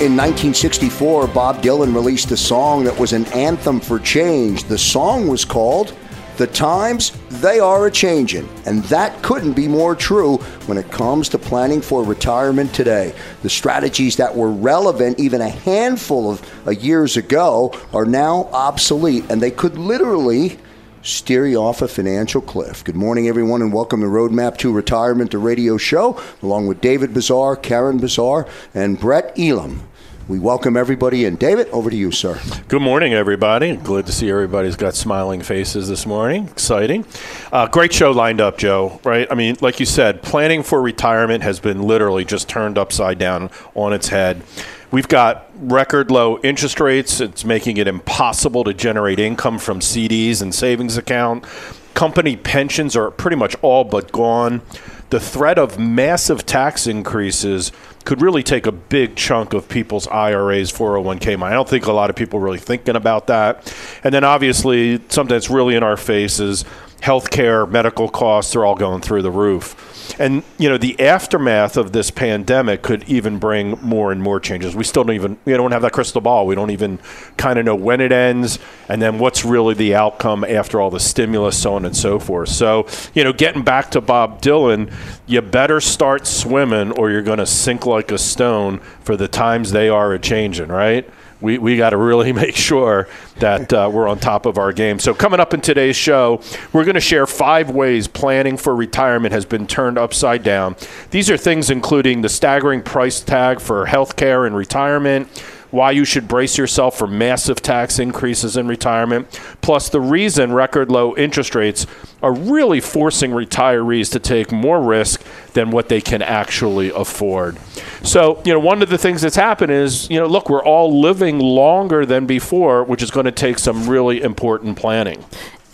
In 0.00 0.12
1964, 0.12 1.26
Bob 1.26 1.60
Dylan 1.60 1.92
released 1.92 2.30
a 2.30 2.36
song 2.36 2.84
that 2.84 2.96
was 2.96 3.12
an 3.12 3.26
anthem 3.32 3.80
for 3.80 3.98
change. 3.98 4.62
The 4.62 4.78
song 4.78 5.26
was 5.26 5.44
called 5.44 5.92
The 6.36 6.46
Times 6.46 7.10
They 7.40 7.58
Are 7.58 7.88
a 7.88 7.90
Changin', 7.90 8.48
and 8.64 8.84
that 8.84 9.20
couldn't 9.24 9.54
be 9.54 9.66
more 9.66 9.96
true 9.96 10.36
when 10.66 10.78
it 10.78 10.88
comes 10.92 11.28
to 11.30 11.38
planning 11.38 11.80
for 11.80 12.04
retirement 12.04 12.72
today. 12.72 13.12
The 13.42 13.50
strategies 13.50 14.14
that 14.18 14.36
were 14.36 14.52
relevant 14.52 15.18
even 15.18 15.40
a 15.40 15.48
handful 15.48 16.30
of 16.30 16.48
uh, 16.64 16.70
years 16.70 17.16
ago 17.16 17.72
are 17.92 18.06
now 18.06 18.48
obsolete, 18.52 19.24
and 19.30 19.42
they 19.42 19.50
could 19.50 19.78
literally 19.78 20.60
steer 21.08 21.46
you 21.46 21.56
off 21.56 21.80
a 21.80 21.88
financial 21.88 22.42
cliff. 22.42 22.84
Good 22.84 22.94
morning, 22.94 23.28
everyone, 23.28 23.62
and 23.62 23.72
welcome 23.72 24.00
to 24.02 24.06
Roadmap 24.06 24.58
to 24.58 24.70
Retirement, 24.70 25.30
the 25.30 25.38
radio 25.38 25.78
show, 25.78 26.20
along 26.42 26.66
with 26.66 26.82
David 26.82 27.14
Bazaar, 27.14 27.56
Karen 27.56 27.96
Bazaar, 27.96 28.46
and 28.74 29.00
Brett 29.00 29.32
Elam. 29.38 29.88
We 30.28 30.38
welcome 30.38 30.76
everybody 30.76 31.24
in. 31.24 31.36
David, 31.36 31.68
over 31.68 31.88
to 31.88 31.96
you, 31.96 32.12
sir. 32.12 32.38
Good 32.68 32.82
morning, 32.82 33.14
everybody. 33.14 33.76
Glad 33.76 34.04
to 34.04 34.12
see 34.12 34.28
everybody's 34.28 34.76
got 34.76 34.94
smiling 34.94 35.40
faces 35.40 35.88
this 35.88 36.04
morning. 36.04 36.48
Exciting. 36.48 37.06
Uh, 37.50 37.66
great 37.66 37.94
show 37.94 38.10
lined 38.10 38.42
up, 38.42 38.58
Joe, 38.58 39.00
right? 39.04 39.26
I 39.30 39.34
mean, 39.34 39.56
like 39.62 39.80
you 39.80 39.86
said, 39.86 40.20
planning 40.20 40.62
for 40.62 40.82
retirement 40.82 41.42
has 41.42 41.58
been 41.60 41.80
literally 41.82 42.26
just 42.26 42.46
turned 42.46 42.76
upside 42.76 43.18
down 43.18 43.48
on 43.74 43.94
its 43.94 44.08
head. 44.08 44.42
We've 44.90 45.08
got 45.08 45.50
record 45.54 46.10
low 46.10 46.38
interest 46.40 46.80
rates. 46.80 47.20
It's 47.20 47.44
making 47.44 47.76
it 47.76 47.86
impossible 47.86 48.64
to 48.64 48.72
generate 48.72 49.20
income 49.20 49.58
from 49.58 49.80
CDs 49.80 50.40
and 50.40 50.54
savings 50.54 50.96
account. 50.96 51.44
Company 51.92 52.36
pensions 52.36 52.96
are 52.96 53.10
pretty 53.10 53.36
much 53.36 53.54
all 53.60 53.84
but 53.84 54.12
gone. 54.12 54.62
The 55.10 55.20
threat 55.20 55.58
of 55.58 55.78
massive 55.78 56.46
tax 56.46 56.86
increases 56.86 57.70
could 58.04 58.22
really 58.22 58.42
take 58.42 58.66
a 58.66 58.72
big 58.72 59.16
chunk 59.16 59.52
of 59.52 59.68
people's 59.68 60.06
IRAs, 60.08 60.72
401k 60.72 61.38
money. 61.38 61.52
I 61.52 61.54
don't 61.54 61.68
think 61.68 61.86
a 61.86 61.92
lot 61.92 62.08
of 62.08 62.16
people 62.16 62.40
are 62.40 62.42
really 62.42 62.58
thinking 62.58 62.96
about 62.96 63.26
that. 63.26 63.74
And 64.04 64.14
then 64.14 64.24
obviously, 64.24 65.02
something 65.08 65.34
that's 65.34 65.50
really 65.50 65.74
in 65.74 65.82
our 65.82 65.98
faces 65.98 66.64
healthcare, 67.00 67.68
medical 67.70 68.08
costs 68.08 68.56
are 68.56 68.64
all 68.64 68.74
going 68.74 69.00
through 69.00 69.22
the 69.22 69.30
roof. 69.30 69.94
And 70.18 70.42
you 70.58 70.68
know, 70.68 70.78
the 70.78 70.98
aftermath 71.00 71.76
of 71.76 71.92
this 71.92 72.10
pandemic 72.10 72.82
could 72.82 73.08
even 73.08 73.38
bring 73.38 73.78
more 73.82 74.10
and 74.10 74.22
more 74.22 74.40
changes. 74.40 74.74
We 74.74 74.84
still 74.84 75.04
don't 75.04 75.14
even 75.14 75.38
we 75.44 75.52
don't 75.52 75.72
have 75.72 75.82
that 75.82 75.92
crystal 75.92 76.20
ball. 76.20 76.46
We 76.46 76.54
don't 76.54 76.70
even 76.70 76.98
kind 77.36 77.58
of 77.58 77.64
know 77.64 77.74
when 77.74 78.00
it 78.00 78.10
ends 78.10 78.58
and 78.88 79.00
then 79.00 79.18
what's 79.18 79.44
really 79.44 79.74
the 79.74 79.94
outcome 79.94 80.44
after 80.44 80.80
all 80.80 80.90
the 80.90 81.00
stimulus, 81.00 81.60
so 81.60 81.74
on 81.74 81.84
and 81.84 81.96
so 81.96 82.18
forth. 82.18 82.48
So, 82.48 82.86
you 83.14 83.22
know, 83.22 83.32
getting 83.32 83.62
back 83.62 83.90
to 83.92 84.00
Bob 84.00 84.40
Dylan, 84.40 84.92
you 85.26 85.40
better 85.42 85.80
start 85.80 86.26
swimming 86.26 86.92
or 86.92 87.10
you're 87.10 87.22
going 87.22 87.38
to 87.38 87.46
sink 87.46 87.86
like 87.86 88.10
a 88.10 88.18
stone 88.18 88.78
for 89.00 89.16
the 89.16 89.28
times 89.28 89.72
they 89.72 89.88
are 89.88 90.12
a 90.12 90.18
changing, 90.18 90.68
right? 90.68 91.08
We, 91.40 91.58
we 91.58 91.76
got 91.76 91.90
to 91.90 91.96
really 91.96 92.32
make 92.44 92.56
sure 92.56 93.08
that 93.36 93.72
uh, 93.72 93.90
we're 93.92 94.08
on 94.08 94.18
top 94.18 94.46
of 94.46 94.58
our 94.58 94.72
game. 94.72 94.98
So, 94.98 95.14
coming 95.14 95.40
up 95.40 95.54
in 95.54 95.60
today's 95.60 95.96
show, 95.96 96.40
we're 96.72 96.84
going 96.84 96.94
to 96.94 97.00
share 97.00 97.26
five 97.26 97.70
ways 97.70 98.08
planning 98.08 98.56
for 98.56 98.74
retirement 98.74 99.32
has 99.32 99.44
been 99.44 99.66
turned 99.66 99.98
upside 99.98 100.42
down. 100.42 100.76
These 101.10 101.30
are 101.30 101.36
things 101.36 101.70
including 101.70 102.22
the 102.22 102.28
staggering 102.28 102.82
price 102.82 103.20
tag 103.20 103.60
for 103.60 103.86
health 103.86 104.16
care 104.16 104.46
and 104.46 104.56
retirement 104.56 105.28
why 105.70 105.90
you 105.90 106.04
should 106.04 106.26
brace 106.26 106.56
yourself 106.56 106.96
for 106.96 107.06
massive 107.06 107.60
tax 107.60 107.98
increases 107.98 108.56
in 108.56 108.66
retirement, 108.66 109.40
plus 109.60 109.88
the 109.88 110.00
reason 110.00 110.52
record 110.52 110.90
low 110.90 111.16
interest 111.16 111.54
rates 111.54 111.86
are 112.22 112.32
really 112.32 112.80
forcing 112.80 113.30
retirees 113.30 114.10
to 114.12 114.18
take 114.18 114.50
more 114.50 114.82
risk 114.82 115.22
than 115.52 115.70
what 115.70 115.88
they 115.88 116.00
can 116.00 116.22
actually 116.22 116.90
afford. 116.90 117.58
So, 118.02 118.40
you 118.44 118.52
know, 118.52 118.60
one 118.60 118.82
of 118.82 118.88
the 118.88 118.98
things 118.98 119.22
that's 119.22 119.36
happened 119.36 119.72
is, 119.72 120.08
you 120.10 120.18
know, 120.18 120.26
look, 120.26 120.48
we're 120.48 120.64
all 120.64 121.00
living 121.00 121.38
longer 121.38 122.06
than 122.06 122.26
before, 122.26 122.84
which 122.84 123.02
is 123.02 123.10
going 123.10 123.26
to 123.26 123.32
take 123.32 123.58
some 123.58 123.88
really 123.88 124.22
important 124.22 124.76
planning. 124.76 125.24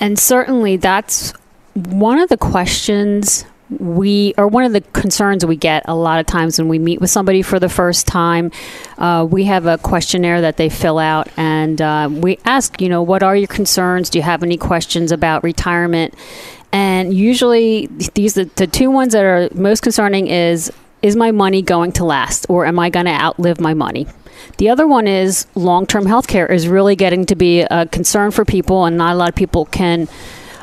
And 0.01 0.19
certainly 0.19 0.77
that's 0.77 1.33
one 1.75 2.19
of 2.19 2.29
the 2.29 2.37
questions 2.37 3.45
we 3.71 4.35
or 4.37 4.47
one 4.47 4.65
of 4.65 4.73
the 4.73 4.81
concerns 4.81 5.45
we 5.45 5.57
get 5.57 5.83
a 5.87 5.95
lot 5.95 6.21
of 6.21 6.27
times 6.27 6.59
when 6.59 6.69
we 6.69 6.79
meet 6.79 7.01
with 7.01 7.11
somebody 7.11 7.41
for 7.41 7.59
the 7.59 7.69
first 7.69 8.07
time 8.07 8.53
uh, 8.99 9.27
we 9.29 9.45
have 9.45 9.67
a 9.67 9.79
questionnaire 9.79 10.43
that 10.43 10.57
they 10.57 10.69
fill 10.69 10.99
out 10.99 11.29
and 11.37 11.81
uh, 11.81 12.09
we 12.11 12.39
ask 12.45 12.81
you 12.81 12.89
know 12.89 13.03
what 13.03 13.23
are 13.23 13.37
your 13.37 13.49
concerns? 13.49 14.11
Do 14.11 14.19
you 14.19 14.23
have 14.23 14.43
any 14.43 14.57
questions 14.57 15.13
about 15.13 15.43
retirement? 15.43 16.15
And 16.73 17.15
usually 17.15 17.87
these 18.15 18.35
the, 18.35 18.45
the 18.57 18.67
two 18.67 18.91
ones 18.91 19.13
that 19.13 19.25
are 19.25 19.49
most 19.55 19.81
concerning 19.83 20.27
is 20.27 20.73
is 21.03 21.17
my 21.17 21.31
money 21.31 21.63
going 21.63 21.93
to 21.93 22.05
last 22.05 22.47
or 22.49 22.67
am 22.67 22.79
i 22.79 22.91
going 22.91 23.07
to 23.07 23.13
outlive 23.13 23.61
my 23.61 23.75
money? 23.75 24.07
The 24.59 24.69
other 24.69 24.87
one 24.87 25.07
is 25.07 25.47
long-term 25.55 26.07
health 26.07 26.27
care 26.27 26.47
is 26.47 26.69
really 26.69 26.97
getting 26.97 27.25
to 27.27 27.37
be 27.37 27.61
a 27.63 27.87
concern 27.87 28.31
for 28.31 28.45
people 28.45 28.85
and 28.85 28.99
not 28.99 29.15
a 29.15 29.17
lot 29.17 29.29
of 29.29 29.35
people 29.35 29.65
can 29.67 30.09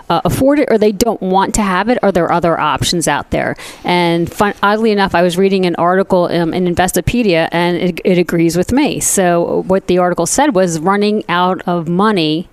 uh, 0.09 0.21
afford 0.25 0.59
it 0.59 0.69
or 0.71 0.77
they 0.77 0.91
don't 0.91 1.21
want 1.21 1.55
to 1.55 1.61
have 1.61 1.89
it, 1.89 1.97
are 2.03 2.11
there 2.11 2.31
other 2.31 2.59
options 2.59 3.07
out 3.07 3.31
there. 3.31 3.55
And 3.83 4.31
fun, 4.31 4.53
oddly 4.61 4.91
enough, 4.91 5.15
I 5.15 5.21
was 5.21 5.37
reading 5.37 5.65
an 5.65 5.75
article 5.75 6.25
um, 6.25 6.53
in 6.53 6.65
Investopedia 6.65 7.49
and 7.51 7.77
it, 7.77 8.01
it 8.03 8.17
agrees 8.17 8.57
with 8.57 8.71
me. 8.71 8.99
So, 8.99 9.63
what 9.67 9.87
the 9.87 9.97
article 9.97 10.25
said 10.25 10.55
was 10.55 10.79
running 10.79 11.23
out 11.29 11.61
of 11.67 11.87
money 11.87 12.49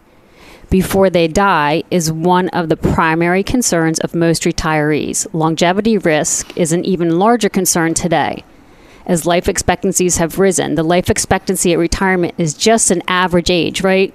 before 0.70 1.08
they 1.08 1.28
die 1.28 1.82
is 1.90 2.12
one 2.12 2.48
of 2.50 2.68
the 2.68 2.76
primary 2.76 3.42
concerns 3.42 3.98
of 4.00 4.14
most 4.14 4.42
retirees. 4.42 5.26
Longevity 5.32 5.96
risk 5.96 6.56
is 6.56 6.72
an 6.72 6.84
even 6.84 7.18
larger 7.18 7.48
concern 7.48 7.94
today. 7.94 8.44
As 9.06 9.24
life 9.24 9.48
expectancies 9.48 10.18
have 10.18 10.38
risen, 10.38 10.74
the 10.74 10.82
life 10.82 11.08
expectancy 11.08 11.72
at 11.72 11.78
retirement 11.78 12.34
is 12.36 12.52
just 12.52 12.90
an 12.90 13.02
average 13.08 13.50
age, 13.50 13.82
right? 13.82 14.12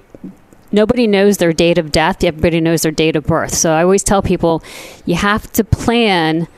Nobody 0.74 1.06
knows 1.06 1.38
their 1.38 1.52
date 1.52 1.78
of 1.78 1.92
death. 1.92 2.22
Everybody 2.22 2.60
knows 2.60 2.82
their 2.82 2.92
date 2.92 3.16
of 3.16 3.24
birth. 3.24 3.54
So 3.54 3.72
I 3.72 3.82
always 3.82 4.02
tell 4.02 4.22
people 4.22 4.62
you 5.06 5.14
have 5.14 5.50
to 5.52 5.64
plan 5.64 6.48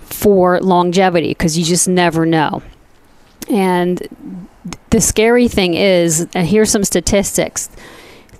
for 0.00 0.60
longevity 0.60 1.28
because 1.28 1.58
you 1.58 1.64
just 1.64 1.86
never 1.86 2.24
know. 2.24 2.62
And 3.50 4.48
the 4.90 5.00
scary 5.00 5.46
thing 5.46 5.74
is, 5.74 6.26
and 6.34 6.48
here's 6.48 6.70
some 6.70 6.84
statistics 6.84 7.68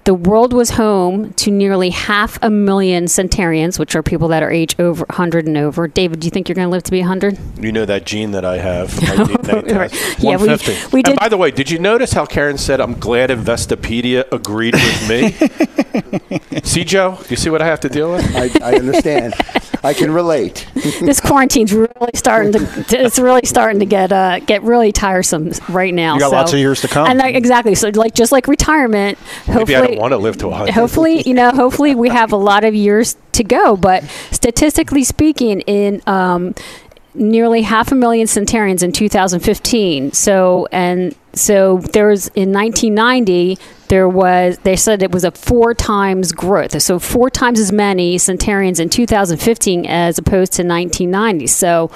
the 0.07 0.15
world 0.15 0.53
was 0.53 0.71
home 0.71 1.33
to 1.35 1.51
nearly 1.51 1.91
half 1.91 2.39
a 2.41 2.49
million 2.49 3.09
centenarians, 3.09 3.77
which 3.77 3.97
are 3.97 4.05
people 4.05 4.29
that 4.29 4.41
are 4.41 4.51
age 4.51 4.79
over 4.79 5.05
100 5.07 5.49
and 5.49 5.57
over. 5.57 5.89
David, 5.89 6.21
do 6.21 6.27
you 6.27 6.31
think 6.31 6.49
you're 6.49 6.55
going 6.55 6.69
to 6.69 6.71
live 6.71 6.85
to 6.85 6.93
be 6.93 7.01
100? 7.01 7.37
You 7.61 7.73
know 7.73 7.85
that 7.85 8.07
gene 8.07 8.31
that 8.31 8.45
I 8.45 8.59
have. 8.59 8.97
right. 9.77 9.93
Yeah, 10.21 10.37
we, 10.37 10.49
we 10.93 11.03
did. 11.03 11.11
And 11.11 11.19
by 11.19 11.29
the 11.29 11.37
way, 11.37 11.51
did 11.51 11.73
you 11.73 11.81
notice 11.81 12.13
how 12.13 12.25
Karen 12.25 12.57
said, 12.57 12.81
I'm 12.81 12.95
glad 13.01 13.31
Investopedia 13.31 14.31
agreed 14.31 14.75
with 14.75 15.09
me? 15.09 16.61
see, 16.63 16.85
Joe? 16.85 17.19
You 17.29 17.35
see 17.35 17.51
what 17.51 17.61
I 17.61 17.67
have 17.67 17.81
to 17.81 17.89
deal 17.89 18.13
with? 18.13 18.25
I, 18.37 18.51
I 18.63 18.77
understand. 18.77 19.35
I 19.87 19.95
can 19.95 20.11
relate. 20.11 20.67
this 20.75 21.21
quarantine's 21.21 21.73
really 21.73 22.11
starting 22.15 22.53
to, 22.53 22.87
it's 22.91 23.19
really 23.19 23.45
starting 23.45 23.79
to 23.81 23.87
get 23.87 24.11
uh, 24.11 24.41
get 24.41 24.63
really 24.63 24.91
tiresome 24.91 25.53
right 25.69 25.95
now. 25.95 26.15
You 26.15 26.21
got 26.21 26.31
so, 26.31 26.37
lots 26.37 26.53
of 26.53 26.59
years 26.59 26.81
to 26.81 26.89
come. 26.89 27.07
And 27.07 27.21
exactly. 27.21 27.77
So 27.77 27.91
like 27.91 28.15
just 28.15 28.33
like 28.33 28.49
retirement, 28.49 29.17
hopefully 29.47 29.96
want 29.97 30.13
to 30.13 30.19
live 30.19 30.37
to 30.39 30.49
100. 30.49 30.73
Hopefully, 30.73 31.23
you 31.23 31.35
know, 31.35 31.51
hopefully 31.51 31.95
we 31.95 32.09
have 32.09 32.33
a 32.33 32.37
lot 32.37 32.65
of 32.65 32.75
years 32.75 33.17
to 33.33 33.45
go. 33.45 33.77
But 33.77 34.05
statistically 34.31 35.05
speaking, 35.05 35.61
in 35.63 36.03
um, 36.07 36.55
nearly 37.17 37.63
half 37.63 37.91
a 37.93 37.95
million 37.95 38.27
centenarians 38.27 38.83
in 38.83 38.93
2015. 38.93 40.13
So 40.13 40.69
and 40.71 41.15
so 41.33 41.79
there 41.79 42.09
was 42.09 42.29
in 42.29 42.53
1990 42.53 43.59
there 43.89 44.09
was 44.09 44.59
they 44.59 44.77
said 44.77 45.03
it 45.03 45.13
was 45.13 45.25
a 45.25 45.31
four 45.31 45.75
times 45.75 46.33
growth 46.33 46.81
so 46.81 46.99
four 46.99 47.29
times 47.29 47.61
as 47.61 47.71
many 47.71 48.17
centenarians 48.17 48.81
in 48.81 48.89
2015 48.89 49.87
as 49.87 50.19
opposed 50.19 50.55
to 50.55 50.63
1990 50.63 51.47
so 51.47 51.89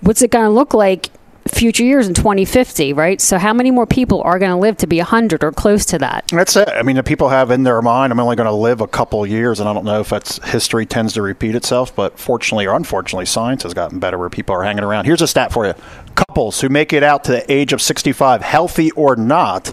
what's 0.00 0.20
it 0.20 0.30
going 0.30 0.44
to 0.44 0.50
look 0.50 0.74
like 0.74 1.10
future 1.48 1.84
years 1.84 2.08
in 2.08 2.14
2050 2.14 2.92
right? 2.92 3.20
So 3.20 3.38
how 3.38 3.52
many 3.52 3.70
more 3.70 3.86
people 3.86 4.22
are 4.22 4.38
going 4.38 4.50
to 4.50 4.56
live 4.56 4.76
to 4.78 4.86
be 4.86 4.98
100 4.98 5.42
or 5.44 5.52
close 5.52 5.84
to 5.86 5.98
that? 5.98 6.26
That's 6.28 6.56
it. 6.56 6.68
I 6.68 6.82
mean 6.82 6.96
the 6.96 7.02
people 7.02 7.28
have 7.28 7.50
in 7.50 7.62
their 7.62 7.80
mind 7.82 8.12
i'm 8.12 8.20
only 8.20 8.36
going 8.36 8.46
to 8.46 8.52
live 8.52 8.80
a 8.80 8.86
couple 8.86 9.26
years 9.26 9.60
and 9.60 9.68
i 9.68 9.72
don't 9.72 9.84
know 9.84 10.00
if 10.00 10.08
that's 10.08 10.42
history 10.48 10.86
tends 10.86 11.14
to 11.14 11.22
repeat 11.22 11.54
itself 11.54 11.94
but 11.94 12.18
fortunately 12.18 12.66
or 12.66 12.74
unfortunately 12.74 13.26
science 13.26 13.62
has 13.62 13.74
gotten 13.74 13.98
better 13.98 14.18
where 14.18 14.30
people 14.30 14.54
are 14.54 14.62
hanging 14.62 14.84
around. 14.84 15.04
Here's 15.04 15.22
a 15.22 15.28
stat 15.28 15.52
for 15.52 15.66
you. 15.66 15.74
Couples 16.14 16.60
who 16.60 16.68
make 16.68 16.92
it 16.92 17.02
out 17.02 17.24
to 17.24 17.32
the 17.32 17.52
age 17.52 17.72
of 17.72 17.80
65 17.80 18.42
healthy 18.42 18.90
or 18.92 19.16
not 19.16 19.72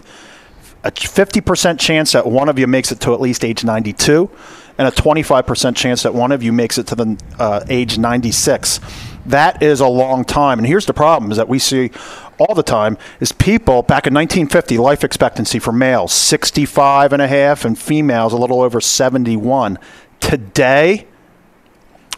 a 0.84 0.90
50% 0.90 1.80
chance 1.80 2.12
that 2.12 2.26
one 2.26 2.48
of 2.48 2.58
you 2.58 2.66
makes 2.66 2.92
it 2.92 3.00
to 3.00 3.12
at 3.12 3.20
least 3.20 3.44
age 3.44 3.64
92 3.64 4.30
and 4.78 4.86
a 4.86 4.90
25% 4.90 5.74
chance 5.74 6.02
that 6.04 6.14
one 6.14 6.32
of 6.32 6.42
you 6.42 6.52
makes 6.52 6.78
it 6.78 6.86
to 6.86 6.94
the 6.94 7.20
uh, 7.38 7.64
age 7.68 7.98
96 7.98 8.80
that 9.28 9.62
is 9.62 9.80
a 9.80 9.86
long 9.86 10.24
time 10.24 10.58
and 10.58 10.66
here's 10.66 10.86
the 10.86 10.94
problem 10.94 11.30
is 11.30 11.36
that 11.36 11.48
we 11.48 11.58
see 11.58 11.90
all 12.38 12.54
the 12.54 12.62
time 12.62 12.96
is 13.20 13.32
people 13.32 13.82
back 13.82 14.06
in 14.06 14.14
1950 14.14 14.78
life 14.78 15.04
expectancy 15.04 15.58
for 15.58 15.72
males 15.72 16.12
65 16.12 17.12
and 17.12 17.22
a 17.22 17.28
half 17.28 17.64
and 17.64 17.78
females 17.78 18.32
a 18.32 18.36
little 18.36 18.60
over 18.60 18.80
71 18.80 19.78
today 20.20 21.06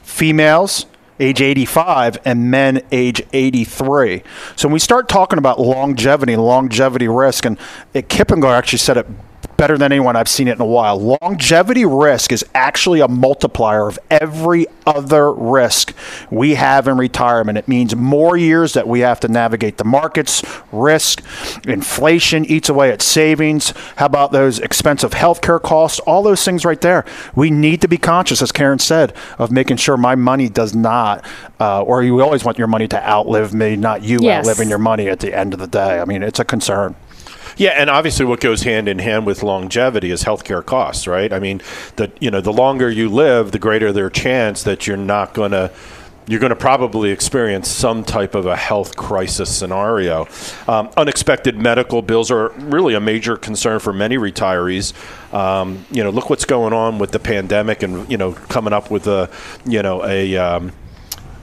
females 0.02 0.86
age 1.20 1.40
85 1.40 2.18
and 2.24 2.50
men 2.50 2.82
age 2.92 3.22
83. 3.32 4.22
So 4.56 4.68
when 4.68 4.72
we 4.72 4.78
start 4.78 5.08
talking 5.08 5.38
about 5.38 5.60
longevity, 5.60 6.36
longevity 6.36 7.08
risk, 7.08 7.44
and 7.44 7.58
eh, 7.94 8.02
Kiplinger 8.02 8.56
actually 8.56 8.78
said 8.78 8.96
it 8.96 9.06
better 9.58 9.76
than 9.76 9.92
anyone 9.92 10.14
I've 10.16 10.28
seen 10.28 10.48
it 10.48 10.52
in 10.52 10.60
a 10.60 10.64
while. 10.64 11.18
Longevity 11.20 11.84
risk 11.84 12.32
is 12.32 12.44
actually 12.54 13.00
a 13.00 13.08
multiplier 13.08 13.88
of 13.88 13.98
every 14.08 14.66
other 14.86 15.32
risk 15.32 15.92
we 16.30 16.54
have 16.54 16.86
in 16.86 16.96
retirement. 16.96 17.58
It 17.58 17.66
means 17.66 17.94
more 17.94 18.36
years 18.36 18.72
that 18.74 18.86
we 18.86 19.00
have 19.00 19.18
to 19.20 19.28
navigate 19.28 19.76
the 19.76 19.84
markets, 19.84 20.44
risk, 20.72 21.22
inflation 21.66 22.44
eats 22.46 22.68
away 22.68 22.92
at 22.92 23.02
savings. 23.02 23.74
How 23.96 24.06
about 24.06 24.30
those 24.30 24.60
expensive 24.60 25.10
healthcare 25.10 25.60
costs? 25.60 25.98
All 26.00 26.22
those 26.22 26.44
things 26.44 26.64
right 26.64 26.80
there. 26.80 27.04
We 27.34 27.50
need 27.50 27.80
to 27.80 27.88
be 27.88 27.98
conscious, 27.98 28.40
as 28.40 28.52
Karen 28.52 28.78
said, 28.78 29.12
of 29.38 29.50
making 29.50 29.78
sure 29.78 29.96
my 29.96 30.14
money 30.14 30.48
does 30.48 30.72
not, 30.72 31.24
uh, 31.58 31.82
or 31.82 32.04
you 32.04 32.22
always 32.22 32.44
want 32.44 32.58
your 32.58 32.68
money 32.68 32.86
to 32.88 33.08
outlive 33.08 33.52
me, 33.52 33.74
not 33.74 34.02
you 34.02 34.20
yes. 34.22 34.38
outliving 34.38 34.68
your 34.68 34.78
money 34.78 35.08
at 35.08 35.18
the 35.18 35.36
end 35.36 35.52
of 35.52 35.58
the 35.58 35.66
day. 35.66 36.00
I 36.00 36.04
mean, 36.04 36.22
it's 36.22 36.38
a 36.38 36.44
concern. 36.44 36.94
Yeah, 37.58 37.70
and 37.70 37.90
obviously, 37.90 38.24
what 38.24 38.40
goes 38.40 38.62
hand 38.62 38.88
in 38.88 39.00
hand 39.00 39.26
with 39.26 39.42
longevity 39.42 40.12
is 40.12 40.22
healthcare 40.22 40.64
costs, 40.64 41.08
right? 41.08 41.32
I 41.32 41.40
mean, 41.40 41.60
the 41.96 42.10
you 42.20 42.30
know 42.30 42.40
the 42.40 42.52
longer 42.52 42.88
you 42.88 43.08
live, 43.08 43.50
the 43.50 43.58
greater 43.58 43.92
their 43.92 44.10
chance 44.10 44.62
that 44.62 44.86
you're 44.86 44.96
not 44.96 45.34
going 45.34 45.50
to 45.50 45.72
you're 46.28 46.38
going 46.38 46.50
to 46.50 46.56
probably 46.56 47.10
experience 47.10 47.68
some 47.68 48.04
type 48.04 48.34
of 48.34 48.46
a 48.46 48.54
health 48.54 48.96
crisis 48.96 49.54
scenario. 49.54 50.28
Um, 50.68 50.90
unexpected 50.96 51.56
medical 51.56 52.02
bills 52.02 52.30
are 52.30 52.50
really 52.50 52.94
a 52.94 53.00
major 53.00 53.36
concern 53.36 53.80
for 53.80 53.92
many 53.92 54.18
retirees. 54.18 54.92
Um, 55.34 55.84
you 55.90 56.04
know, 56.04 56.10
look 56.10 56.30
what's 56.30 56.44
going 56.44 56.74
on 56.74 56.98
with 56.98 57.10
the 57.10 57.18
pandemic, 57.18 57.82
and 57.82 58.08
you 58.08 58.18
know, 58.18 58.34
coming 58.34 58.72
up 58.72 58.88
with 58.88 59.08
a 59.08 59.30
you 59.66 59.82
know 59.82 60.04
a 60.04 60.36
um, 60.36 60.72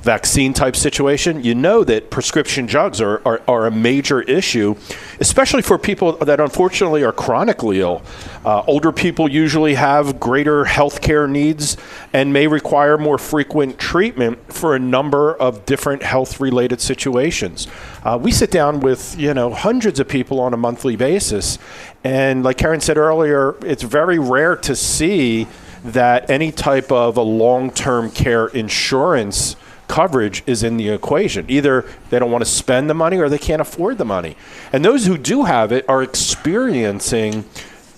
vaccine 0.06 0.54
type 0.54 0.76
situation, 0.76 1.44
you 1.44 1.56
know 1.56 1.84
that 1.84 2.12
prescription 2.12 2.68
drugs 2.68 3.02
are, 3.02 3.24
are, 3.26 3.42
are, 3.48 3.66
a 3.66 3.72
major 3.72 4.22
issue, 4.22 4.76
especially 5.20 5.64
for 5.64 5.80
people 5.80 6.12
that 6.18 6.40
unfortunately 6.40 7.04
are 7.04 7.12
chronically 7.12 7.80
ill. 7.80 8.04
Uh, 8.46 8.62
older 8.68 8.92
people 8.92 9.28
usually 9.28 9.74
have 9.74 10.20
greater 10.20 10.64
health 10.66 11.02
care 11.02 11.28
needs 11.28 11.76
and 12.14 12.32
may 12.32 12.46
require 12.46 13.00
more 13.00 13.18
frequent 13.18 13.80
treatment 13.80 14.38
for 14.54 14.76
a 14.76 14.80
number 14.80 15.34
of 15.38 15.66
different 15.66 16.04
health 16.04 16.40
related 16.40 16.80
situations. 16.80 17.68
Uh, 18.04 18.16
we 18.22 18.32
sit 18.32 18.52
down 18.52 18.82
with 18.82 19.18
you 19.18 19.34
know 19.34 19.52
hundreds 19.52 20.00
of 20.00 20.08
people 20.08 20.40
on 20.40 20.54
a 20.54 20.58
monthly 20.58 20.96
basis, 20.96 21.58
and 22.04 22.44
like 22.44 22.60
Karen 22.60 22.80
said 22.80 22.98
earlier, 22.98 23.56
it's 23.62 23.82
very 23.82 24.20
rare 24.20 24.56
to 24.56 24.76
see 24.76 25.48
that 25.84 26.30
any 26.30 26.52
type 26.52 26.92
of 26.92 27.18
a 27.18 27.24
long 27.24 27.72
term 27.72 28.12
care 28.12 28.46
insurance 28.48 29.56
coverage 29.88 30.44
is 30.46 30.64
in 30.64 30.78
the 30.78 30.90
equation. 30.90 31.46
Either 31.50 31.86
they 32.10 32.20
don't 32.20 32.32
want 32.32 32.44
to 32.44 32.50
spend 32.50 32.90
the 32.90 32.94
money 32.94 33.18
or 33.18 33.30
they 33.30 33.38
can't 33.38 33.62
afford 33.62 33.98
the 33.98 34.06
money. 34.06 34.36
And 34.74 34.84
those 34.84 35.06
who 35.06 35.18
do 35.18 35.44
have 35.44 35.72
it 35.72 35.88
are 35.88 36.02
experiencing 36.02 37.46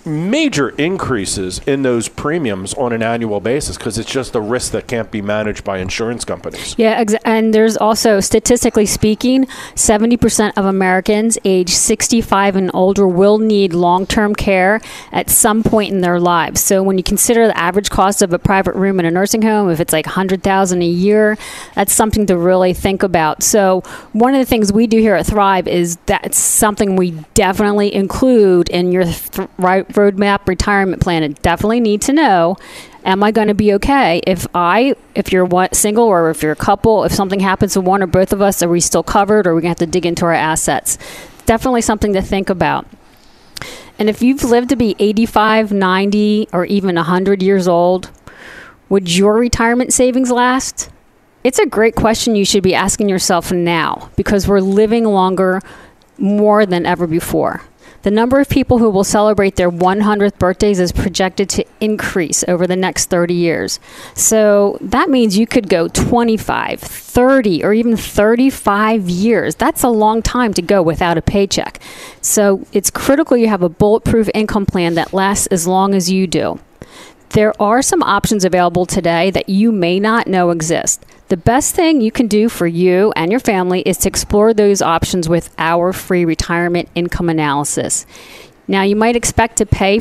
major 0.08 0.70
increases 0.70 1.60
in 1.66 1.82
those 1.82 2.08
premiums 2.08 2.74
on 2.74 2.92
an 2.92 3.02
annual 3.02 3.40
basis 3.40 3.76
because 3.76 3.98
it's 3.98 4.10
just 4.10 4.34
a 4.34 4.40
risk 4.40 4.72
that 4.72 4.86
can't 4.86 5.10
be 5.10 5.22
managed 5.22 5.64
by 5.64 5.78
insurance 5.78 6.24
companies. 6.24 6.74
Yeah, 6.78 6.92
ex- 6.98 7.14
and 7.24 7.54
there's 7.54 7.76
also, 7.76 8.20
statistically 8.20 8.86
speaking, 8.86 9.46
70% 9.74 10.52
of 10.56 10.64
Americans 10.64 11.38
age 11.44 11.70
65 11.70 12.56
and 12.56 12.70
older 12.74 13.06
will 13.06 13.38
need 13.38 13.72
long 13.72 14.06
term 14.06 14.34
care 14.34 14.80
at 15.12 15.30
some 15.30 15.62
point 15.62 15.92
in 15.92 16.00
their 16.00 16.20
lives. 16.20 16.60
So 16.60 16.82
when 16.82 16.98
you 16.98 17.04
consider 17.04 17.46
the 17.46 17.56
average 17.56 17.90
cost 17.90 18.22
of 18.22 18.32
a 18.32 18.38
private 18.38 18.74
room 18.74 18.98
in 18.98 19.06
a 19.06 19.10
nursing 19.10 19.42
home, 19.42 19.70
if 19.70 19.80
it's 19.80 19.92
like 19.92 20.06
100000 20.06 20.82
a 20.82 20.84
year, 20.84 21.36
that's 21.74 21.92
something 21.92 22.26
to 22.26 22.36
really 22.36 22.72
think 22.72 23.02
about. 23.02 23.42
So 23.42 23.82
one 24.12 24.34
of 24.34 24.40
the 24.40 24.46
things 24.46 24.72
we 24.72 24.86
do 24.86 24.98
here 24.98 25.14
at 25.14 25.26
Thrive 25.26 25.68
is 25.68 25.96
that's 26.06 26.38
something 26.38 26.96
we 26.96 27.12
definitely 27.34 27.94
include 27.94 28.68
in 28.68 28.92
your 28.92 29.04
th- 29.04 29.48
right 29.58 29.86
roadmap 29.98 30.46
retirement 30.46 31.02
plan. 31.02 31.22
And 31.22 31.34
definitely 31.42 31.80
need 31.80 32.00
to 32.02 32.12
know 32.12 32.56
am 33.04 33.22
I 33.22 33.30
going 33.30 33.48
to 33.48 33.54
be 33.54 33.72
okay? 33.74 34.20
If 34.26 34.46
I 34.54 34.94
if 35.14 35.32
you're 35.32 35.44
one, 35.44 35.72
single 35.72 36.04
or 36.04 36.30
if 36.30 36.42
you're 36.42 36.52
a 36.52 36.56
couple 36.56 37.04
if 37.04 37.12
something 37.12 37.40
happens 37.40 37.72
to 37.74 37.80
one 37.80 38.02
or 38.02 38.06
both 38.06 38.32
of 38.32 38.40
us 38.40 38.62
are 38.62 38.68
we 38.68 38.80
still 38.80 39.02
covered 39.02 39.46
or 39.46 39.50
are 39.50 39.54
we 39.54 39.62
going 39.62 39.74
to 39.74 39.82
have 39.82 39.88
to 39.88 39.92
dig 39.92 40.06
into 40.06 40.24
our 40.24 40.32
assets? 40.32 40.98
Definitely 41.46 41.82
something 41.82 42.12
to 42.12 42.22
think 42.22 42.48
about. 42.48 42.86
And 43.98 44.08
if 44.08 44.22
you've 44.22 44.44
lived 44.44 44.68
to 44.68 44.76
be 44.76 44.94
85 44.98 45.72
90 45.72 46.48
or 46.52 46.64
even 46.66 46.94
100 46.94 47.42
years 47.42 47.66
old 47.66 48.10
would 48.88 49.14
your 49.14 49.34
retirement 49.34 49.92
savings 49.92 50.30
last? 50.30 50.88
It's 51.44 51.58
a 51.58 51.66
great 51.66 51.94
question 51.94 52.36
you 52.36 52.44
should 52.44 52.62
be 52.62 52.74
asking 52.74 53.08
yourself 53.08 53.52
now 53.52 54.10
because 54.16 54.48
we're 54.48 54.60
living 54.60 55.04
longer 55.04 55.60
more 56.18 56.66
than 56.66 56.84
ever 56.84 57.06
before 57.06 57.62
the 58.02 58.10
number 58.10 58.40
of 58.40 58.48
people 58.48 58.78
who 58.78 58.90
will 58.90 59.04
celebrate 59.04 59.56
their 59.56 59.70
100th 59.70 60.38
birthdays 60.38 60.80
is 60.80 60.92
projected 60.92 61.48
to 61.50 61.64
increase 61.80 62.44
over 62.46 62.66
the 62.66 62.76
next 62.76 63.06
30 63.06 63.34
years. 63.34 63.80
So 64.14 64.78
that 64.80 65.10
means 65.10 65.36
you 65.36 65.46
could 65.46 65.68
go 65.68 65.88
25, 65.88 66.80
30, 66.80 67.64
or 67.64 67.74
even 67.74 67.96
35 67.96 69.08
years. 69.08 69.54
That's 69.56 69.82
a 69.82 69.88
long 69.88 70.22
time 70.22 70.54
to 70.54 70.62
go 70.62 70.82
without 70.82 71.18
a 71.18 71.22
paycheck. 71.22 71.80
So 72.20 72.66
it's 72.72 72.90
critical 72.90 73.36
you 73.36 73.48
have 73.48 73.62
a 73.62 73.68
bulletproof 73.68 74.28
income 74.34 74.66
plan 74.66 74.94
that 74.94 75.12
lasts 75.12 75.46
as 75.48 75.66
long 75.66 75.94
as 75.94 76.10
you 76.10 76.26
do. 76.26 76.60
There 77.30 77.52
are 77.60 77.82
some 77.82 78.02
options 78.02 78.44
available 78.44 78.86
today 78.86 79.30
that 79.32 79.48
you 79.48 79.70
may 79.70 80.00
not 80.00 80.26
know 80.26 80.50
exist. 80.50 81.04
The 81.28 81.36
best 81.36 81.74
thing 81.74 82.00
you 82.00 82.10
can 82.10 82.26
do 82.26 82.48
for 82.48 82.66
you 82.66 83.12
and 83.14 83.30
your 83.30 83.40
family 83.40 83.82
is 83.82 83.98
to 83.98 84.08
explore 84.08 84.54
those 84.54 84.80
options 84.80 85.28
with 85.28 85.54
our 85.58 85.92
free 85.92 86.24
retirement 86.24 86.88
income 86.94 87.28
analysis. 87.28 88.06
Now, 88.66 88.82
you 88.82 88.96
might 88.96 89.14
expect 89.14 89.56
to 89.56 89.66
pay 89.66 90.00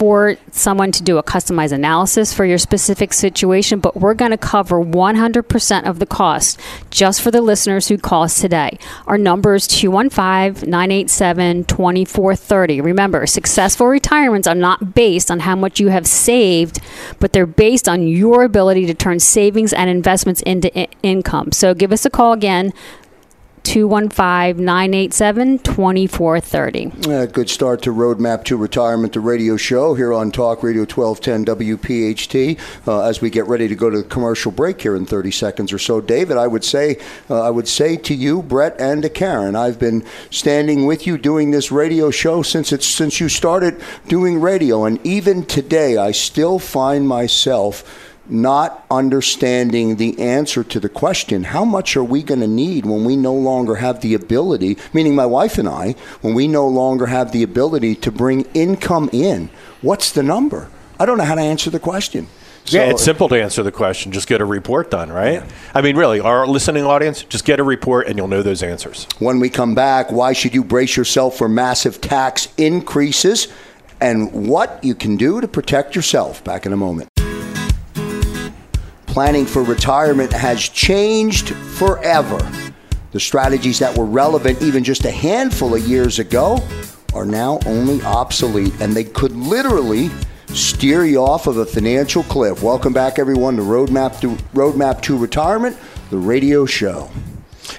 for 0.00 0.36
someone 0.50 0.90
to 0.90 1.02
do 1.02 1.18
a 1.18 1.22
customized 1.22 1.72
analysis 1.72 2.32
for 2.32 2.46
your 2.46 2.56
specific 2.56 3.12
situation, 3.12 3.80
but 3.80 3.94
we're 3.94 4.14
going 4.14 4.30
to 4.30 4.38
cover 4.38 4.82
100% 4.82 5.84
of 5.86 5.98
the 5.98 6.06
cost 6.06 6.58
just 6.88 7.20
for 7.20 7.30
the 7.30 7.42
listeners 7.42 7.88
who 7.88 7.98
call 7.98 8.22
us 8.22 8.40
today. 8.40 8.78
Our 9.06 9.18
number 9.18 9.54
is 9.54 9.66
215 9.66 10.70
987 10.70 11.64
2430. 11.64 12.80
Remember, 12.80 13.26
successful 13.26 13.88
retirements 13.88 14.48
are 14.48 14.54
not 14.54 14.94
based 14.94 15.30
on 15.30 15.40
how 15.40 15.54
much 15.54 15.78
you 15.78 15.88
have 15.88 16.06
saved, 16.06 16.80
but 17.18 17.34
they're 17.34 17.44
based 17.44 17.86
on 17.86 18.08
your 18.08 18.42
ability 18.42 18.86
to 18.86 18.94
turn 18.94 19.20
savings 19.20 19.74
and 19.74 19.90
investments 19.90 20.40
into 20.46 20.76
I- 20.78 20.88
income. 21.02 21.52
So 21.52 21.74
give 21.74 21.92
us 21.92 22.06
a 22.06 22.10
call 22.10 22.32
again, 22.32 22.72
215 23.62 24.64
987 24.64 25.58
2430. 25.58 27.26
Good 27.32 27.50
start 27.50 27.82
to 27.82 27.92
Roadmap 27.92 28.44
to 28.44 28.56
Retirement, 28.56 29.12
the 29.12 29.20
radio 29.20 29.56
show 29.56 29.94
here 29.94 30.12
on 30.12 30.30
Talk 30.32 30.62
Radio 30.62 30.82
1210 30.82 31.56
WPHT. 31.56 32.58
Uh, 32.86 33.02
as 33.02 33.20
we 33.20 33.30
get 33.30 33.46
ready 33.46 33.68
to 33.68 33.74
go 33.74 33.90
to 33.90 33.98
the 33.98 34.08
commercial 34.08 34.50
break 34.50 34.80
here 34.80 34.96
in 34.96 35.06
30 35.06 35.30
seconds 35.30 35.72
or 35.72 35.78
so, 35.78 36.00
David, 36.00 36.36
I 36.36 36.46
would 36.46 36.64
say, 36.64 36.98
uh, 37.28 37.42
I 37.42 37.50
would 37.50 37.68
say 37.68 37.96
to 37.96 38.14
you, 38.14 38.42
Brett, 38.42 38.80
and 38.80 39.02
to 39.02 39.08
Karen, 39.08 39.56
I've 39.56 39.78
been 39.78 40.04
standing 40.30 40.86
with 40.86 41.06
you 41.06 41.18
doing 41.18 41.50
this 41.50 41.70
radio 41.70 42.10
show 42.10 42.42
since 42.42 42.72
it's 42.72 42.86
since 42.86 43.20
you 43.20 43.28
started 43.28 43.80
doing 44.08 44.40
radio, 44.40 44.84
and 44.84 45.04
even 45.06 45.44
today, 45.44 45.96
I 45.96 46.12
still 46.12 46.58
find 46.58 47.06
myself 47.06 47.99
not 48.30 48.84
understanding 48.90 49.96
the 49.96 50.18
answer 50.18 50.64
to 50.64 50.80
the 50.80 50.88
question 50.88 51.44
how 51.44 51.64
much 51.64 51.96
are 51.96 52.04
we 52.04 52.22
going 52.22 52.40
to 52.40 52.46
need 52.46 52.86
when 52.86 53.04
we 53.04 53.16
no 53.16 53.34
longer 53.34 53.76
have 53.76 54.00
the 54.00 54.14
ability, 54.14 54.76
meaning 54.92 55.14
my 55.14 55.26
wife 55.26 55.58
and 55.58 55.68
I, 55.68 55.94
when 56.20 56.34
we 56.34 56.48
no 56.48 56.66
longer 56.66 57.06
have 57.06 57.32
the 57.32 57.42
ability 57.42 57.94
to 57.96 58.12
bring 58.12 58.42
income 58.54 59.10
in? 59.12 59.50
What's 59.82 60.12
the 60.12 60.22
number? 60.22 60.68
I 60.98 61.06
don't 61.06 61.18
know 61.18 61.24
how 61.24 61.34
to 61.34 61.40
answer 61.40 61.70
the 61.70 61.80
question. 61.80 62.28
yeah, 62.66 62.84
it's 62.84 63.02
simple 63.02 63.28
to 63.30 63.42
answer 63.42 63.62
the 63.62 63.72
question. 63.72 64.12
Just 64.12 64.28
get 64.28 64.40
a 64.40 64.44
report 64.44 64.90
done, 64.90 65.10
right? 65.10 65.34
Yeah. 65.34 65.48
I 65.74 65.80
mean, 65.80 65.96
really, 65.96 66.20
our 66.20 66.46
listening 66.46 66.84
audience, 66.84 67.22
just 67.22 67.44
get 67.44 67.58
a 67.58 67.64
report 67.64 68.06
and 68.06 68.16
you'll 68.16 68.28
know 68.28 68.42
those 68.42 68.62
answers. 68.62 69.06
When 69.18 69.40
we 69.40 69.48
come 69.48 69.74
back, 69.74 70.12
why 70.12 70.34
should 70.34 70.54
you 70.54 70.62
brace 70.62 70.96
yourself 70.96 71.36
for 71.36 71.48
massive 71.48 72.00
tax 72.00 72.48
increases 72.56 73.48
and 74.00 74.48
what 74.48 74.82
you 74.82 74.94
can 74.94 75.16
do 75.16 75.40
to 75.40 75.48
protect 75.48 75.96
yourself? 75.96 76.44
Back 76.44 76.66
in 76.66 76.72
a 76.72 76.76
moment 76.76 77.09
planning 79.10 79.44
for 79.44 79.64
retirement 79.64 80.32
has 80.32 80.60
changed 80.60 81.48
forever. 81.50 82.38
The 83.10 83.18
strategies 83.18 83.80
that 83.80 83.98
were 83.98 84.04
relevant 84.04 84.62
even 84.62 84.84
just 84.84 85.04
a 85.04 85.10
handful 85.10 85.74
of 85.74 85.82
years 85.82 86.20
ago 86.20 86.60
are 87.12 87.26
now 87.26 87.58
only 87.66 88.00
obsolete, 88.02 88.72
and 88.80 88.92
they 88.92 89.02
could 89.02 89.32
literally 89.32 90.10
steer 90.46 91.04
you 91.04 91.18
off 91.18 91.48
of 91.48 91.56
a 91.56 91.66
financial 91.66 92.22
cliff. 92.22 92.62
Welcome 92.62 92.92
back, 92.92 93.18
everyone, 93.18 93.56
to 93.56 93.62
Roadmap 93.62 94.20
to 94.20 94.36
Roadmap 94.54 95.02
to 95.02 95.18
Retirement, 95.18 95.76
the 96.10 96.18
radio 96.18 96.64
show. 96.64 97.10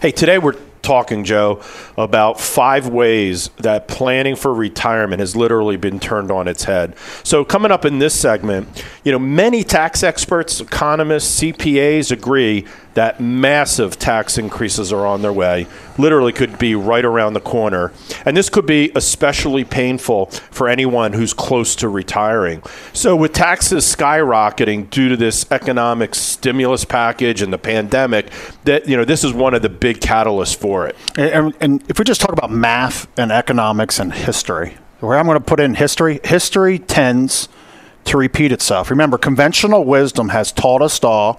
Hey, 0.01 0.11
today 0.11 0.37
we're 0.37 0.55
talking, 0.81 1.23
Joe, 1.23 1.61
about 1.97 2.39
five 2.39 2.87
ways 2.87 3.49
that 3.57 3.87
planning 3.87 4.35
for 4.35 4.53
retirement 4.53 5.19
has 5.19 5.35
literally 5.35 5.77
been 5.77 5.99
turned 5.99 6.31
on 6.31 6.47
its 6.47 6.63
head. 6.63 6.95
So, 7.23 7.45
coming 7.45 7.71
up 7.71 7.85
in 7.85 7.99
this 7.99 8.13
segment, 8.13 8.83
you 9.03 9.11
know, 9.11 9.19
many 9.19 9.63
tax 9.63 10.03
experts, 10.03 10.59
economists, 10.59 11.41
CPAs 11.41 12.11
agree 12.11 12.65
that 12.93 13.19
massive 13.19 13.97
tax 13.97 14.37
increases 14.37 14.91
are 14.91 15.05
on 15.05 15.21
their 15.21 15.33
way, 15.33 15.67
literally 15.97 16.33
could 16.33 16.57
be 16.59 16.75
right 16.75 17.05
around 17.05 17.33
the 17.33 17.41
corner. 17.41 17.91
And 18.25 18.35
this 18.35 18.49
could 18.49 18.65
be 18.65 18.91
especially 18.95 19.63
painful 19.63 20.27
for 20.51 20.67
anyone 20.67 21.13
who's 21.13 21.33
close 21.33 21.75
to 21.77 21.89
retiring. 21.89 22.61
So, 22.93 23.15
with 23.15 23.33
taxes 23.33 23.83
skyrocketing 23.83 24.89
due 24.89 25.09
to 25.09 25.17
this 25.17 25.49
economic 25.51 26.15
stimulus 26.15 26.85
package 26.85 27.41
and 27.41 27.53
the 27.53 27.57
pandemic, 27.57 28.31
that 28.65 28.87
you 28.87 28.97
know, 28.97 29.05
this 29.05 29.23
is 29.23 29.33
one 29.33 29.53
of 29.53 29.61
the 29.61 29.69
big 29.69 29.99
catalysts 29.99 30.55
for 30.55 30.87
it. 30.87 30.95
And, 31.17 31.53
and 31.61 31.83
if 31.89 31.99
we 31.99 32.05
just 32.05 32.21
talk 32.21 32.31
about 32.31 32.51
math 32.51 33.07
and 33.17 33.31
economics 33.31 33.99
and 33.99 34.13
history, 34.13 34.77
where 34.99 35.17
I'm 35.17 35.25
going 35.25 35.37
to 35.37 35.43
put 35.43 35.59
in 35.59 35.75
history, 35.75 36.19
history 36.23 36.79
tends– 36.79 37.47
to 38.05 38.17
repeat 38.17 38.51
itself. 38.51 38.89
Remember, 38.89 39.17
conventional 39.17 39.85
wisdom 39.85 40.29
has 40.29 40.51
taught 40.51 40.81
us 40.81 41.03
all 41.03 41.35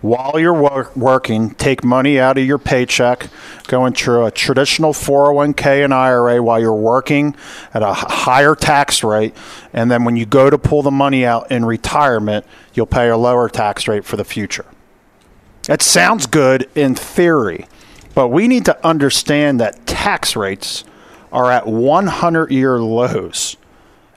while 0.00 0.38
you're 0.38 0.54
wor- 0.54 0.90
working, 0.96 1.50
take 1.50 1.84
money 1.84 2.18
out 2.18 2.38
of 2.38 2.44
your 2.44 2.58
paycheck, 2.58 3.28
go 3.68 3.86
into 3.86 4.24
a 4.24 4.30
traditional 4.30 4.92
401k 4.92 5.84
and 5.84 5.92
IRA 5.92 6.42
while 6.42 6.58
you're 6.58 6.74
working 6.74 7.36
at 7.74 7.82
a 7.82 7.92
higher 7.92 8.54
tax 8.54 9.04
rate. 9.04 9.34
And 9.72 9.90
then 9.90 10.04
when 10.04 10.16
you 10.16 10.26
go 10.26 10.48
to 10.50 10.58
pull 10.58 10.82
the 10.82 10.90
money 10.90 11.24
out 11.24 11.50
in 11.50 11.64
retirement, 11.64 12.46
you'll 12.74 12.86
pay 12.86 13.08
a 13.08 13.16
lower 13.16 13.48
tax 13.48 13.86
rate 13.86 14.04
for 14.04 14.16
the 14.16 14.24
future. 14.24 14.66
That 15.64 15.82
sounds 15.82 16.26
good 16.26 16.68
in 16.74 16.94
theory, 16.94 17.66
but 18.14 18.28
we 18.28 18.48
need 18.48 18.64
to 18.64 18.86
understand 18.86 19.60
that 19.60 19.86
tax 19.86 20.34
rates 20.34 20.84
are 21.30 21.52
at 21.52 21.66
100 21.66 22.50
year 22.50 22.80
lows. 22.80 23.56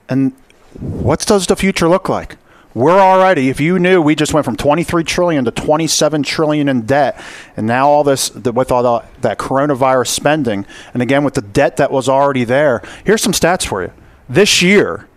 And 0.10 0.34
what 0.80 1.26
does 1.26 1.48
the 1.48 1.56
future 1.56 1.88
look 1.88 2.10
like? 2.10 2.38
We're 2.74 3.00
already, 3.00 3.50
if 3.50 3.60
you 3.60 3.78
knew, 3.78 4.02
we 4.02 4.16
just 4.16 4.34
went 4.34 4.46
from 4.46 4.56
23 4.56 5.04
trillion 5.04 5.46
to 5.46 5.52
27 5.52 6.24
trillion 6.24 6.68
in 6.68 6.82
debt, 6.88 7.22
and 7.56 7.68
now 7.68 7.88
all 7.88 8.04
this 8.04 8.34
with 8.34 8.72
all 8.72 8.82
the, 8.82 9.06
that 9.22 9.38
coronavirus 9.38 10.08
spending, 10.08 10.66
and 10.92 11.04
again 11.04 11.24
with 11.24 11.36
the 11.36 11.42
debt 11.42 11.78
that 11.78 11.92
was 11.92 12.10
already 12.10 12.44
there. 12.44 12.82
Here's 13.06 13.22
some 13.22 13.34
stats 13.34 13.68
for 13.68 13.84
you. 13.84 13.92
This 14.28 14.64
year, 14.64 15.08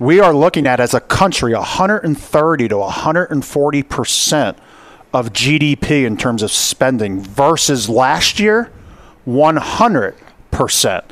we 0.00 0.18
are 0.18 0.34
looking 0.34 0.66
at 0.66 0.80
as 0.80 0.92
a 0.92 1.00
country 1.00 1.54
130 1.54 2.68
to 2.68 2.76
140 2.78 3.82
percent 3.84 4.58
of 5.12 5.32
GDP 5.32 6.04
in 6.04 6.16
terms 6.16 6.42
of 6.42 6.50
spending 6.50 7.20
versus 7.20 7.88
last 7.88 8.40
year 8.40 8.72
100 9.26 10.16
percent. 10.50 11.04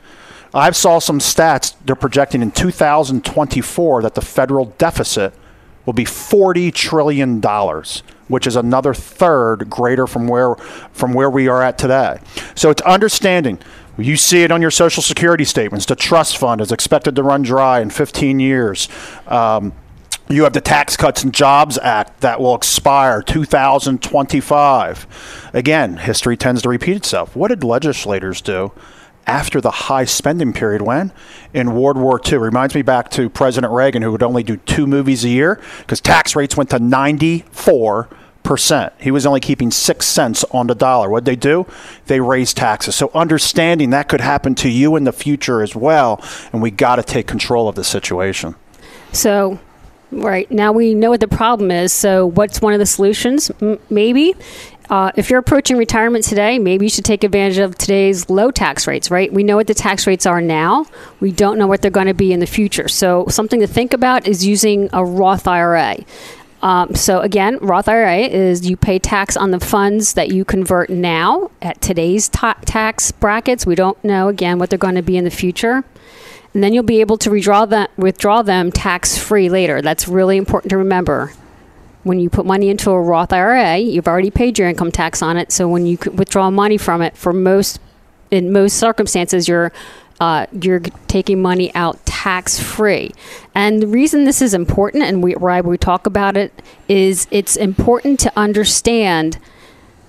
I've 0.55 0.76
saw 0.76 0.99
some 0.99 1.19
stats. 1.19 1.75
They're 1.85 1.97
projecting 1.97 2.43
in 2.43 2.50
2024 2.50 4.02
that 4.02 4.14
the 4.14 4.23
federal 4.23 4.67
deficit 4.78 5.35
will 5.85 5.93
be 5.93 6.05
40 6.05 6.71
trillion 6.71 7.40
dollars, 7.40 8.02
which 8.28 8.47
is 8.47 8.57
another 8.57 8.95
third 8.95 9.71
greater 9.71 10.07
from 10.07 10.28
where 10.28 10.55
from 10.93 11.14
where 11.14 11.31
we 11.31 11.49
are 11.49 11.62
at 11.62 11.78
today. 11.78 12.21
So 12.55 12.71
it's 12.71 12.83
understanding. 12.83 13.59
You 13.97 14.17
see 14.17 14.45
it 14.45 14.52
on 14.52 14.62
your 14.62 14.71
social 14.71 15.02
security 15.02 15.45
statements. 15.45 15.87
The 15.87 15.97
trust 15.97 16.37
fund 16.37 16.61
is 16.61 16.71
expected 16.71 17.17
to 17.17 17.23
run 17.23 17.43
dry 17.43 17.81
in 17.81 17.90
15 17.90 18.38
years. 18.38 18.88
Um, 19.26 19.73
you 20.28 20.45
have 20.45 20.52
the 20.52 20.61
Tax 20.61 20.97
Cuts 20.97 21.25
and 21.25 21.33
Jobs 21.33 21.78
Act 21.78 22.21
that 22.21 22.38
will 22.38 22.55
expire 22.55 23.23
2025. 23.23 25.50
Again, 25.55 25.97
history 25.97 26.37
tends 26.37 26.61
to 26.62 26.69
repeat 26.69 26.97
itself. 26.97 27.35
What 27.35 27.49
did 27.49 27.64
legislators 27.64 28.43
do? 28.43 28.73
After 29.29 29.61
the 29.61 29.71
high 29.71 30.05
spending 30.05 30.53
period 30.53 30.83
when 30.83 31.13
in 31.55 31.75
World 31.75 31.99
War 31.99 32.21
II. 32.25 32.39
Reminds 32.39 32.75
me 32.75 32.83
back 32.83 33.11
to 33.13 33.29
President 33.29 33.73
Reagan, 33.73 34.03
who 34.03 34.11
would 34.11 34.23
only 34.23 34.43
do 34.43 34.57
two 34.57 34.87
movies 34.87 35.25
a 35.25 35.29
year 35.29 35.61
because 35.79 36.01
tax 36.01 36.35
rates 36.35 36.57
went 36.57 36.71
to 36.71 36.79
94 36.79 38.09
percent. 38.43 38.95
He 38.99 39.11
was 39.11 39.27
only 39.27 39.41
keeping 39.41 39.71
six 39.71 40.07
cents 40.07 40.43
on 40.53 40.69
the 40.69 40.75
dollar. 40.75 41.11
What 41.11 41.27
they 41.27 41.37
do? 41.37 41.67
They 42.07 42.19
raise 42.19 42.55
taxes. 42.55 42.95
So 42.95 43.11
understanding 43.15 43.91
that 43.91 44.09
could 44.09 44.23
happen 44.23 44.55
to 44.57 44.71
you 44.71 44.97
in 44.97 45.05
the 45.05 45.13
future 45.13 45.61
as 45.61 45.77
well, 45.77 46.25
and 46.53 46.63
we 46.63 46.71
got 46.71 46.97
to 46.97 47.03
take 47.03 47.27
control 47.27 47.69
of 47.69 47.75
the 47.75 47.85
situation. 47.85 48.55
So 49.13 49.59
Right. 50.11 50.51
Now 50.51 50.73
we 50.73 50.95
know 50.95 51.11
what 51.11 51.21
the 51.21 51.29
problem 51.29 51.71
is. 51.71 51.93
So, 51.93 52.27
what's 52.27 52.63
one 52.63 52.73
of 52.73 52.79
the 52.79 52.87
solutions? 52.87 53.51
M- 53.61 53.79
maybe 53.91 54.35
uh, 54.90 55.12
if 55.16 55.28
you're 55.28 55.38
approaching 55.38 55.76
retirement 55.76 56.25
today, 56.25 56.59
maybe 56.59 56.87
you 56.87 56.90
should 56.90 57.04
take 57.04 57.23
advantage 57.23 57.59
of 57.59 57.76
today's 57.76 58.30
low 58.30 58.50
tax 58.50 58.87
rates, 58.87 59.11
right? 59.11 59.33
We 59.33 59.42
know 59.42 59.57
what 59.57 59.66
the 59.66 59.75
tax 59.75 60.07
rates 60.07 60.25
are 60.25 60.40
now. 60.40 60.87
We 61.21 61.30
don't 61.30 61.59
know 61.59 61.66
what 61.66 61.83
they're 61.83 61.90
going 61.90 62.07
to 62.07 62.14
be 62.14 62.33
in 62.33 62.40
the 62.40 62.47
future. 62.47 62.88
So, 62.88 63.26
something 63.28 63.61
to 63.61 63.66
think 63.66 63.92
about 63.92 64.26
is 64.26 64.47
using 64.47 64.88
a 64.92 65.04
Roth 65.04 65.47
IRA. 65.47 65.99
Um, 66.62 66.95
so, 66.95 67.21
again, 67.21 67.59
Roth 67.59 67.88
IRA 67.88 68.21
is 68.21 68.68
you 68.68 68.76
pay 68.76 68.99
tax 68.99 69.37
on 69.37 69.50
the 69.50 69.61
funds 69.61 70.14
that 70.14 70.30
you 70.30 70.45
convert 70.45 70.90
now 70.90 71.50
at 71.61 71.80
today's 71.80 72.28
ta- 72.28 72.59
tax 72.64 73.12
brackets. 73.12 73.66
We 73.66 73.75
don't 73.75 74.02
know, 74.02 74.28
again, 74.28 74.59
what 74.59 74.71
they're 74.71 74.78
going 74.78 74.95
to 74.95 75.02
be 75.02 75.16
in 75.16 75.25
the 75.25 75.30
future 75.30 75.85
and 76.54 76.64
then 76.64 76.73
you'll 76.73 76.83
be 76.83 77.00
able 77.00 77.18
to 77.18 77.30
redraw 77.30 77.87
withdraw 77.99 78.42
them 78.42 78.73
tax 78.73 79.18
free 79.18 79.50
later. 79.50 79.83
That's 79.83 80.09
really 80.09 80.38
important 80.38 80.71
to 80.71 80.78
remember 80.78 81.30
when 82.09 82.19
you 82.19 82.31
put 82.31 82.47
money 82.47 82.71
into 82.71 82.91
a 82.91 83.00
Roth 83.00 83.33
IRA, 83.33 83.77
you've 83.77 84.09
already 84.09 84.31
paid 84.31 84.59
your 84.59 84.67
income 84.67 84.91
tax 84.91 85.23
on 85.23 85.37
it. 85.37 85.53
So 85.53 85.69
when 85.69 85.85
you 85.85 85.99
withdraw 86.15 86.50
money 86.50 86.79
from 86.79 87.03
it, 87.03 87.17
for 87.17 87.35
most 87.35 87.79
in 88.31 88.50
most 88.50 88.79
circumstances, 88.79 89.47
you're 89.47 89.73
uh, 90.21 90.47
you're 90.61 90.81
taking 91.07 91.41
money 91.41 91.73
out 91.75 92.05
tax 92.05 92.59
free. 92.59 93.12
And 93.55 93.81
the 93.81 93.87
reason 93.87 94.25
this 94.25 94.43
is 94.43 94.53
important, 94.53 95.05
and 95.05 95.23
we, 95.23 95.35
why 95.35 95.61
we 95.61 95.79
talk 95.79 96.07
about 96.07 96.37
it, 96.37 96.53
is 96.88 97.29
it's 97.31 97.57
important 97.57 98.19
to 98.21 98.33
understand 98.37 99.38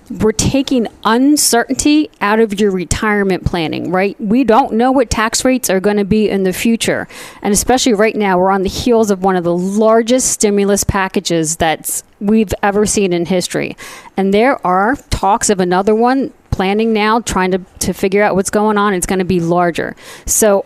we're 0.09 0.31
taking 0.31 0.87
uncertainty 1.03 2.09
out 2.19 2.39
of 2.39 2.59
your 2.59 2.71
retirement 2.71 3.45
planning, 3.45 3.91
right? 3.91 4.19
We 4.19 4.43
don't 4.43 4.73
know 4.73 4.91
what 4.91 5.09
tax 5.09 5.45
rates 5.45 5.69
are 5.69 5.79
going 5.79 5.97
to 5.97 6.05
be 6.05 6.29
in 6.29 6.43
the 6.43 6.53
future. 6.53 7.07
And 7.41 7.53
especially 7.53 7.93
right 7.93 8.15
now, 8.15 8.39
we're 8.39 8.49
on 8.49 8.63
the 8.63 8.69
heels 8.69 9.11
of 9.11 9.23
one 9.23 9.35
of 9.35 9.43
the 9.43 9.55
largest 9.55 10.31
stimulus 10.31 10.83
packages 10.83 11.57
that 11.57 12.01
we've 12.19 12.53
ever 12.63 12.85
seen 12.85 13.13
in 13.13 13.27
history. 13.27 13.77
And 14.17 14.33
there 14.33 14.65
are 14.65 14.95
talks 15.09 15.49
of 15.49 15.59
another 15.59 15.93
one 15.93 16.33
planning 16.49 16.91
now, 16.91 17.19
trying 17.19 17.51
to, 17.51 17.59
to 17.79 17.93
figure 17.93 18.23
out 18.23 18.35
what's 18.35 18.49
going 18.49 18.77
on. 18.77 18.93
It's 18.93 19.05
going 19.05 19.19
to 19.19 19.25
be 19.25 19.39
larger. 19.39 19.95
So 20.25 20.65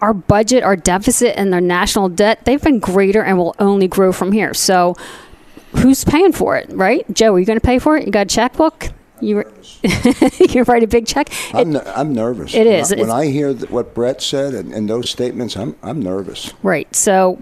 our 0.00 0.12
budget, 0.12 0.62
our 0.64 0.76
deficit, 0.76 1.34
and 1.38 1.54
our 1.54 1.60
national 1.60 2.10
debt, 2.10 2.44
they've 2.44 2.60
been 2.60 2.80
greater 2.80 3.22
and 3.22 3.38
will 3.38 3.54
only 3.58 3.88
grow 3.88 4.12
from 4.12 4.32
here. 4.32 4.52
So 4.52 4.96
who's 5.76 6.04
paying 6.04 6.32
for 6.32 6.56
it, 6.56 6.70
right? 6.72 7.04
Joe, 7.12 7.34
are 7.34 7.38
you 7.38 7.46
going 7.46 7.58
to 7.58 7.66
pay 7.66 7.78
for 7.78 7.96
it? 7.96 8.06
You 8.06 8.12
got 8.12 8.26
a 8.26 8.34
checkbook? 8.34 8.90
You 9.20 9.44
you 9.82 10.62
write 10.64 10.82
a 10.82 10.86
big 10.86 11.06
check. 11.06 11.30
I'm, 11.54 11.76
I'm 11.76 12.12
nervous. 12.12 12.54
It 12.54 12.66
is. 12.66 12.90
When, 12.90 12.98
I, 12.98 13.02
when 13.02 13.10
I 13.10 13.26
hear 13.26 13.54
what 13.54 13.94
Brett 13.94 14.20
said 14.20 14.54
and, 14.54 14.72
and, 14.74 14.90
those 14.90 15.08
statements, 15.08 15.56
I'm 15.56 15.76
I'm 15.82 16.00
nervous. 16.02 16.52
Right. 16.62 16.94
So 16.94 17.40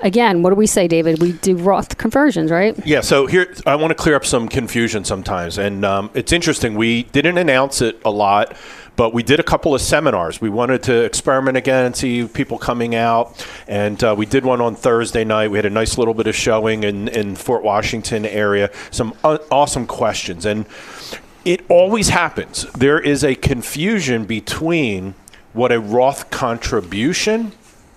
again, 0.00 0.42
what 0.42 0.50
do 0.50 0.56
we 0.56 0.66
say, 0.66 0.88
David? 0.88 1.20
We 1.20 1.32
do 1.32 1.56
Roth 1.56 1.98
conversions, 1.98 2.50
right? 2.50 2.76
Yeah, 2.86 3.00
so 3.00 3.26
here 3.26 3.54
I 3.66 3.76
want 3.76 3.90
to 3.90 3.94
clear 3.94 4.16
up 4.16 4.24
some 4.24 4.48
confusion 4.48 5.04
sometimes, 5.04 5.58
and 5.58 5.84
um, 5.84 6.10
it's 6.14 6.32
interesting. 6.32 6.74
We 6.74 7.04
didn't 7.04 7.38
announce 7.38 7.82
it 7.82 8.00
a 8.04 8.10
lot, 8.10 8.56
but 8.96 9.12
we 9.12 9.22
did 9.22 9.40
a 9.40 9.42
couple 9.42 9.74
of 9.74 9.80
seminars. 9.80 10.40
We 10.40 10.50
wanted 10.50 10.82
to 10.84 11.04
experiment 11.04 11.56
again 11.56 11.86
and 11.86 11.96
see 11.96 12.26
people 12.26 12.58
coming 12.58 12.94
out, 12.94 13.46
and 13.68 14.02
uh, 14.02 14.14
we 14.16 14.26
did 14.26 14.44
one 14.44 14.60
on 14.60 14.74
Thursday 14.74 15.24
night. 15.24 15.50
We 15.50 15.58
had 15.58 15.66
a 15.66 15.70
nice 15.70 15.98
little 15.98 16.14
bit 16.14 16.26
of 16.26 16.34
showing 16.34 16.84
in 16.84 17.08
in 17.08 17.36
Fort 17.36 17.62
Washington 17.62 18.24
area. 18.24 18.70
Some 18.90 19.14
uh, 19.24 19.38
awesome 19.50 19.86
questions, 19.86 20.46
and 20.46 20.66
it 21.44 21.64
always 21.68 22.08
happens. 22.08 22.64
There 22.72 22.98
is 22.98 23.22
a 23.22 23.34
confusion 23.34 24.24
between 24.24 25.14
what 25.52 25.72
a 25.72 25.80
Roth 25.80 26.30
contribution 26.30 27.52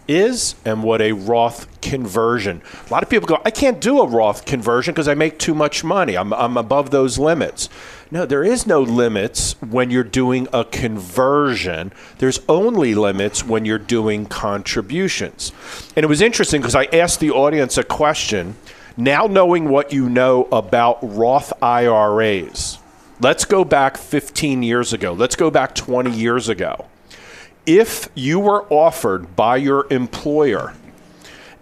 is 0.10 0.56
and 0.66 0.84
what 0.84 1.02
a 1.02 1.14
Roth 1.14 1.82
conversion. 1.82 2.62
A 2.88 2.92
lot 2.92 3.04
of 3.04 3.10
people 3.10 3.28
go, 3.28 3.42
I 3.46 3.52
can't 3.52 3.80
do 3.80 4.02
a 4.02 4.08
Roth 4.08 4.46
conversion 4.46 4.94
because 4.94 5.08
I 5.08 5.14
make 5.14 5.38
too 5.38 5.54
much 5.54 5.84
money. 5.84 6.18
I'm, 6.18 6.34
I'm 6.34 6.58
above 6.58 6.90
those 6.90 7.20
limits. 7.20 7.70
No, 8.12 8.26
there 8.26 8.44
is 8.44 8.66
no 8.66 8.82
limits 8.82 9.54
when 9.62 9.92
you're 9.92 10.04
doing 10.04 10.48
a 10.52 10.66
conversion. 10.66 11.94
There's 12.18 12.40
only 12.50 12.96
limits 12.96 13.46
when 13.46 13.66
you're 13.66 13.78
doing 13.78 14.26
contributions. 14.26 15.52
And 15.96 16.04
it 16.04 16.08
was 16.08 16.20
interesting 16.20 16.60
because 16.60 16.76
I 16.76 16.86
asked 16.86 17.20
the 17.20 17.32
audience 17.32 17.78
a 17.78 17.84
question. 17.84 18.56
Now, 18.98 19.28
knowing 19.28 19.70
what 19.70 19.94
you 19.94 20.10
know 20.10 20.48
about 20.52 20.98
Roth 21.04 21.54
IRAs, 21.62 22.80
let's 23.22 23.46
go 23.46 23.64
back 23.64 23.96
15 23.96 24.64
years 24.64 24.92
ago. 24.92 25.14
Let's 25.14 25.36
go 25.36 25.52
back 25.52 25.76
20 25.76 26.12
years 26.12 26.50
ago 26.50 26.88
if 27.66 28.10
you 28.16 28.40
were 28.40 28.64
offered 28.72 29.36
by 29.36 29.58
your 29.58 29.88
employer 29.90 30.74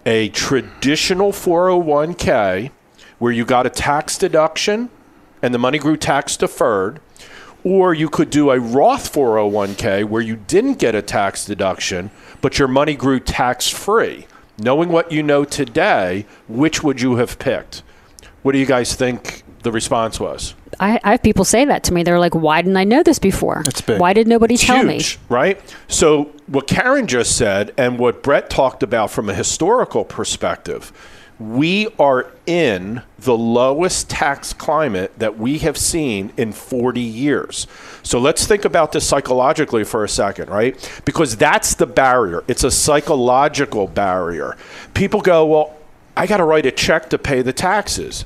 a 0.06 0.28
traditional 0.30 1.32
401k 1.32 2.70
where 3.18 3.32
you 3.32 3.44
got 3.44 3.66
a 3.66 3.70
tax 3.70 4.16
deduction 4.16 4.88
and 5.42 5.52
the 5.52 5.58
money 5.58 5.78
grew 5.78 5.96
tax 5.96 6.36
deferred, 6.36 7.00
or 7.64 7.92
you 7.92 8.08
could 8.08 8.30
do 8.30 8.50
a 8.50 8.58
Roth 8.58 9.12
401k 9.12 10.04
where 10.04 10.22
you 10.22 10.36
didn't 10.36 10.78
get 10.78 10.94
a 10.94 11.02
tax 11.02 11.44
deduction, 11.44 12.10
but 12.40 12.58
your 12.58 12.68
money 12.68 12.94
grew 12.94 13.20
tax 13.20 13.68
free. 13.68 14.26
Knowing 14.58 14.88
what 14.88 15.12
you 15.12 15.22
know 15.22 15.44
today, 15.44 16.26
which 16.48 16.82
would 16.82 17.00
you 17.00 17.16
have 17.16 17.38
picked? 17.38 17.82
What 18.42 18.52
do 18.52 18.58
you 18.58 18.66
guys 18.66 18.94
think 18.94 19.42
the 19.62 19.70
response 19.70 20.18
was? 20.18 20.54
I, 20.80 21.00
I 21.02 21.10
have 21.12 21.22
people 21.22 21.44
say 21.44 21.64
that 21.64 21.84
to 21.84 21.94
me. 21.94 22.02
They're 22.02 22.18
like, 22.20 22.34
"Why 22.34 22.62
didn't 22.62 22.76
I 22.76 22.84
know 22.84 23.02
this 23.02 23.18
before? 23.18 23.64
Why 23.86 24.12
did 24.12 24.28
nobody 24.28 24.54
It's 24.54 24.64
tell 24.64 24.86
huge, 24.86 25.18
me?" 25.18 25.24
right? 25.28 25.76
So 25.88 26.30
what 26.46 26.66
Karen 26.66 27.06
just 27.06 27.36
said 27.36 27.72
and 27.76 27.98
what 27.98 28.22
Brett 28.22 28.48
talked 28.50 28.82
about 28.82 29.10
from 29.10 29.28
a 29.28 29.34
historical 29.34 30.04
perspective, 30.04 30.92
we 31.38 31.88
are 31.98 32.30
in 32.46 33.02
the 33.18 33.36
lowest 33.36 34.10
tax 34.10 34.52
climate 34.52 35.12
that 35.18 35.38
we 35.38 35.58
have 35.58 35.76
seen 35.76 36.32
in 36.36 36.52
40 36.52 37.00
years. 37.00 37.66
So 38.02 38.18
let's 38.18 38.46
think 38.46 38.64
about 38.64 38.92
this 38.92 39.06
psychologically 39.06 39.84
for 39.84 40.02
a 40.04 40.08
second, 40.08 40.50
right? 40.50 41.00
Because 41.04 41.36
that's 41.36 41.74
the 41.74 41.86
barrier. 41.86 42.42
It's 42.48 42.64
a 42.64 42.70
psychological 42.70 43.86
barrier. 43.88 44.56
People 44.94 45.20
go, 45.20 45.46
"Well, 45.46 45.76
I 46.16 46.26
got 46.26 46.38
to 46.38 46.44
write 46.44 46.66
a 46.66 46.72
check 46.72 47.10
to 47.10 47.18
pay 47.18 47.42
the 47.42 47.52
taxes." 47.52 48.24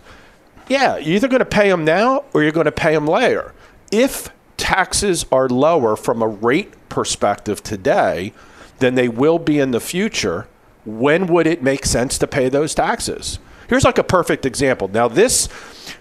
Yeah, 0.69 0.97
you're 0.97 1.17
either 1.17 1.29
going 1.29 1.41
to 1.41 1.45
pay 1.45 1.69
them 1.69 1.85
now 1.85 2.25
or 2.33 2.43
you're 2.43 2.53
going 2.53 2.67
to 2.67 2.73
pay 2.73 2.95
them 2.95 3.07
later. 3.07 3.53
If 3.91 4.31
taxes 4.57 5.27
are 5.33 5.49
lower 5.49 5.97
from 5.97 6.23
a 6.23 6.29
rate 6.29 6.73
perspective 6.89 7.63
today 7.63 8.33
than 8.79 8.95
they 8.95 9.09
will 9.09 9.39
be 9.39 9.59
in 9.59 9.73
the 9.73 9.81
future, 9.81 10.47
when 10.85 11.27
would 11.27 11.47
it 11.47 11.63
make 11.63 11.85
sense 11.85 12.19
to 12.19 12.27
pay 12.27 12.49
those 12.49 12.75
taxes? 12.75 13.39
Here's 13.69 13.85
like 13.85 13.99
a 13.99 14.05
perfect 14.05 14.45
example. 14.45 14.89
Now, 14.89 15.09
this, 15.09 15.49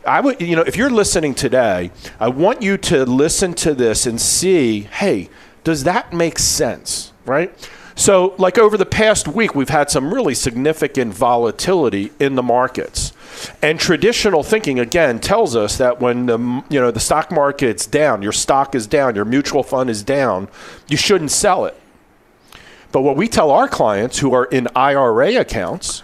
I 0.06 0.20
would, 0.20 0.42
you 0.42 0.56
know, 0.56 0.64
if 0.64 0.76
you're 0.76 0.90
listening 0.90 1.34
today, 1.34 1.92
I 2.20 2.28
want 2.28 2.62
you 2.62 2.78
to 2.78 3.06
listen 3.06 3.54
to 3.56 3.74
this 3.74 4.06
and 4.06 4.20
see, 4.20 4.82
hey, 4.82 5.30
does 5.64 5.84
that 5.84 6.12
make 6.12 6.40
sense, 6.40 7.14
right? 7.26 7.54
So, 7.96 8.34
like 8.38 8.58
over 8.58 8.78
the 8.78 8.86
past 8.86 9.28
week, 9.28 9.54
we've 9.54 9.70
had 9.70 9.90
some 9.90 10.14
really 10.14 10.34
significant 10.34 11.14
volatility 11.14 12.12
in 12.20 12.36
the 12.36 12.44
markets. 12.44 13.14
And 13.62 13.80
traditional 13.80 14.44
thinking 14.44 14.80
again 14.80 15.20
tells 15.20 15.56
us 15.56 15.78
that 15.78 16.00
when 16.00 16.26
the 16.26 16.38
you 16.70 16.80
know 16.80 16.92
the 16.92 17.00
stock 17.00 17.32
market's 17.32 17.86
down, 17.86 18.22
your 18.22 18.32
stock 18.32 18.76
is 18.76 18.88
down, 18.88 19.16
your 19.16 19.26
mutual 19.26 19.64
fund 19.64 19.90
is 19.90 20.04
down, 20.04 20.50
you 20.88 20.98
shouldn't 20.98 21.32
sell 21.32 21.66
it. 21.66 21.80
But 22.92 23.02
what 23.02 23.16
we 23.16 23.28
tell 23.28 23.52
our 23.52 23.68
clients 23.68 24.20
who 24.20 24.34
are 24.34 24.46
in 24.46 24.68
IRA 24.76 25.36
accounts, 25.36 26.04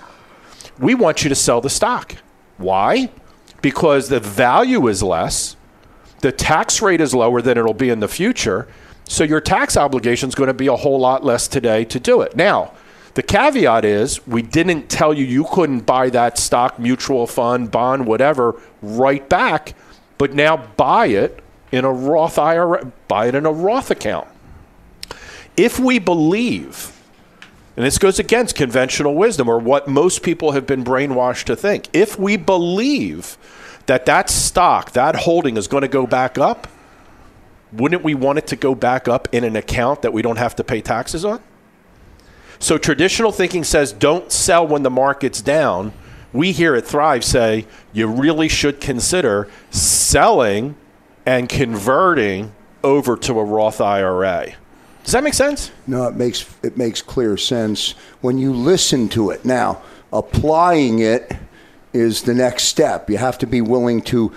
we 0.79 0.95
want 0.95 1.23
you 1.23 1.29
to 1.29 1.35
sell 1.35 1.61
the 1.61 1.69
stock. 1.69 2.15
Why? 2.57 3.09
Because 3.61 4.09
the 4.09 4.19
value 4.19 4.87
is 4.87 5.03
less, 5.03 5.55
the 6.21 6.31
tax 6.31 6.81
rate 6.81 7.01
is 7.01 7.13
lower 7.13 7.41
than 7.41 7.57
it'll 7.57 7.73
be 7.73 7.89
in 7.89 7.99
the 7.99 8.07
future, 8.07 8.67
so 9.05 9.23
your 9.23 9.41
tax 9.41 9.77
obligation 9.77 10.29
is 10.29 10.35
going 10.35 10.47
to 10.47 10.53
be 10.53 10.67
a 10.67 10.75
whole 10.75 10.99
lot 10.99 11.23
less 11.23 11.47
today 11.47 11.85
to 11.85 11.99
do 11.99 12.21
it. 12.21 12.35
Now, 12.35 12.73
the 13.17 13.23
caveat 13.23 13.83
is 13.83 14.27
we 14.27 14.43
didn't 14.43 14.89
tell 14.89 15.11
you 15.11 15.25
you 15.25 15.43
couldn't 15.51 15.87
buy 15.87 16.07
that 16.11 16.37
stock, 16.37 16.77
mutual 16.77 17.25
fund, 17.25 17.71
bond, 17.71 18.05
whatever, 18.05 18.61
right 18.83 19.27
back, 19.27 19.73
but 20.19 20.35
now 20.35 20.55
buy 20.55 21.07
it 21.07 21.39
in 21.71 21.83
a 21.83 21.91
Roth 21.91 22.37
IRA, 22.37 22.91
buy 23.07 23.25
it 23.25 23.33
in 23.33 23.47
a 23.47 23.51
Roth 23.51 23.89
account. 23.89 24.27
If 25.57 25.79
we 25.79 25.97
believe, 25.97 26.95
and 27.75 27.83
this 27.83 27.97
goes 27.97 28.19
against 28.19 28.55
conventional 28.55 29.15
wisdom 29.15 29.49
or 29.49 29.57
what 29.57 29.87
most 29.87 30.21
people 30.21 30.51
have 30.51 30.67
been 30.67 30.83
brainwashed 30.83 31.45
to 31.45 31.55
think, 31.55 31.89
if 31.93 32.19
we 32.19 32.37
believe 32.37 33.35
that 33.87 34.05
that 34.05 34.29
stock, 34.29 34.91
that 34.91 35.15
holding 35.15 35.57
is 35.57 35.67
going 35.67 35.81
to 35.81 35.87
go 35.87 36.05
back 36.05 36.37
up, 36.37 36.67
wouldn't 37.71 38.03
we 38.03 38.13
want 38.13 38.37
it 38.37 38.45
to 38.45 38.55
go 38.55 38.75
back 38.75 39.07
up 39.07 39.27
in 39.31 39.43
an 39.43 39.55
account 39.55 40.03
that 40.03 40.13
we 40.13 40.21
don't 40.21 40.37
have 40.37 40.55
to 40.57 40.63
pay 40.63 40.81
taxes 40.81 41.25
on? 41.25 41.41
So 42.59 42.77
traditional 42.77 43.31
thinking 43.31 43.63
says 43.63 43.91
don't 43.91 44.31
sell 44.31 44.65
when 44.65 44.83
the 44.83 44.89
market's 44.89 45.41
down. 45.41 45.93
We 46.33 46.51
here 46.51 46.75
at 46.75 46.85
Thrive 46.85 47.23
say 47.23 47.65
you 47.93 48.07
really 48.07 48.47
should 48.47 48.81
consider 48.81 49.49
selling 49.71 50.75
and 51.25 51.49
converting 51.49 52.53
over 52.83 53.17
to 53.17 53.39
a 53.39 53.43
Roth 53.43 53.81
IRA. 53.81 54.53
Does 55.03 55.13
that 55.13 55.23
make 55.23 55.33
sense? 55.33 55.71
No, 55.85 56.07
it 56.07 56.15
makes 56.15 56.53
it 56.63 56.77
makes 56.77 57.01
clear 57.01 57.37
sense 57.37 57.91
when 58.21 58.37
you 58.37 58.51
listen 58.51 59.07
to 59.09 59.29
it. 59.29 59.45
Now, 59.45 59.81
applying 60.11 60.99
it 60.99 61.31
is 61.93 62.23
the 62.23 62.33
next 62.33 62.65
step. 62.65 63.09
You 63.09 63.17
have 63.17 63.37
to 63.39 63.47
be 63.47 63.61
willing 63.61 64.01
to 64.03 64.33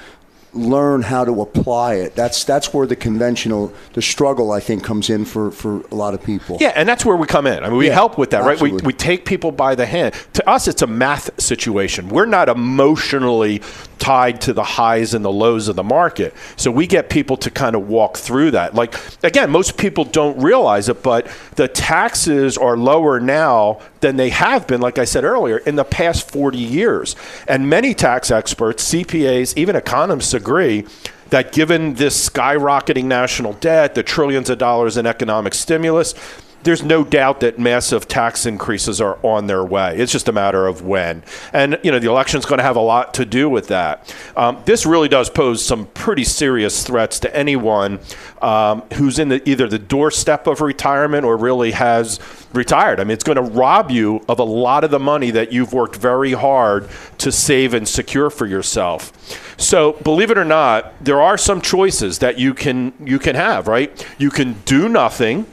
learn 0.52 1.02
how 1.02 1.24
to 1.24 1.40
apply 1.42 1.94
it. 1.94 2.14
That's 2.14 2.44
that's 2.44 2.74
where 2.74 2.86
the 2.86 2.96
conventional 2.96 3.72
the 3.92 4.02
struggle 4.02 4.52
I 4.52 4.60
think 4.60 4.84
comes 4.84 5.10
in 5.10 5.24
for 5.24 5.50
for 5.50 5.80
a 5.90 5.94
lot 5.94 6.14
of 6.14 6.22
people. 6.22 6.58
Yeah, 6.60 6.72
and 6.74 6.88
that's 6.88 7.04
where 7.04 7.16
we 7.16 7.26
come 7.26 7.46
in. 7.46 7.62
I 7.62 7.68
mean, 7.68 7.78
we 7.78 7.86
Yeah, 7.88 7.94
help 7.94 8.18
with 8.18 8.30
that, 8.30 8.44
right? 8.44 8.60
We, 8.60 8.72
we 8.72 8.92
take 8.92 9.24
people 9.24 9.52
by 9.52 9.74
the 9.74 9.86
hand. 9.86 10.14
To 10.34 10.48
us, 10.48 10.68
it's 10.68 10.82
a 10.82 10.86
math 10.86 11.40
situation. 11.40 12.08
We're 12.08 12.26
not 12.26 12.48
emotionally 12.48 13.62
tied 14.00 14.40
to 14.40 14.52
the 14.52 14.64
highs 14.64 15.14
and 15.14 15.24
the 15.24 15.30
lows 15.30 15.68
of 15.68 15.76
the 15.76 15.84
market. 15.84 16.34
So 16.56 16.70
we 16.70 16.86
get 16.86 17.08
people 17.08 17.36
to 17.36 17.50
kind 17.50 17.76
of 17.76 17.88
walk 17.88 18.16
through 18.16 18.52
that. 18.52 18.74
Like, 18.74 18.94
again, 19.22 19.50
most 19.50 19.76
people 19.76 20.04
don't 20.04 20.40
realize 20.42 20.88
it, 20.88 21.02
but 21.02 21.30
the 21.54 21.68
taxes 21.68 22.58
are 22.58 22.76
lower 22.76 23.20
now 23.20 23.80
than 24.00 24.16
they 24.16 24.30
have 24.30 24.66
been, 24.66 24.80
like 24.80 24.98
I 24.98 25.04
said 25.04 25.22
earlier, 25.22 25.58
in 25.58 25.76
the 25.76 25.84
past 25.84 26.28
40 26.30 26.58
years. 26.58 27.14
And 27.46 27.68
many 27.68 27.94
tax 27.94 28.30
experts, 28.30 28.92
CPAs, 28.92 29.56
even 29.56 29.76
economists 29.76 30.34
agree 30.34 30.86
that 31.28 31.52
given 31.52 31.94
this 31.94 32.28
skyrocketing 32.28 33.04
national 33.04 33.52
debt, 33.54 33.94
the 33.94 34.02
trillions 34.02 34.50
of 34.50 34.58
dollars 34.58 34.96
in 34.96 35.06
economic 35.06 35.54
stimulus, 35.54 36.14
there's 36.62 36.83
no 36.83 37.05
doubt 37.05 37.40
that 37.40 37.59
massive 37.59 38.07
tax 38.09 38.46
increases 38.46 39.01
are 39.01 39.18
on 39.23 39.46
their 39.46 39.64
way. 39.64 39.96
It's 39.96 40.12
just 40.12 40.29
a 40.29 40.33
matter 40.33 40.66
of 40.66 40.83
when. 40.83 41.23
And, 41.53 41.79
you 41.83 41.90
know, 41.90 41.99
the 41.99 42.09
election's 42.09 42.44
going 42.44 42.59
to 42.59 42.64
have 42.64 42.77
a 42.77 42.81
lot 42.81 43.14
to 43.14 43.25
do 43.25 43.49
with 43.49 43.68
that. 43.68 44.14
Um, 44.37 44.62
this 44.64 44.85
really 44.85 45.09
does 45.09 45.31
pose 45.31 45.64
some 45.64 45.87
pretty 45.87 46.25
serious 46.25 46.85
threats 46.85 47.18
to 47.20 47.37
anyone 47.37 48.01
um, 48.42 48.83
who's 48.94 49.18
in 49.18 49.29
the, 49.29 49.49
either 49.49 49.68
the 49.68 49.79
doorstep 49.79 50.46
of 50.46 50.61
retirement 50.61 51.25
or 51.25 51.37
really 51.37 51.73
has 51.73 52.20
retired. 52.53 53.01
I 53.01 53.05
mean, 53.05 53.12
it's 53.12 53.25
going 53.25 53.37
to 53.37 53.42
rob 53.42 53.90
you 53.90 54.25
of 54.29 54.38
a 54.38 54.44
lot 54.44 54.85
of 54.85 54.90
the 54.90 54.99
money 54.99 55.31
that 55.31 55.53
you've 55.53 55.73
worked 55.73 55.96
very 55.96 56.33
hard 56.33 56.88
to 57.18 57.33
save 57.33 57.75
and 57.75 57.88
secure 57.88 58.31
for 58.31 58.46
yourself. 58.46 59.12
So, 59.59 59.92
believe 59.92 60.31
it 60.31 60.38
or 60.38 60.44
not, 60.44 60.92
there 61.05 61.20
are 61.20 61.37
some 61.37 61.61
choices 61.61 62.18
that 62.20 62.38
you 62.38 62.55
can 62.55 62.92
you 63.05 63.18
can 63.18 63.37
have, 63.37 63.68
right? 63.68 64.07
You 64.18 64.31
can 64.31 64.55
do 64.64 64.88
nothing 64.88 65.46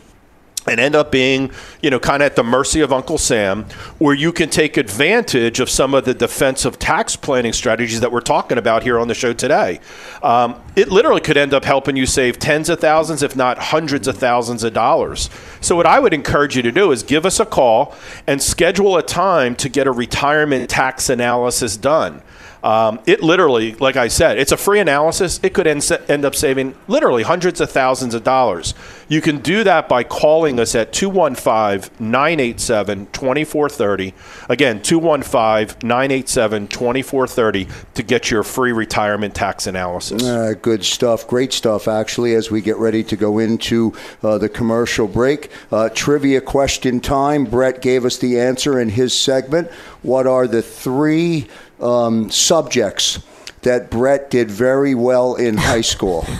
and 0.67 0.79
end 0.79 0.95
up 0.95 1.11
being, 1.11 1.51
you 1.81 1.89
know, 1.89 1.99
kind 1.99 2.21
of 2.21 2.27
at 2.27 2.35
the 2.35 2.43
mercy 2.43 2.81
of 2.81 2.91
Uncle 2.91 3.17
Sam, 3.17 3.65
where 3.97 4.13
you 4.13 4.31
can 4.31 4.49
take 4.49 4.77
advantage 4.77 5.59
of 5.59 5.69
some 5.69 5.93
of 5.93 6.05
the 6.05 6.13
defensive 6.13 6.77
tax 6.77 7.15
planning 7.15 7.53
strategies 7.53 8.01
that 8.01 8.11
we're 8.11 8.21
talking 8.21 8.57
about 8.57 8.83
here 8.83 8.99
on 8.99 9.07
the 9.07 9.13
show 9.13 9.33
today. 9.33 9.79
Um, 10.21 10.61
it 10.75 10.89
literally 10.89 11.21
could 11.21 11.37
end 11.37 11.53
up 11.53 11.65
helping 11.65 11.95
you 11.95 12.05
save 12.05 12.39
tens 12.39 12.69
of 12.69 12.79
thousands, 12.79 13.23
if 13.23 13.35
not 13.35 13.57
hundreds 13.57 14.07
of 14.07 14.17
thousands 14.17 14.63
of 14.63 14.73
dollars. 14.73 15.29
So, 15.61 15.75
what 15.75 15.85
I 15.85 15.99
would 15.99 16.13
encourage 16.13 16.55
you 16.55 16.61
to 16.63 16.71
do 16.71 16.91
is 16.91 17.03
give 17.03 17.25
us 17.25 17.39
a 17.39 17.45
call 17.45 17.95
and 18.27 18.41
schedule 18.41 18.97
a 18.97 19.03
time 19.03 19.55
to 19.55 19.69
get 19.69 19.87
a 19.87 19.91
retirement 19.91 20.69
tax 20.69 21.09
analysis 21.09 21.77
done. 21.77 22.21
Um, 22.67 22.99
it 23.05 23.23
literally, 23.23 23.75
like 23.75 23.95
I 23.95 24.09
said, 24.09 24.37
it's 24.37 24.51
a 24.51 24.57
free 24.57 24.81
analysis. 24.81 25.39
It 25.41 25.53
could 25.53 25.67
end, 25.67 25.89
end 26.09 26.25
up 26.25 26.35
saving 26.35 26.75
literally 26.89 27.23
hundreds 27.23 27.61
of 27.61 27.71
thousands 27.71 28.13
of 28.13 28.25
dollars. 28.25 28.73
You 29.07 29.21
can 29.21 29.37
do 29.37 29.63
that 29.63 29.87
by 29.87 30.03
calling 30.03 30.59
us 30.59 30.75
at 30.75 30.91
215 30.91 31.89
987 31.97 33.05
2430. 33.13 34.13
Again, 34.49 34.81
215 34.81 35.87
987 35.87 36.67
2430 36.67 37.67
to 37.93 38.03
get 38.03 38.29
your 38.29 38.43
free 38.43 38.73
retirement 38.73 39.33
tax 39.33 39.65
analysis. 39.65 40.21
Uh, 40.25 40.53
good 40.61 40.83
stuff. 40.83 41.25
Great 41.25 41.53
stuff, 41.53 41.87
actually, 41.87 42.33
as 42.33 42.51
we 42.51 42.59
get 42.59 42.75
ready 42.75 43.01
to 43.01 43.15
go 43.15 43.39
into 43.39 43.93
uh, 44.23 44.37
the 44.37 44.49
commercial 44.49 45.07
break. 45.07 45.51
Uh, 45.71 45.87
trivia 45.87 46.41
question 46.41 46.99
time. 46.99 47.45
Brett 47.45 47.81
gave 47.81 48.03
us 48.03 48.17
the 48.17 48.37
answer 48.37 48.77
in 48.77 48.89
his 48.89 49.17
segment. 49.17 49.71
What 50.01 50.27
are 50.27 50.47
the 50.47 50.61
three 50.61 51.47
um, 51.79 52.29
subjects 52.31 53.19
that 53.61 53.89
Brett 53.89 54.29
did 54.29 54.49
very 54.51 54.93
well 54.95 55.35
in 55.35 55.55
high 55.57 55.81
school? 55.81 56.25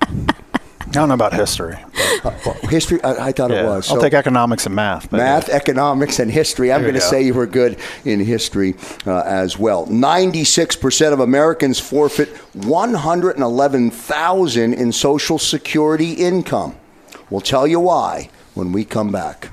I 0.00 0.92
don't 0.92 1.08
know 1.08 1.14
about 1.14 1.32
history. 1.32 1.76
Uh, 2.24 2.30
history, 2.68 3.00
I, 3.04 3.28
I 3.28 3.32
thought 3.32 3.50
Yeah. 3.50 3.62
it 3.62 3.66
was. 3.66 3.90
I'll 3.92 4.00
take 4.00 4.12
economics 4.12 4.66
and 4.66 4.74
math. 4.74 5.08
but 5.08 5.18
math, 5.18 5.48
economics, 5.48 6.18
and 6.18 6.28
history. 6.30 6.72
I'm 6.72 6.82
going 6.82 6.94
to 6.94 7.00
say 7.00 7.22
you 7.22 7.32
were 7.32 7.46
good 7.46 7.78
in 8.04 8.18
history 8.18 8.74
uh, 9.06 9.20
as 9.20 9.56
well. 9.56 9.86
96% 9.86 11.12
of 11.12 11.20
Americans 11.20 11.78
forfeit 11.78 12.28
111,000 12.54 14.74
in 14.74 14.92
Social 14.92 15.38
Security 15.38 16.12
income. 16.14 16.74
We'll 17.30 17.40
tell 17.40 17.66
you 17.66 17.80
why 17.80 18.28
when 18.54 18.72
we 18.72 18.84
come 18.84 19.10
back. 19.12 19.48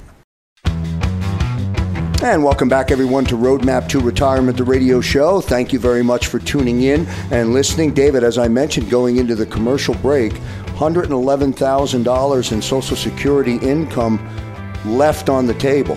And 2.23 2.43
welcome 2.43 2.67
back, 2.67 2.89
everyone, 2.89 3.25
to 3.25 3.35
Roadmap 3.35 3.87
to 3.89 3.99
Retirement, 3.99 4.57
the 4.57 4.63
radio 4.63 4.99
show. 5.01 5.39
Thank 5.39 5.71
you 5.71 5.77
very 5.77 6.03
much 6.03 6.27
for 6.27 6.39
tuning 6.39 6.81
in 6.81 7.05
and 7.31 7.53
listening. 7.53 7.93
David, 7.93 8.23
as 8.23 8.39
I 8.39 8.47
mentioned, 8.47 8.89
going 8.89 9.17
into 9.17 9.35
the 9.35 9.45
commercial 9.45 9.93
break, 9.95 10.33
$111,000 10.77 12.51
in 12.51 12.61
Social 12.61 12.97
Security 12.97 13.57
income 13.57 14.19
left 14.83 15.29
on 15.29 15.45
the 15.45 15.53
table. 15.53 15.95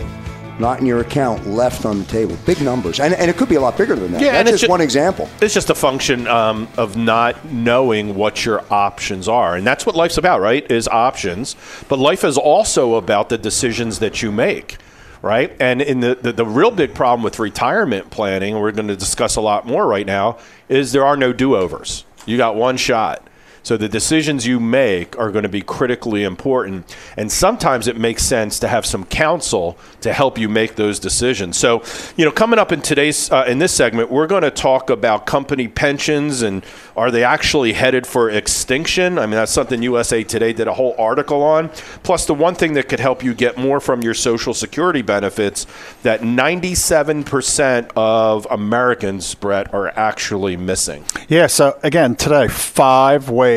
Not 0.59 0.79
in 0.81 0.87
your 0.87 1.01
account, 1.01 1.47
left 1.47 1.87
on 1.87 2.01
the 2.01 2.05
table. 2.05 2.37
Big 2.45 2.61
numbers. 2.61 3.01
And, 3.01 3.15
and 3.15 3.31
it 3.31 3.39
could 3.39 3.49
be 3.49 3.55
a 3.55 3.61
lot 3.61 3.79
bigger 3.79 3.97
than 3.97 4.13
that. 4.13 4.21
Yeah, 4.21 4.33
That's 4.33 4.51
it's 4.51 4.61
just 4.61 4.65
ju- 4.65 4.71
one 4.71 4.83
example. 4.83 5.27
It's 5.41 5.55
just 5.55 5.71
a 5.71 5.75
function 5.75 6.27
um, 6.27 6.69
of 6.77 6.99
not 6.99 7.47
knowing 7.47 8.15
what 8.15 8.45
your 8.45 8.63
options 8.71 9.27
are. 9.27 9.57
And 9.57 9.67
that's 9.67 9.87
what 9.87 9.97
life's 9.97 10.19
about, 10.19 10.43
right? 10.43 10.71
Is 10.71 10.87
options. 10.87 11.57
But 11.89 11.99
life 11.99 12.25
is 12.25 12.37
also 12.37 12.97
about 12.97 13.31
the 13.31 13.39
decisions 13.39 14.01
that 14.01 14.21
you 14.21 14.31
make, 14.31 14.77
right? 15.23 15.55
And 15.61 15.83
in 15.83 16.01
the, 16.01 16.15
the, 16.15 16.33
the 16.33 16.47
real 16.47 16.71
big 16.71 16.95
problem 16.95 17.23
with 17.23 17.39
retirement 17.39 18.11
planning, 18.11 18.59
we're 18.59 18.73
going 18.73 18.89
to 18.89 18.97
discuss 18.97 19.37
a 19.37 19.41
lot 19.41 19.67
more 19.67 19.87
right 19.87 20.07
now, 20.07 20.39
is 20.69 20.93
there 20.93 21.05
are 21.05 21.17
no 21.17 21.33
do 21.33 21.57
overs. 21.57 22.05
You 22.27 22.37
got 22.37 22.57
one 22.57 22.77
shot. 22.77 23.27
So 23.63 23.77
the 23.77 23.89
decisions 23.89 24.47
you 24.47 24.59
make 24.59 25.19
are 25.19 25.31
going 25.31 25.43
to 25.43 25.49
be 25.49 25.61
critically 25.61 26.25
important, 26.25 26.97
and 27.17 27.31
sometimes 27.31 27.87
it 27.87 27.97
makes 27.97 28.23
sense 28.23 28.59
to 28.61 28.69
have 28.69 28.87
some 28.87 29.05
counsel 29.05 29.79
to 30.01 30.13
help 30.13 30.39
you 30.39 30.49
make 30.49 30.77
those 30.77 30.99
decisions. 30.99 31.59
So, 31.59 31.83
you 32.17 32.25
know, 32.25 32.31
coming 32.31 32.59
up 32.59 32.73
in 32.73 32.81
today's 32.81 33.31
uh, 33.31 33.45
in 33.47 33.59
this 33.59 33.73
segment, 33.73 34.11
we're 34.11 34.27
going 34.27 34.43
to 34.43 34.51
talk 34.51 34.91
about 34.91 35.27
company 35.27 35.69
pensions 35.69 36.43
and 36.43 36.65
are 36.97 37.11
they 37.11 37.25
actually 37.25 37.73
headed 37.73 38.07
for 38.07 38.31
extinction? 38.31 39.19
I 39.19 39.27
mean, 39.27 39.33
that's 39.33 39.53
something 39.53 39.83
USA 39.83 40.25
Today 40.25 40.53
did 40.53 40.69
a 40.69 40.75
whole 40.75 40.95
article 40.99 41.43
on. 41.43 41.71
Plus, 42.03 42.27
the 42.27 42.35
one 42.35 42.55
thing 42.55 42.75
that 42.75 42.89
could 42.89 43.01
help 43.01 43.23
you 43.23 43.35
get 43.35 43.57
more 43.57 43.81
from 43.81 44.03
your 44.03 44.15
Social 44.15 44.55
Security 44.55 45.03
benefits 45.03 45.67
that 46.03 46.21
97% 46.21 47.91
of 47.97 48.47
Americans, 48.51 49.35
Brett, 49.35 49.73
are 49.73 49.89
actually 49.89 50.57
missing. 50.57 51.05
Yeah, 51.29 51.47
so 51.47 51.79
again, 51.83 52.17
today, 52.17 52.49
five 52.49 53.31
ways 53.31 53.50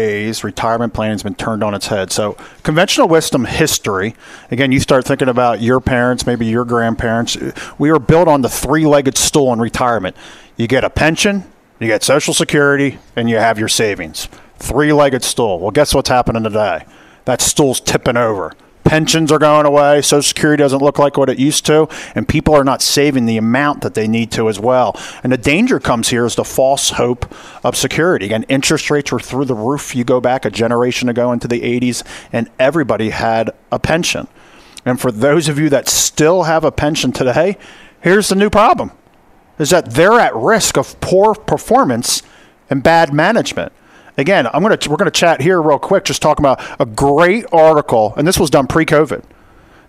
retirement 0.44 0.94
planning 0.94 1.14
has 1.14 1.24
been 1.24 1.36
turned 1.36 1.64
on 1.64 1.74
its 1.74 1.88
head. 1.88 2.12
So, 2.12 2.38
conventional 2.64 3.08
wisdom 3.08 3.46
history, 3.46 4.16
again, 4.52 4.72
you 4.72 4.80
start 4.80 5.06
thinking 5.06 5.30
about 5.30 5.62
your 5.62 5.80
parents, 5.80 6.26
maybe 6.26 6.46
your 6.46 6.66
grandparents. 6.66 7.38
We 7.78 7.92
were 7.92 8.00
built 8.00 8.28
on 8.28 8.42
the 8.42 8.50
three 8.50 8.86
legged 8.86 9.18
stool 9.18 9.52
in 9.54 9.60
retirement. 9.60 10.16
You 10.58 10.68
get 10.68 10.84
a 10.84 10.90
pension, 10.90 11.44
you 11.80 11.88
get 11.88 12.04
Social 12.04 12.34
Security, 12.34 13.00
and 13.16 13.30
you 13.30 13.38
have 13.38 13.60
your 13.60 13.68
savings. 13.68 14.30
Three 14.58 14.94
legged 14.94 15.24
stool. 15.24 15.60
Well, 15.60 15.72
guess 15.72 15.94
what's 15.94 16.10
happening 16.10 16.44
today? 16.44 16.86
That 17.26 17.42
stool's 17.42 17.80
tipping 17.80 18.18
over. 18.18 18.54
Pensions 18.84 19.32
are 19.32 19.40
going 19.40 19.66
away. 19.66 20.02
Social 20.02 20.22
Security 20.22 20.62
doesn't 20.62 20.82
look 20.82 21.00
like 21.00 21.18
what 21.18 21.30
it 21.30 21.40
used 21.40 21.66
to, 21.68 21.88
and 22.16 22.28
people 22.28 22.54
are 22.54 22.64
not 22.64 22.82
saving 22.82 23.26
the 23.26 23.38
amount 23.38 23.82
that 23.82 23.94
they 23.94 24.08
need 24.08 24.32
to 24.32 24.50
as 24.50 24.60
well. 24.60 25.00
And 25.24 25.32
the 25.32 25.38
danger 25.38 25.80
comes 25.80 26.10
here 26.10 26.26
is 26.26 26.36
the 26.36 26.44
false 26.44 26.92
hope 26.92 27.34
of 27.64 27.76
security. 27.76 28.26
Again, 28.26 28.44
interest 28.50 28.92
rates 28.92 29.12
were 29.12 29.20
through 29.20 29.46
the 29.46 29.56
roof. 29.56 29.96
You 29.96 30.04
go 30.04 30.20
back 30.20 30.46
a 30.46 30.50
generation 30.50 31.10
ago 31.10 31.32
into 31.32 31.48
the 31.48 31.62
80s, 31.62 32.04
and 32.32 32.50
everybody 32.60 33.12
had 33.12 33.52
a 33.72 33.80
pension. 33.80 34.28
And 34.86 35.00
for 35.00 35.12
those 35.12 35.48
of 35.48 35.58
you 35.58 35.70
that 35.70 35.88
still 35.88 36.44
have 36.44 36.64
a 36.64 36.72
pension 36.72 37.12
today, 37.12 37.58
here's 38.02 38.30
the 38.30 38.36
new 38.36 38.50
problem 38.50 38.92
is 39.60 39.70
that 39.70 39.92
they're 39.92 40.20
at 40.20 40.36
risk 40.36 40.78
of 40.78 41.00
poor 41.00 41.36
performance 41.36 42.24
and 42.70 42.82
bad 42.82 43.14
management. 43.14 43.72
Again, 44.18 44.48
I'm 44.48 44.62
gonna 44.62 44.78
we're 44.88 44.98
gonna 44.98 45.12
chat 45.12 45.42
here 45.42 45.62
real 45.62 45.80
quick, 45.80 46.06
just 46.06 46.22
talking 46.22 46.46
about 46.46 46.62
a 46.80 46.86
great 46.86 47.46
article, 47.52 48.14
and 48.16 48.28
this 48.28 48.40
was 48.40 48.50
done 48.50 48.68
pre-COVID. 48.68 49.24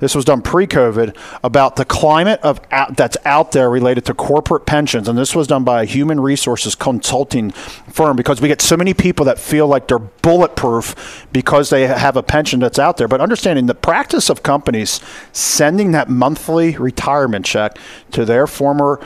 This 0.00 0.14
was 0.14 0.24
done 0.24 0.42
pre-COVID 0.42 1.16
about 1.42 1.76
the 1.76 1.84
climate 1.84 2.40
of 2.42 2.60
out, 2.70 2.96
that's 2.96 3.16
out 3.24 3.52
there 3.52 3.70
related 3.70 4.04
to 4.06 4.14
corporate 4.14 4.66
pensions, 4.66 5.08
and 5.08 5.16
this 5.16 5.34
was 5.34 5.46
done 5.46 5.64
by 5.64 5.82
a 5.82 5.84
human 5.84 6.20
resources 6.20 6.74
consulting 6.74 7.50
firm 7.52 8.16
because 8.16 8.40
we 8.40 8.48
get 8.48 8.60
so 8.60 8.76
many 8.76 8.92
people 8.92 9.24
that 9.26 9.38
feel 9.38 9.66
like 9.66 9.88
they're 9.88 9.98
bulletproof 9.98 11.26
because 11.32 11.70
they 11.70 11.86
have 11.86 12.16
a 12.16 12.22
pension 12.22 12.60
that's 12.60 12.78
out 12.78 12.96
there. 12.96 13.08
But 13.08 13.20
understanding 13.20 13.66
the 13.66 13.74
practice 13.74 14.28
of 14.28 14.42
companies 14.42 15.00
sending 15.32 15.92
that 15.92 16.08
monthly 16.08 16.76
retirement 16.76 17.46
check 17.46 17.78
to 18.12 18.24
their 18.24 18.46
former 18.46 19.00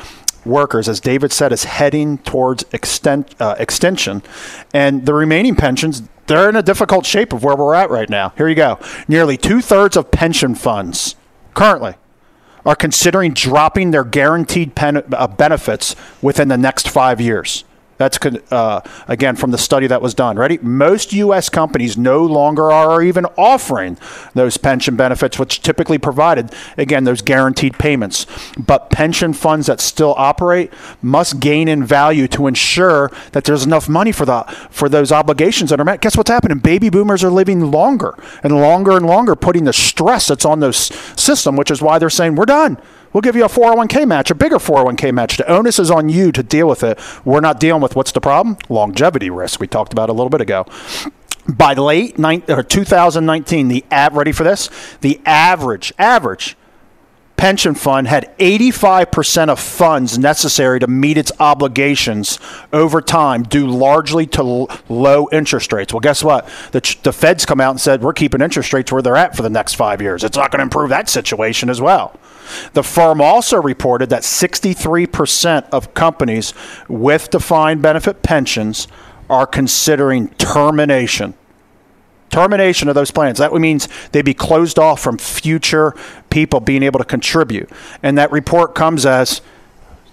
workers, 0.49 0.89
as 0.89 1.01
David 1.01 1.33
said, 1.33 1.53
is 1.53 1.65
heading 1.65 2.19
towards 2.19 2.65
extent, 2.73 3.35
uh, 3.41 3.55
extension. 3.59 4.23
And 4.75 5.07
the 5.07 5.15
remaining 5.15 5.55
pensions, 5.55 6.03
they're 6.27 6.49
in 6.49 6.57
a 6.57 6.63
difficult 6.63 7.07
shape 7.07 7.33
of 7.33 7.45
where 7.45 7.57
we're 7.57 7.75
at 7.75 7.91
right 7.91 8.11
now. 8.11 8.31
Here 8.37 8.49
you 8.49 8.55
go. 8.55 8.79
Nearly 9.07 9.37
two 9.37 9.61
thirds 9.61 9.97
of 9.97 10.11
pension 10.11 10.55
funds 10.55 11.15
currently 11.55 11.95
are 12.67 12.77
considering 12.77 13.33
dropping 13.33 13.93
their 13.93 14.05
guaranteed 14.05 14.75
pen, 14.75 15.03
uh, 15.13 15.27
benefits 15.27 15.97
within 16.21 16.49
the 16.49 16.59
next 16.59 16.89
five 16.89 17.21
years. 17.21 17.65
That's 17.99 18.19
uh, 18.51 18.81
again 19.09 19.37
from 19.37 19.51
the 19.51 19.59
study 19.59 19.87
that 19.89 20.01
was 20.01 20.15
done. 20.15 20.39
Ready? 20.39 20.59
Most 20.59 21.13
U.S. 21.13 21.49
companies 21.49 21.99
no 21.99 22.25
longer 22.25 22.71
are 22.71 23.03
even 23.03 23.27
offering 23.37 23.99
those 24.35 24.57
pension 24.57 24.97
benefits, 24.97 25.39
which 25.39 25.61
typically 25.61 25.99
provided 25.99 26.55
again 26.77 27.05
those 27.05 27.21
guaranteed 27.23 27.79
payments. 27.79 28.27
But 28.57 28.91
pension 28.91 29.33
funds 29.33 29.67
that 29.67 29.81
still 29.81 30.15
operate 30.17 30.73
must 31.03 31.41
gain 31.41 31.69
in 31.69 31.85
value 31.85 32.29
to 32.29 32.47
ensure 32.47 33.11
that 33.33 33.45
there's 33.45 33.65
enough 33.65 33.89
money 33.89 34.13
for 34.13 34.25
the 34.25 34.43
for 34.71 34.89
those 34.89 35.11
obligations 35.13 35.71
that 35.71 35.81
are 35.81 35.85
met. 35.85 36.01
Guess 36.01 36.17
what's 36.17 36.31
happening? 36.31 36.59
Baby 36.59 36.91
boomers 36.91 37.25
are 37.25 37.31
living 37.31 37.71
longer 37.71 38.15
and 38.43 38.55
longer 38.55 38.97
and 38.97 39.07
longer, 39.07 39.35
putting 39.35 39.65
the 39.65 39.73
stress 39.73 40.29
that's 40.29 40.45
on 40.45 40.61
those 40.61 40.79
system, 41.21 41.57
which 41.57 41.71
is 41.71 41.83
why 41.83 41.99
they're 41.99 42.11
saying 42.11 42.37
we're 42.37 42.47
done. 42.47 42.81
We'll 43.19 43.23
give 43.23 43.35
you 43.35 43.45
a 43.45 43.49
401k 43.49 44.07
match, 44.07 44.31
a 44.31 44.35
bigger 44.37 44.59
401k 44.59 45.13
match. 45.13 45.39
The 45.39 45.51
onus 45.51 45.81
is 45.81 45.91
on 45.91 46.09
you 46.09 46.31
to 46.31 46.41
deal 46.41 46.69
with 46.69 46.85
it. 46.85 47.01
We're 47.25 47.41
not 47.41 47.59
dealing 47.59 47.83
with 47.83 47.97
what's 47.97 48.13
the 48.13 48.21
problem? 48.21 48.59
Longevity 48.69 49.29
risk 49.29 49.59
we 49.59 49.67
talked 49.67 49.93
about 49.93 50.09
a 50.09 50.13
little 50.13 50.31
bit 50.31 50.41
ago. 50.41 50.67
By 51.49 51.75
late 51.75 52.17
nine, 52.17 52.45
or 52.49 52.63
2019, 52.63 53.67
the 53.67 53.85
av- 53.91 54.15
ready 54.15 54.31
for 54.31 54.45
this? 54.45 54.71
The 55.01 55.21
average 55.27 55.93
average 55.99 56.57
pension 57.39 57.75
fund 57.75 58.09
had 58.09 58.37
85% 58.39 59.49
of 59.49 59.59
funds 59.59 60.19
necessary 60.19 60.81
to 60.81 60.87
meet 60.87 61.17
its 61.17 61.33
obligations 61.41 62.39
over 62.73 63.01
time 63.01 63.45
due 63.45 63.67
largely 63.67 64.27
to 64.27 64.41
l- 64.41 64.71
low 64.89 65.29
interest 65.33 65.73
rates. 65.73 65.95
Well, 65.95 66.01
guess 66.01 66.23
what? 66.23 66.47
The, 66.73 66.81
ch- 66.83 67.01
the 67.03 67.13
Fed's 67.13 67.47
come 67.47 67.61
out 67.61 67.71
and 67.71 67.81
said 67.81 68.03
we're 68.03 68.13
keeping 68.13 68.43
interest 68.43 68.73
rates 68.73 68.93
where 68.93 69.01
they're 69.01 69.17
at 69.17 69.37
for 69.37 69.43
the 69.43 69.49
next 69.51 69.75
five 69.75 70.03
years. 70.03 70.25
It's 70.25 70.37
not 70.37 70.51
going 70.51 70.59
to 70.59 70.65
improve 70.65 70.91
that 70.91 71.09
situation 71.09 71.71
as 71.71 71.81
well. 71.81 72.19
The 72.73 72.83
firm 72.83 73.21
also 73.21 73.63
reported 73.63 74.11
that 74.11 74.23
63% 74.23 75.69
of 75.71 75.95
companies 75.95 76.53
with 76.89 77.31
defined 77.31 77.83
benefit 77.83 78.23
pensions 78.23 78.89
are 79.31 79.47
considering 79.47 80.29
termination. 80.31 81.35
Termination 82.31 82.89
of 82.89 82.95
those 82.95 83.11
plans. 83.11 83.39
That 83.39 83.53
means 83.53 83.89
they'd 84.13 84.25
be 84.25 84.35
closed 84.35 84.79
off 84.79 85.01
from 85.01 85.19
future 85.19 85.95
people 86.31 86.61
being 86.61 86.83
able 86.83 86.99
to 86.99 87.05
contribute. 87.05 87.71
And 88.03 88.19
that 88.19 88.31
report 88.31 88.75
comes 88.75 89.07
as 89.07 89.41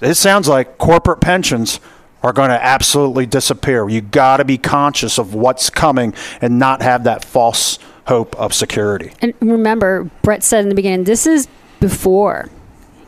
it 0.02 0.16
sounds 0.16 0.48
like 0.48 0.78
corporate 0.78 1.22
pensions 1.22 1.80
are 2.22 2.34
going 2.34 2.50
to 2.50 2.64
absolutely 2.64 3.26
disappear. 3.26 3.88
You 3.88 4.02
got 4.02 4.38
to 4.38 4.46
be 4.46 4.58
conscious 4.58 5.18
of 5.18 5.36
what's 5.36 5.70
coming 5.70 6.14
and 6.42 6.58
not 6.58 6.82
have 6.82 7.04
that 7.04 7.24
false 7.24 7.78
hope 8.08 8.36
of 8.36 8.54
security. 8.54 9.14
And 9.22 9.34
remember, 9.40 10.10
Brett 10.22 10.44
said 10.44 10.64
in 10.64 10.70
the 10.70 10.76
beginning, 10.76 11.04
this 11.06 11.28
is 11.28 11.48
before 11.80 12.50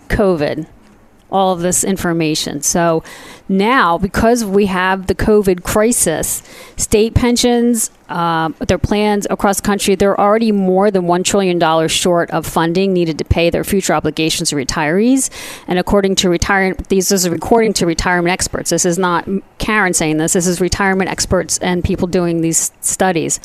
COVID 0.09 0.67
all 1.31 1.53
of 1.53 1.59
this 1.59 1.83
information. 1.83 2.61
So 2.61 3.03
now, 3.49 3.97
because 3.97 4.45
we 4.45 4.67
have 4.67 5.07
the 5.07 5.15
COVID 5.15 5.63
crisis, 5.63 6.41
state 6.77 7.13
pensions, 7.13 7.91
uh, 8.09 8.49
their 8.67 8.77
plans 8.77 9.27
across 9.29 9.57
the 9.57 9.65
country, 9.65 9.95
they're 9.95 10.19
already 10.19 10.51
more 10.51 10.89
than 10.89 11.03
$1 11.03 11.23
trillion 11.23 11.87
short 11.87 12.31
of 12.31 12.45
funding 12.45 12.93
needed 12.93 13.17
to 13.17 13.25
pay 13.25 13.49
their 13.49 13.63
future 13.63 13.93
obligations 13.93 14.49
to 14.49 14.55
retirees. 14.55 15.29
And 15.67 15.79
according 15.79 16.15
to 16.15 16.29
retirement, 16.29 16.89
these 16.89 17.11
is 17.11 17.25
according 17.25 17.73
to 17.73 17.85
retirement 17.85 18.31
experts. 18.31 18.69
This 18.69 18.85
is 18.85 18.97
not 18.97 19.27
Karen 19.57 19.93
saying 19.93 20.17
this, 20.17 20.33
this 20.33 20.47
is 20.47 20.61
retirement 20.61 21.09
experts 21.09 21.57
and 21.59 21.83
people 21.83 22.07
doing 22.07 22.41
these 22.41 22.71
studies. 22.81 23.39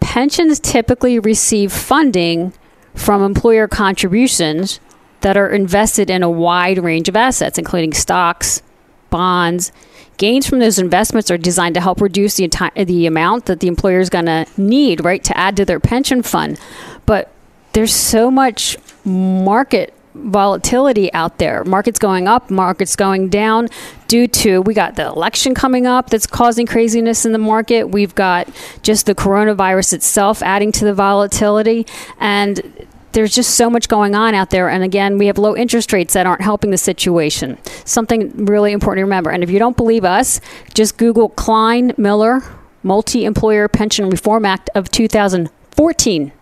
Pensions 0.00 0.58
typically 0.58 1.18
receive 1.18 1.72
funding 1.72 2.52
from 2.94 3.22
employer 3.22 3.68
contributions 3.68 4.80
that 5.22 5.36
are 5.36 5.48
invested 5.48 6.10
in 6.10 6.22
a 6.22 6.30
wide 6.30 6.78
range 6.78 7.08
of 7.08 7.16
assets, 7.16 7.58
including 7.58 7.92
stocks, 7.92 8.62
bonds. 9.10 9.72
Gains 10.18 10.46
from 10.46 10.58
those 10.58 10.78
investments 10.78 11.30
are 11.30 11.38
designed 11.38 11.74
to 11.74 11.80
help 11.80 12.00
reduce 12.00 12.36
the, 12.36 12.46
enti- 12.46 12.86
the 12.86 13.06
amount 13.06 13.46
that 13.46 13.60
the 13.60 13.66
employer 13.66 14.00
is 14.00 14.10
going 14.10 14.26
to 14.26 14.46
need, 14.56 15.04
right, 15.04 15.24
to 15.24 15.36
add 15.36 15.56
to 15.56 15.64
their 15.64 15.80
pension 15.80 16.22
fund. 16.22 16.60
But 17.06 17.32
there's 17.72 17.94
so 17.94 18.30
much 18.30 18.76
market 19.04 19.94
volatility 20.14 21.12
out 21.14 21.38
there. 21.38 21.64
Markets 21.64 21.98
going 21.98 22.28
up, 22.28 22.50
markets 22.50 22.96
going 22.96 23.28
down 23.28 23.68
due 24.08 24.26
to 24.26 24.60
we 24.60 24.74
got 24.74 24.96
the 24.96 25.06
election 25.06 25.54
coming 25.54 25.86
up 25.86 26.10
that's 26.10 26.26
causing 26.26 26.66
craziness 26.66 27.24
in 27.24 27.32
the 27.32 27.38
market. 27.38 27.84
We've 27.84 28.14
got 28.14 28.48
just 28.82 29.06
the 29.06 29.14
coronavirus 29.14 29.94
itself 29.94 30.42
adding 30.42 30.70
to 30.72 30.84
the 30.84 30.94
volatility 30.94 31.86
and 32.20 32.86
there's 33.12 33.34
just 33.34 33.56
so 33.56 33.70
much 33.70 33.88
going 33.88 34.14
on 34.14 34.34
out 34.34 34.50
there. 34.50 34.68
And 34.68 34.82
again, 34.82 35.18
we 35.18 35.26
have 35.26 35.38
low 35.38 35.56
interest 35.56 35.92
rates 35.92 36.14
that 36.14 36.26
aren't 36.26 36.42
helping 36.42 36.70
the 36.70 36.78
situation. 36.78 37.58
Something 37.84 38.46
really 38.46 38.72
important 38.72 39.00
to 39.00 39.04
remember. 39.04 39.30
And 39.30 39.42
if 39.42 39.50
you 39.50 39.58
don't 39.58 39.76
believe 39.76 40.04
us, 40.04 40.40
just 40.74 40.96
Google 40.96 41.28
Kline 41.28 41.92
Miller 41.96 42.42
Multi 42.82 43.24
Employer 43.24 43.68
Pension 43.68 44.10
Reform 44.10 44.44
Act 44.44 44.70
of 44.74 44.90
2014 44.90 46.32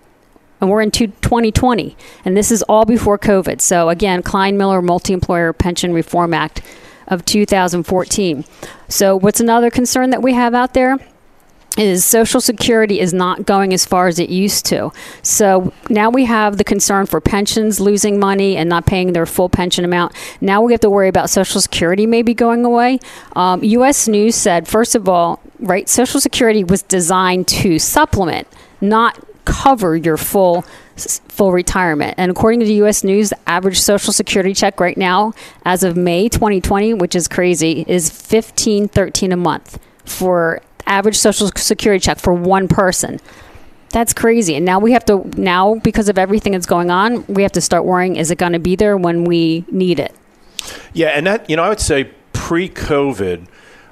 and 0.61 0.69
we're 0.69 0.83
in 0.83 0.91
2020 0.91 1.97
and 2.25 2.37
this 2.37 2.51
is 2.51 2.63
all 2.65 2.85
before 2.85 3.19
covid 3.19 3.61
so 3.61 3.89
again 3.89 4.23
kline 4.23 4.57
miller 4.57 4.83
multi-employer 4.83 5.53
pension 5.53 5.93
reform 5.93 6.35
act 6.35 6.61
of 7.07 7.25
2014 7.25 8.45
so 8.89 9.17
what's 9.17 9.41
another 9.41 9.71
concern 9.71 10.11
that 10.11 10.23
we 10.23 10.35
have 10.35 10.55
out 10.55 10.75
there 10.75 10.99
is 11.79 12.05
Social 12.05 12.41
Security 12.41 13.01
is 13.01 13.13
not 13.13 13.47
going 13.47 13.73
as 13.73 13.85
far 13.85 14.09
as 14.09 14.19
it 14.19 14.29
used 14.29 14.67
to. 14.67 14.93
So 15.23 15.73
now 15.89 16.11
we 16.11 16.25
have 16.25 16.57
the 16.57 16.65
concern 16.65 17.07
for 17.07 17.21
pensions 17.21 17.81
losing 17.81 18.19
money 18.19 18.57
and 18.57 18.69
not 18.69 18.87
paying 18.87 19.13
their 19.13 19.27
full 19.27 19.49
pension 19.49 19.85
amount. 19.85 20.15
Now 20.41 20.63
we 20.63 20.73
have 20.73 20.81
to 20.81 20.91
worry 20.91 21.09
about 21.09 21.31
Social 21.31 21.61
Security 21.61 22.07
maybe 22.07 22.35
going 22.35 22.65
away. 22.65 22.99
Um, 23.37 23.63
U.S. 23.63 24.09
News 24.09 24.35
said, 24.35 24.67
first 24.67 24.95
of 24.95 25.09
all, 25.09 25.41
right, 25.61 25.89
Social 25.89 26.21
Security 26.21 26.65
was 26.65 26.83
designed 26.83 27.47
to 27.49 27.79
supplement, 27.79 28.49
not 28.81 29.19
cover 29.45 29.97
your 29.97 30.17
full 30.17 30.65
full 30.97 31.51
retirement. 31.51 32.15
And 32.19 32.31
according 32.31 32.61
to 32.61 32.67
the 32.67 32.75
U.S. 32.75 33.03
News, 33.03 33.31
the 33.31 33.49
average 33.49 33.81
Social 33.81 34.13
Security 34.13 34.53
check 34.53 34.81
right 34.81 34.99
now, 34.99 35.33
as 35.65 35.83
of 35.83 35.97
May 35.97 36.29
2020, 36.29 36.95
which 36.95 37.15
is 37.15 37.27
crazy, 37.27 37.87
is 37.89 38.11
1513 38.11 39.33
a 39.33 39.37
month 39.37 39.79
for 40.05 40.61
average 40.87 41.17
social 41.17 41.49
security 41.57 42.01
check 42.01 42.19
for 42.19 42.33
one 42.33 42.69
person. 42.69 43.21
That's 43.91 44.13
crazy. 44.13 44.55
And 44.55 44.65
now 44.65 44.79
we 44.79 44.93
have 44.93 45.05
to 45.07 45.29
now 45.37 45.77
because 45.77 46.09
of 46.09 46.19
everything 46.19 46.53
that's 46.53 46.67
going 46.67 46.91
on, 46.91 47.25
we 47.27 47.43
have 47.43 47.53
to 47.53 47.61
start 47.61 47.85
worrying 47.85 48.17
is 48.17 48.31
it 48.31 48.39
going 48.39 48.53
to 48.53 48.61
be 48.61 48.77
there 48.77 48.97
when 48.97 49.25
we 49.25 49.65
need 49.71 49.99
it? 49.99 50.15
Yeah, 50.93 51.09
and 51.09 51.27
that 51.27 51.49
you 51.51 51.57
know, 51.57 51.63
I 51.63 51.69
would 51.69 51.81
say 51.81 52.13
pre-COVID, 52.33 53.47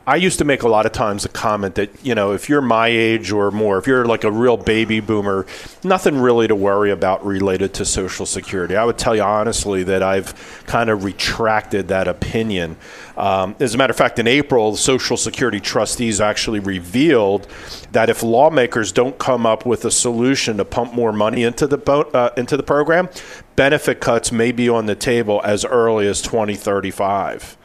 I 0.09 0.17
used 0.17 0.39
to 0.39 0.47
make 0.47 0.63
a 0.63 0.69
lot 0.71 0.87
of 0.87 0.93
times 0.93 1.27
a 1.27 1.29
comment 1.29 1.75
that, 1.75 1.91
you 2.03 2.15
know, 2.15 2.33
if 2.33 2.49
you're 2.49 2.63
my 2.63 2.89
age 2.89 3.31
or 3.31 3.51
more, 3.51 3.77
if 3.77 3.87
you're 3.87 4.07
like 4.07 4.25
a 4.25 4.33
real 4.33 4.57
baby 4.57 5.01
boomer, 5.01 5.45
nothing 5.85 6.19
really 6.19 6.49
to 6.49 6.55
worry 6.55 6.91
about 6.91 7.27
related 7.27 7.75
to 7.75 7.85
Social 7.85 8.25
Security. 8.25 8.75
I 8.75 8.87
would 8.87 8.97
tell 8.97 9.15
you 9.15 9.21
honestly 9.21 9.83
that 9.83 10.03
I've 10.03 10.65
kind 10.67 10.89
of 10.89 11.05
retracted 11.05 11.89
that 11.89 12.09
opinion. 12.09 12.79
Um, 13.19 13.55
as 13.61 13.75
a 13.75 13.77
matter 13.77 13.91
of 13.91 13.99
fact, 13.99 14.19
in 14.19 14.27
April, 14.27 14.77
Social 14.77 15.19
Security 15.19 15.61
trustees 15.61 16.23
actually 16.23 16.61
revealed 16.61 17.47
that 17.93 18.09
if 18.09 18.23
lawmakers 18.23 18.93
don't 18.93 19.19
come 19.19 19.45
up 19.45 19.67
with 19.67 19.85
a 19.85 19.91
solution 19.91 20.57
to 20.57 20.65
pump 20.65 20.95
more 20.95 21.13
money 21.13 21.43
into 21.43 21.67
the 21.67 21.77
bo- 21.77 22.11
uh, 22.15 22.33
into 22.35 22.57
the 22.57 22.63
program, 22.63 23.11
benefit 23.57 24.01
cuts 24.01 24.33
may 24.33 24.53
be 24.53 24.71
on 24.71 24.87
the 24.87 24.95
table 24.95 25.43
as 25.45 25.67
early 25.67 26.07
as 26.07 26.23
2035 26.23 27.58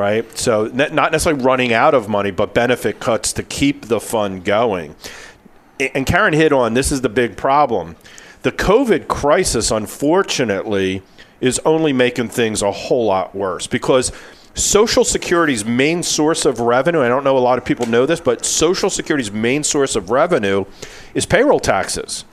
right? 0.00 0.38
So 0.38 0.66
not 0.66 1.12
necessarily 1.12 1.42
running 1.42 1.72
out 1.72 1.92
of 1.92 2.08
money, 2.08 2.30
but 2.30 2.54
benefit 2.54 3.00
cuts 3.00 3.34
to 3.34 3.42
keep 3.42 3.86
the 3.86 4.00
fund 4.00 4.44
going. 4.44 4.96
And 5.78 6.06
Karen 6.06 6.32
hit 6.32 6.52
on 6.52 6.74
this 6.74 6.90
is 6.90 7.02
the 7.02 7.08
big 7.10 7.36
problem. 7.36 7.96
The 8.42 8.52
COVID 8.52 9.08
crisis, 9.08 9.70
unfortunately, 9.70 11.02
is 11.40 11.60
only 11.66 11.92
making 11.92 12.28
things 12.28 12.62
a 12.62 12.72
whole 12.72 13.04
lot 13.04 13.34
worse 13.34 13.66
because 13.66 14.10
Social 14.54 15.04
Security's 15.04 15.64
main 15.64 16.02
source 16.02 16.44
of 16.44 16.60
revenue, 16.60 17.00
I 17.02 17.08
don't 17.08 17.24
know 17.24 17.36
a 17.36 17.38
lot 17.38 17.58
of 17.58 17.64
people 17.64 17.86
know 17.86 18.06
this, 18.06 18.20
but 18.20 18.44
Social 18.44 18.90
Security's 18.90 19.30
main 19.30 19.62
source 19.62 19.96
of 19.96 20.10
revenue 20.10 20.64
is 21.14 21.26
payroll 21.26 21.60
taxes. 21.60 22.24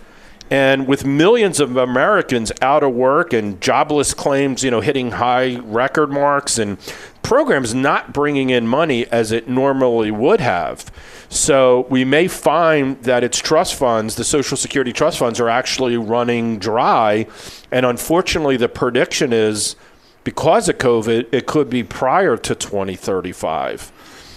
And 0.50 0.88
with 0.88 1.06
millions 1.06 1.60
of 1.60 1.76
Americans 1.76 2.52
out 2.62 2.84
of 2.84 2.94
work 2.94 3.34
and 3.34 3.60
jobless 3.60 4.14
claims, 4.14 4.64
you 4.64 4.72
know, 4.72 4.80
hitting 4.80 5.12
high 5.12 5.58
record 5.58 6.10
marks 6.10 6.58
and 6.58 6.78
programs 7.22 7.74
not 7.74 8.14
bringing 8.14 8.50
in 8.50 8.66
money 8.66 9.06
as 9.08 9.34
it 9.34 9.50
normally 9.50 10.12
would 10.12 10.40
have. 10.40 10.90
So 11.28 11.86
we 11.90 12.06
may 12.06 12.30
find 12.30 13.02
that 13.04 13.26
its 13.26 13.40
trust 13.40 13.76
funds, 13.76 14.16
the 14.16 14.24
Social 14.24 14.56
Security 14.56 14.94
trust 14.94 15.20
funds, 15.20 15.42
are 15.42 15.50
actually 15.50 15.98
running 15.98 16.58
dry. 16.58 17.28
And 17.70 17.86
unfortunately, 17.86 18.56
the 18.56 18.70
prediction 18.70 19.34
is 19.34 19.76
because 20.24 20.70
of 20.70 20.78
COVID, 20.78 21.28
it 21.34 21.46
could 21.46 21.70
be 21.70 21.84
prior 21.84 22.38
to 22.38 22.56
2035. 22.56 23.92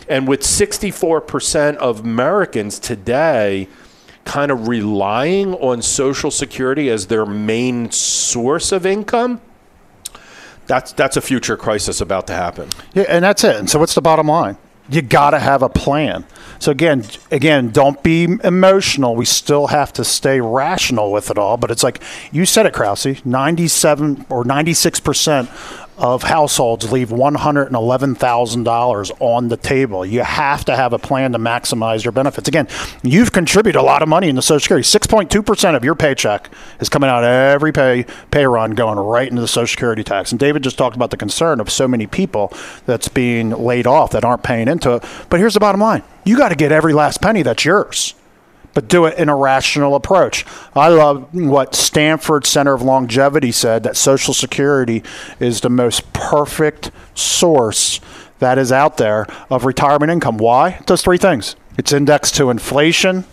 And 0.08 0.26
with 0.26 0.40
64% 0.40 1.76
of 1.76 2.00
Americans 2.00 2.80
today 2.80 3.68
kind 4.30 4.52
of 4.52 4.68
relying 4.68 5.54
on 5.54 5.82
Social 5.82 6.30
Security 6.30 6.88
as 6.88 7.08
their 7.08 7.26
main 7.26 7.90
source 7.90 8.70
of 8.70 8.86
income, 8.86 9.40
that's 10.68 10.92
that's 10.92 11.16
a 11.16 11.20
future 11.20 11.56
crisis 11.56 12.00
about 12.00 12.28
to 12.28 12.32
happen. 12.32 12.68
Yeah, 12.94 13.06
and 13.08 13.24
that's 13.24 13.42
it. 13.42 13.56
And 13.56 13.68
so, 13.68 13.80
what's 13.80 13.96
the 13.96 14.00
bottom 14.00 14.28
line? 14.28 14.56
You 14.88 15.02
got 15.02 15.30
to 15.30 15.40
have 15.40 15.62
a 15.62 15.68
plan. 15.68 16.24
So 16.60 16.70
again, 16.70 17.04
again, 17.30 17.70
don't 17.70 18.02
be 18.02 18.24
emotional. 18.44 19.16
We 19.16 19.24
still 19.24 19.68
have 19.68 19.92
to 19.94 20.04
stay 20.04 20.40
rational 20.40 21.10
with 21.10 21.30
it 21.30 21.38
all. 21.38 21.56
But 21.56 21.70
it's 21.70 21.82
like 21.82 22.02
you 22.30 22.46
said 22.46 22.66
it, 22.66 22.72
Krause. 22.72 23.24
Ninety-seven 23.24 24.26
or 24.28 24.44
ninety-six 24.44 25.00
percent 25.00 25.48
of 26.00 26.22
households 26.22 26.90
leave 26.90 27.10
$111,000 27.10 29.12
on 29.20 29.48
the 29.48 29.56
table. 29.58 30.06
You 30.06 30.22
have 30.22 30.64
to 30.64 30.74
have 30.74 30.94
a 30.94 30.98
plan 30.98 31.32
to 31.32 31.38
maximize 31.38 32.04
your 32.04 32.12
benefits. 32.12 32.48
Again, 32.48 32.68
you've 33.02 33.32
contributed 33.32 33.78
a 33.78 33.82
lot 33.82 34.00
of 34.02 34.08
money 34.08 34.30
in 34.30 34.34
the 34.34 34.42
Social 34.42 34.60
Security. 34.60 34.86
6.2% 34.86 35.76
of 35.76 35.84
your 35.84 35.94
paycheck 35.94 36.48
is 36.80 36.88
coming 36.88 37.10
out 37.10 37.22
every 37.22 37.70
pay 37.70 38.06
pay 38.30 38.46
run 38.46 38.70
going 38.70 38.98
right 38.98 39.28
into 39.28 39.42
the 39.42 39.48
Social 39.48 39.68
Security 39.68 40.02
tax. 40.02 40.32
And 40.32 40.40
David 40.40 40.62
just 40.62 40.78
talked 40.78 40.96
about 40.96 41.10
the 41.10 41.18
concern 41.18 41.60
of 41.60 41.68
so 41.70 41.86
many 41.86 42.06
people 42.06 42.50
that's 42.86 43.08
being 43.08 43.50
laid 43.50 43.86
off 43.86 44.12
that 44.12 44.24
aren't 44.24 44.42
paying 44.42 44.68
into 44.68 44.94
it. 44.94 45.04
But 45.28 45.38
here's 45.38 45.52
the 45.54 45.60
bottom 45.60 45.82
line. 45.82 46.02
You 46.24 46.38
got 46.38 46.48
to 46.48 46.56
get 46.56 46.72
every 46.72 46.94
last 46.94 47.20
penny 47.20 47.42
that's 47.42 47.62
yours 47.64 48.14
but 48.74 48.88
do 48.88 49.04
it 49.04 49.18
in 49.18 49.28
a 49.28 49.36
rational 49.36 49.94
approach. 49.94 50.44
I 50.74 50.88
love 50.88 51.32
what 51.34 51.74
Stanford 51.74 52.46
Center 52.46 52.72
of 52.72 52.82
Longevity 52.82 53.52
said 53.52 53.82
that 53.82 53.96
Social 53.96 54.34
Security 54.34 55.02
is 55.38 55.60
the 55.60 55.70
most 55.70 56.12
perfect 56.12 56.90
source 57.14 58.00
that 58.38 58.58
is 58.58 58.72
out 58.72 58.96
there 58.96 59.26
of 59.50 59.64
retirement 59.64 60.10
income. 60.10 60.38
Why? 60.38 60.70
It 60.70 60.86
does 60.86 61.02
three 61.02 61.18
things 61.18 61.56
it's 61.78 61.92
indexed 61.92 62.34
to 62.36 62.50
inflation, 62.50 63.24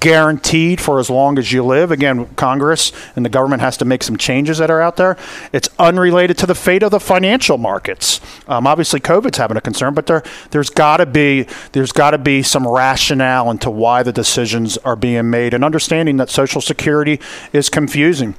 guaranteed 0.00 0.80
for 0.80 0.98
as 0.98 1.10
long 1.10 1.38
as 1.38 1.52
you 1.52 1.64
live. 1.64 1.90
Again, 1.90 2.26
Congress 2.36 2.92
and 3.16 3.24
the 3.24 3.30
government 3.30 3.62
has 3.62 3.76
to 3.78 3.84
make 3.84 4.02
some 4.02 4.16
changes 4.16 4.58
that 4.58 4.70
are 4.70 4.80
out 4.80 4.96
there. 4.96 5.16
It's 5.52 5.68
unrelated 5.78 6.38
to 6.38 6.46
the 6.46 6.54
fate 6.54 6.82
of 6.82 6.90
the 6.90 7.00
financial 7.00 7.58
markets. 7.58 8.20
Um, 8.46 8.66
obviously, 8.66 9.00
COVID's 9.00 9.38
having 9.38 9.56
a 9.56 9.60
concern, 9.60 9.94
but 9.94 10.06
there 10.06 10.22
there's 10.50 10.70
got 10.70 10.98
to 10.98 11.06
be 11.06 11.46
there's 11.72 11.92
got 11.92 12.12
to 12.12 12.18
be 12.18 12.42
some 12.42 12.66
rationale 12.66 13.50
into 13.50 13.70
why 13.70 14.02
the 14.02 14.12
decisions 14.12 14.78
are 14.78 14.96
being 14.96 15.30
made, 15.30 15.54
and 15.54 15.64
understanding 15.64 16.16
that 16.18 16.30
Social 16.30 16.60
Security 16.60 17.20
is 17.52 17.68
confusing. 17.68 18.34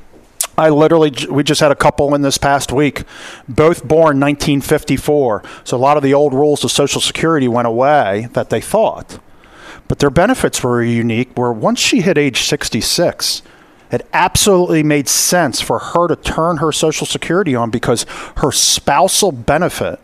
I 0.59 0.69
literally, 0.69 1.13
we 1.29 1.43
just 1.43 1.61
had 1.61 1.71
a 1.71 1.75
couple 1.75 2.13
in 2.13 2.21
this 2.21 2.37
past 2.37 2.73
week, 2.73 3.03
both 3.47 3.87
born 3.87 4.19
1954. 4.19 5.41
So 5.63 5.77
a 5.77 5.79
lot 5.79 5.95
of 5.95 6.03
the 6.03 6.13
old 6.13 6.33
rules 6.33 6.65
of 6.65 6.71
Social 6.71 6.99
Security 6.99 7.47
went 7.47 7.65
away 7.65 8.27
that 8.33 8.49
they 8.49 8.59
thought. 8.59 9.19
But 9.89 9.99
their 9.99 10.11
benefits 10.11 10.63
were 10.63 10.81
unique, 10.81 11.37
where 11.37 11.51
once 11.51 11.79
she 11.79 11.99
hit 12.01 12.17
age 12.17 12.43
66, 12.43 13.41
it 13.91 14.07
absolutely 14.13 14.83
made 14.83 15.09
sense 15.09 15.59
for 15.59 15.79
her 15.79 16.07
to 16.07 16.15
turn 16.15 16.57
her 16.57 16.71
Social 16.71 17.07
Security 17.07 17.55
on 17.55 17.71
because 17.71 18.05
her 18.37 18.51
spousal 18.51 19.31
benefit 19.31 19.99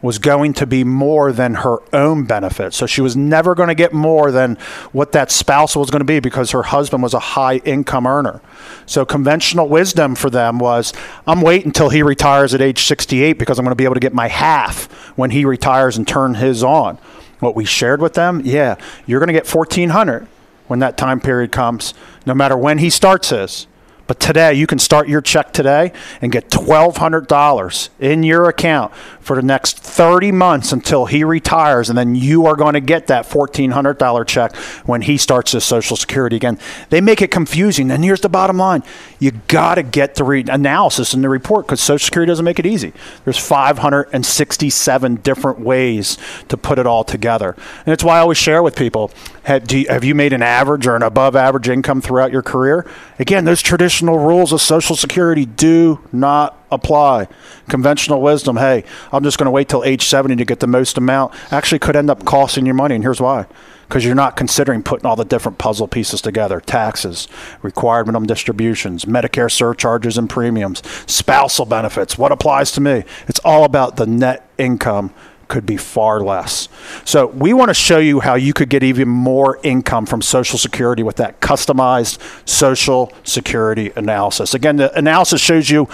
was 0.00 0.18
going 0.18 0.54
to 0.54 0.66
be 0.66 0.84
more 0.84 1.32
than 1.32 1.56
her 1.56 1.78
own 1.92 2.24
benefit. 2.24 2.72
So 2.72 2.86
she 2.86 3.00
was 3.00 3.16
never 3.16 3.54
going 3.54 3.68
to 3.68 3.74
get 3.74 3.92
more 3.92 4.30
than 4.30 4.54
what 4.92 5.12
that 5.12 5.30
spouse 5.30 5.74
was 5.74 5.90
going 5.90 6.00
to 6.00 6.06
be 6.06 6.20
because 6.20 6.52
her 6.52 6.62
husband 6.62 7.02
was 7.02 7.14
a 7.14 7.18
high 7.18 7.56
income 7.58 8.06
earner. 8.06 8.40
So 8.86 9.04
conventional 9.04 9.68
wisdom 9.68 10.14
for 10.14 10.30
them 10.30 10.58
was 10.58 10.92
I'm 11.26 11.42
waiting 11.42 11.68
until 11.68 11.90
he 11.90 12.02
retires 12.02 12.54
at 12.54 12.62
age 12.62 12.84
68 12.84 13.38
because 13.38 13.58
I'm 13.58 13.64
going 13.64 13.72
to 13.72 13.76
be 13.76 13.84
able 13.84 13.94
to 13.94 14.00
get 14.00 14.14
my 14.14 14.28
half 14.28 14.84
when 15.18 15.30
he 15.30 15.44
retires 15.44 15.96
and 15.96 16.06
turn 16.06 16.34
his 16.34 16.62
on. 16.62 16.98
What 17.40 17.54
we 17.54 17.64
shared 17.64 18.00
with 18.00 18.14
them, 18.14 18.42
yeah, 18.44 18.76
you're 19.06 19.20
going 19.20 19.28
to 19.28 19.32
get 19.32 19.52
1400 19.52 20.26
when 20.66 20.80
that 20.80 20.96
time 20.96 21.20
period 21.20 21.52
comes, 21.52 21.94
no 22.26 22.34
matter 22.34 22.56
when 22.56 22.78
he 22.78 22.90
starts 22.90 23.30
his. 23.30 23.66
But 24.08 24.20
today, 24.20 24.54
you 24.54 24.66
can 24.66 24.78
start 24.78 25.06
your 25.06 25.20
check 25.20 25.52
today 25.52 25.92
and 26.22 26.32
get 26.32 26.48
$1,200 26.48 27.88
in 28.00 28.22
your 28.22 28.48
account 28.48 28.94
for 29.20 29.36
the 29.36 29.42
next 29.42 29.78
30 29.80 30.32
months 30.32 30.72
until 30.72 31.04
he 31.04 31.22
retires. 31.22 31.90
And 31.90 31.98
then 31.98 32.14
you 32.14 32.46
are 32.46 32.56
going 32.56 32.72
to 32.72 32.80
get 32.80 33.08
that 33.08 33.26
$1,400 33.26 34.26
check 34.26 34.56
when 34.86 35.02
he 35.02 35.18
starts 35.18 35.52
his 35.52 35.62
Social 35.62 35.94
Security 35.94 36.36
again. 36.36 36.58
They 36.88 37.02
make 37.02 37.20
it 37.20 37.30
confusing. 37.30 37.90
And 37.90 38.02
here's 38.02 38.22
the 38.22 38.30
bottom 38.30 38.56
line 38.56 38.82
you 39.18 39.32
got 39.48 39.74
to 39.74 39.82
get 39.82 40.14
the 40.14 40.24
re- 40.24 40.44
analysis 40.48 41.12
in 41.12 41.20
the 41.20 41.28
report 41.28 41.66
because 41.66 41.82
Social 41.82 42.06
Security 42.06 42.30
doesn't 42.30 42.46
make 42.46 42.58
it 42.58 42.64
easy. 42.64 42.94
There's 43.24 43.36
567 43.36 45.16
different 45.16 45.60
ways 45.60 46.16
to 46.48 46.56
put 46.56 46.78
it 46.78 46.86
all 46.86 47.04
together. 47.04 47.54
And 47.84 47.92
it's 47.92 48.02
why 48.02 48.16
I 48.16 48.20
always 48.20 48.38
share 48.38 48.62
with 48.62 48.74
people 48.74 49.10
have, 49.42 49.70
you, 49.70 49.86
have 49.88 50.04
you 50.04 50.14
made 50.14 50.32
an 50.32 50.42
average 50.42 50.86
or 50.86 50.96
an 50.96 51.02
above 51.02 51.36
average 51.36 51.68
income 51.68 52.00
throughout 52.00 52.32
your 52.32 52.42
career? 52.42 52.86
Again, 53.18 53.44
those 53.44 53.60
traditional 53.60 53.97
rules 54.02 54.52
of 54.52 54.60
Social 54.60 54.94
Security 54.94 55.44
do 55.44 56.00
not 56.12 56.64
apply. 56.70 57.28
Conventional 57.68 58.20
wisdom, 58.20 58.56
hey, 58.56 58.84
I'm 59.12 59.24
just 59.24 59.38
going 59.38 59.46
to 59.46 59.50
wait 59.50 59.68
till 59.68 59.84
age 59.84 60.06
70 60.06 60.36
to 60.36 60.44
get 60.44 60.60
the 60.60 60.66
most 60.66 60.98
amount, 60.98 61.32
actually 61.50 61.78
could 61.78 61.96
end 61.96 62.10
up 62.10 62.24
costing 62.24 62.66
you 62.66 62.74
money. 62.74 62.94
And 62.94 63.04
here's 63.04 63.20
why 63.20 63.46
because 63.88 64.04
you're 64.04 64.14
not 64.14 64.36
considering 64.36 64.82
putting 64.82 65.06
all 65.06 65.16
the 65.16 65.24
different 65.24 65.56
puzzle 65.56 65.88
pieces 65.88 66.20
together 66.20 66.60
taxes, 66.60 67.26
required 67.62 68.06
minimum 68.06 68.26
distributions, 68.26 69.06
Medicare 69.06 69.50
surcharges 69.50 70.18
and 70.18 70.28
premiums, 70.28 70.82
spousal 71.10 71.64
benefits. 71.64 72.18
What 72.18 72.30
applies 72.30 72.70
to 72.72 72.82
me? 72.82 73.04
It's 73.28 73.40
all 73.40 73.64
about 73.64 73.96
the 73.96 74.06
net 74.06 74.48
income 74.58 75.12
could 75.48 75.66
be 75.66 75.76
far 75.76 76.20
less. 76.20 76.68
So 77.04 77.26
we 77.26 77.52
want 77.52 77.68
to 77.70 77.74
show 77.74 77.98
you 77.98 78.20
how 78.20 78.34
you 78.34 78.52
could 78.52 78.68
get 78.68 78.82
even 78.82 79.08
more 79.08 79.58
income 79.62 80.06
from 80.06 80.22
Social 80.22 80.58
Security 80.58 81.02
with 81.02 81.16
that 81.16 81.40
customized 81.40 82.18
Social 82.48 83.12
Security 83.24 83.90
analysis. 83.96 84.54
Again, 84.54 84.76
the 84.76 84.96
analysis 84.96 85.40
shows 85.40 85.70
you 85.70 85.88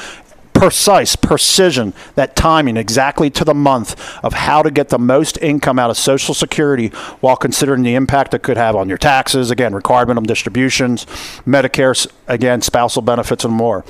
precise 0.54 1.16
precision, 1.16 1.92
that 2.14 2.36
timing 2.36 2.76
exactly 2.76 3.28
to 3.28 3.44
the 3.44 3.52
month 3.52 4.00
of 4.24 4.32
how 4.32 4.62
to 4.62 4.70
get 4.70 4.88
the 4.88 4.98
most 4.98 5.36
income 5.38 5.78
out 5.78 5.90
of 5.90 5.98
Social 5.98 6.32
Security 6.32 6.88
while 7.20 7.36
considering 7.36 7.82
the 7.82 7.94
impact 7.94 8.32
it 8.32 8.42
could 8.42 8.56
have 8.56 8.74
on 8.74 8.88
your 8.88 8.96
taxes, 8.96 9.50
again, 9.50 9.74
required 9.74 10.08
minimum 10.08 10.24
distributions, 10.24 11.04
Medicare, 11.44 12.06
again, 12.28 12.62
spousal 12.62 13.02
benefits, 13.02 13.44
and 13.44 13.52
more. 13.52 13.84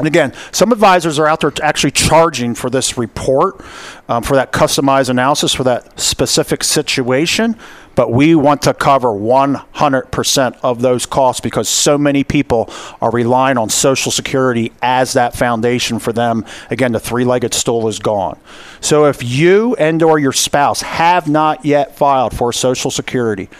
And 0.00 0.06
again, 0.06 0.32
some 0.50 0.72
advisors 0.72 1.18
are 1.18 1.26
out 1.26 1.40
there 1.40 1.52
actually 1.62 1.90
charging 1.90 2.54
for 2.54 2.70
this 2.70 2.96
report, 2.96 3.62
um, 4.08 4.22
for 4.22 4.34
that 4.34 4.50
customized 4.50 5.10
analysis 5.10 5.52
for 5.52 5.62
that 5.64 6.00
specific 6.00 6.64
situation. 6.64 7.54
But 7.96 8.10
we 8.10 8.34
want 8.34 8.62
to 8.62 8.72
cover 8.72 9.08
100% 9.08 10.58
of 10.62 10.80
those 10.80 11.04
costs 11.04 11.42
because 11.42 11.68
so 11.68 11.98
many 11.98 12.24
people 12.24 12.70
are 13.02 13.10
relying 13.10 13.58
on 13.58 13.68
Social 13.68 14.10
Security 14.10 14.72
as 14.80 15.12
that 15.12 15.36
foundation 15.36 15.98
for 15.98 16.14
them. 16.14 16.46
Again, 16.70 16.92
the 16.92 17.00
three-legged 17.00 17.52
stool 17.52 17.86
is 17.86 17.98
gone. 17.98 18.40
So 18.80 19.04
if 19.04 19.22
you 19.22 19.74
and 19.74 20.02
or 20.02 20.18
your 20.18 20.32
spouse 20.32 20.80
have 20.80 21.28
not 21.28 21.66
yet 21.66 21.94
filed 21.94 22.34
for 22.34 22.54
Social 22.54 22.90
Security, 22.90 23.50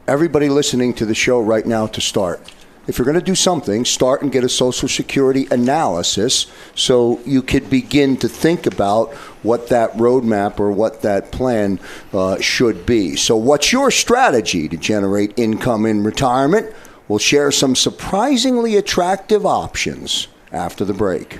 everybody 0.09 0.49
listening 0.49 0.93
to 0.95 1.07
the 1.07 1.15
show 1.15 1.41
right 1.41 1.65
now 1.65 1.87
to 1.87 2.01
start. 2.01 2.41
If 2.88 2.99
you're 2.99 3.07
going 3.07 3.19
to 3.19 3.25
do 3.25 3.37
something, 3.37 3.85
start 3.85 4.23
and 4.23 4.33
get 4.33 4.43
a 4.43 4.49
Social 4.49 4.88
Security 4.88 5.47
analysis 5.53 6.49
so 6.75 7.21
you 7.25 7.41
could 7.41 7.71
begin 7.71 8.17
to 8.17 8.29
think 8.29 8.67
about 8.67 9.12
what 9.45 9.69
that 9.69 9.93
roadmap 9.93 10.59
or 10.59 10.73
what 10.73 11.03
that 11.03 11.31
plan 11.31 11.79
uh, 12.12 12.41
should 12.41 12.85
be. 12.85 13.15
So, 13.15 13.37
what's 13.37 13.73
your 13.73 13.93
strategy 13.93 14.69
to 14.69 14.77
generate 14.77 15.38
income 15.38 15.87
in 15.87 16.03
retirement? 16.03 16.75
We'll 17.07 17.21
share 17.21 17.53
some 17.53 17.77
surprisingly 17.77 18.75
attractive 18.77 19.47
options 19.47 20.27
after 20.51 20.85
the 20.85 20.95
break. 20.95 21.38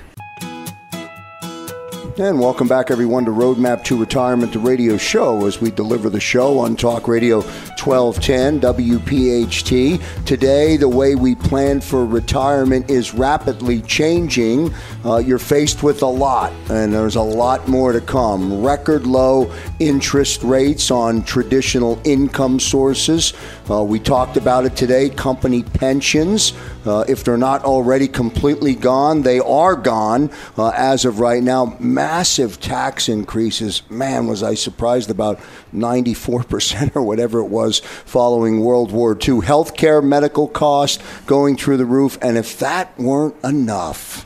And 2.19 2.39
welcome 2.39 2.67
back, 2.67 2.91
everyone, 2.91 3.25
to 3.25 3.31
Roadmap 3.31 3.83
to 3.85 3.97
Retirement, 3.97 4.53
the 4.53 4.59
radio 4.59 4.97
show, 4.97 5.47
as 5.47 5.59
we 5.59 5.71
deliver 5.71 6.11
the 6.11 6.19
show 6.19 6.59
on 6.59 6.75
Talk 6.75 7.07
Radio 7.07 7.41
1210 7.41 8.59
WPHT. 8.61 10.23
Today, 10.23 10.77
the 10.77 10.87
way 10.87 11.15
we 11.15 11.33
plan 11.33 11.81
for 11.81 12.05
retirement 12.05 12.87
is 12.91 13.15
rapidly 13.15 13.81
changing. 13.81 14.71
Uh, 15.03 15.17
you're 15.17 15.39
faced 15.39 15.81
with 15.81 16.03
a 16.03 16.07
lot, 16.07 16.53
and 16.69 16.93
there's 16.93 17.15
a 17.15 17.21
lot 17.21 17.67
more 17.67 17.91
to 17.91 18.01
come. 18.01 18.63
Record 18.63 19.07
low 19.07 19.51
interest 19.79 20.43
rates 20.43 20.91
on 20.91 21.23
traditional 21.23 21.99
income 22.03 22.59
sources. 22.59 23.33
Uh, 23.71 23.83
we 23.83 23.99
talked 23.99 24.37
about 24.37 24.65
it 24.65 24.75
today. 24.75 25.09
Company 25.09 25.63
pensions, 25.63 26.53
uh, 26.85 27.05
if 27.07 27.23
they're 27.23 27.37
not 27.37 27.63
already 27.65 28.07
completely 28.07 28.75
gone, 28.75 29.23
they 29.23 29.39
are 29.39 29.75
gone 29.75 30.29
uh, 30.59 30.69
as 30.75 31.05
of 31.05 31.19
right 31.19 31.41
now 31.41 31.75
massive 32.03 32.59
tax 32.59 33.07
increases. 33.07 33.81
Man, 33.89 34.27
was 34.27 34.43
I 34.43 34.55
surprised 34.55 35.09
about 35.09 35.39
94% 35.73 36.95
or 36.97 37.01
whatever 37.01 37.39
it 37.39 37.47
was 37.47 37.79
following 37.79 38.59
World 38.59 38.91
War 38.91 39.13
II. 39.13 39.39
Healthcare, 39.39 40.03
medical 40.03 40.49
costs 40.49 41.01
going 41.25 41.55
through 41.55 41.77
the 41.77 41.85
roof. 41.85 42.17
And 42.21 42.37
if 42.37 42.59
that 42.59 42.97
weren't 42.99 43.41
enough, 43.41 44.25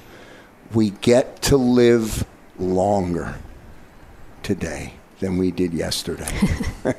we 0.73 0.89
get 0.89 1.43
to 1.43 1.57
live 1.57 2.25
longer 2.57 3.35
today 4.41 4.93
than 5.19 5.37
we 5.37 5.51
did 5.51 5.71
yesterday. 5.71 6.35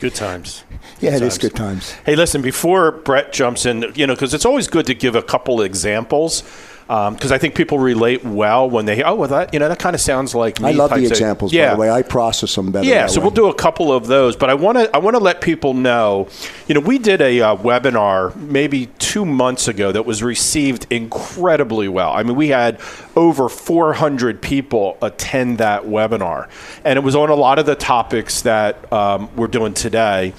Good 0.00 0.14
times. 0.14 0.64
Yeah, 1.00 1.10
good 1.10 1.16
it 1.16 1.20
times. 1.20 1.32
is 1.32 1.38
good 1.38 1.54
times. 1.54 1.90
Hey, 2.04 2.16
listen, 2.16 2.42
before 2.42 2.92
Brett 2.92 3.32
jumps 3.32 3.64
in, 3.64 3.92
you 3.94 4.06
know, 4.06 4.14
because 4.14 4.34
it's 4.34 4.44
always 4.44 4.68
good 4.68 4.84
to 4.86 4.94
give 4.94 5.14
a 5.14 5.22
couple 5.22 5.62
examples 5.62 6.42
because 6.86 7.32
um, 7.32 7.34
I 7.34 7.38
think 7.38 7.56
people 7.56 7.80
relate 7.80 8.24
well 8.24 8.70
when 8.70 8.86
they 8.86 9.02
oh 9.02 9.16
well 9.16 9.28
that 9.30 9.52
you 9.52 9.58
know 9.58 9.68
that 9.68 9.80
kind 9.80 9.94
of 9.94 10.00
sounds 10.00 10.36
like 10.36 10.60
me 10.60 10.68
I 10.68 10.70
love 10.70 10.90
the 10.90 11.04
examples 11.04 11.52
yeah. 11.52 11.70
by 11.70 11.74
the 11.74 11.80
way 11.80 11.90
I 11.90 12.02
process 12.02 12.54
them 12.54 12.70
better 12.70 12.86
yeah 12.86 13.06
so 13.08 13.18
way. 13.18 13.24
we'll 13.24 13.34
do 13.34 13.48
a 13.48 13.54
couple 13.54 13.92
of 13.92 14.06
those 14.06 14.36
but 14.36 14.50
I 14.50 14.54
want 14.54 14.78
to 14.78 14.94
I 14.94 14.98
want 14.98 15.16
to 15.16 15.22
let 15.22 15.40
people 15.40 15.74
know 15.74 16.28
you 16.68 16.74
know 16.74 16.80
we 16.80 16.98
did 16.98 17.20
a 17.20 17.40
uh, 17.40 17.56
webinar 17.56 18.36
maybe 18.36 18.86
two 19.00 19.24
months 19.24 19.66
ago 19.66 19.90
that 19.90 20.06
was 20.06 20.22
received 20.22 20.86
incredibly 20.90 21.88
well 21.88 22.12
I 22.12 22.22
mean 22.22 22.36
we 22.36 22.48
had 22.48 22.80
over 23.16 23.48
400 23.48 24.40
people 24.40 24.96
attend 25.02 25.58
that 25.58 25.82
webinar 25.82 26.48
and 26.84 26.96
it 26.96 27.02
was 27.02 27.16
on 27.16 27.30
a 27.30 27.34
lot 27.34 27.58
of 27.58 27.66
the 27.66 27.74
topics 27.74 28.42
that 28.42 28.92
um, 28.92 29.28
we're 29.34 29.48
doing 29.48 29.74
today 29.74 30.34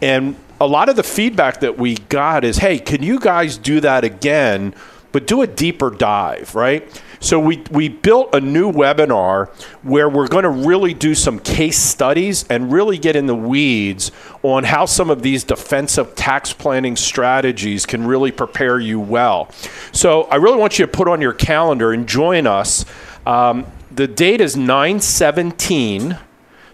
and 0.00 0.36
a 0.60 0.66
lot 0.66 0.88
of 0.88 0.96
the 0.96 1.02
feedback 1.02 1.60
that 1.60 1.78
we 1.78 1.94
got 1.94 2.44
is, 2.44 2.58
hey, 2.58 2.78
can 2.78 3.02
you 3.02 3.20
guys 3.20 3.56
do 3.56 3.80
that 3.80 4.04
again, 4.04 4.74
but 5.12 5.26
do 5.26 5.42
a 5.42 5.46
deeper 5.46 5.90
dive, 5.90 6.54
right? 6.54 7.02
So 7.20 7.40
we, 7.40 7.64
we 7.70 7.88
built 7.88 8.34
a 8.34 8.40
new 8.40 8.70
webinar 8.70 9.48
where 9.82 10.08
we're 10.08 10.28
going 10.28 10.44
to 10.44 10.50
really 10.50 10.94
do 10.94 11.14
some 11.14 11.38
case 11.38 11.78
studies 11.78 12.44
and 12.48 12.72
really 12.72 12.98
get 12.98 13.16
in 13.16 13.26
the 13.26 13.34
weeds 13.34 14.12
on 14.42 14.64
how 14.64 14.84
some 14.84 15.10
of 15.10 15.22
these 15.22 15.44
defensive 15.44 16.14
tax 16.14 16.52
planning 16.52 16.94
strategies 16.96 17.86
can 17.86 18.06
really 18.06 18.30
prepare 18.30 18.78
you 18.78 19.00
well. 19.00 19.50
So 19.92 20.22
I 20.24 20.36
really 20.36 20.58
want 20.58 20.78
you 20.78 20.86
to 20.86 20.92
put 20.92 21.08
on 21.08 21.20
your 21.20 21.32
calendar 21.32 21.92
and 21.92 22.06
join 22.08 22.46
us. 22.46 22.84
Um, 23.26 23.66
the 23.90 24.06
date 24.06 24.40
is 24.40 24.56
917. 24.56 26.18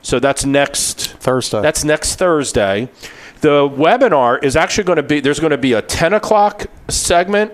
So 0.03 0.19
that's 0.19 0.45
next 0.45 1.13
Thursday. 1.13 1.63
That's 1.63 1.85
next 1.85 2.17
Thursday. 2.17 2.91
The 3.41 3.69
webinar 3.69 4.43
is 4.43 4.57
actually 4.57 4.85
going 4.85 4.97
to 4.97 5.03
be 5.03 5.21
there's 5.21 5.41
going 5.41 5.51
to 5.51 5.59
be 5.59 5.73
a 5.73 5.83
10 5.83 6.15
o'clock 6.15 6.67
segment 6.89 7.53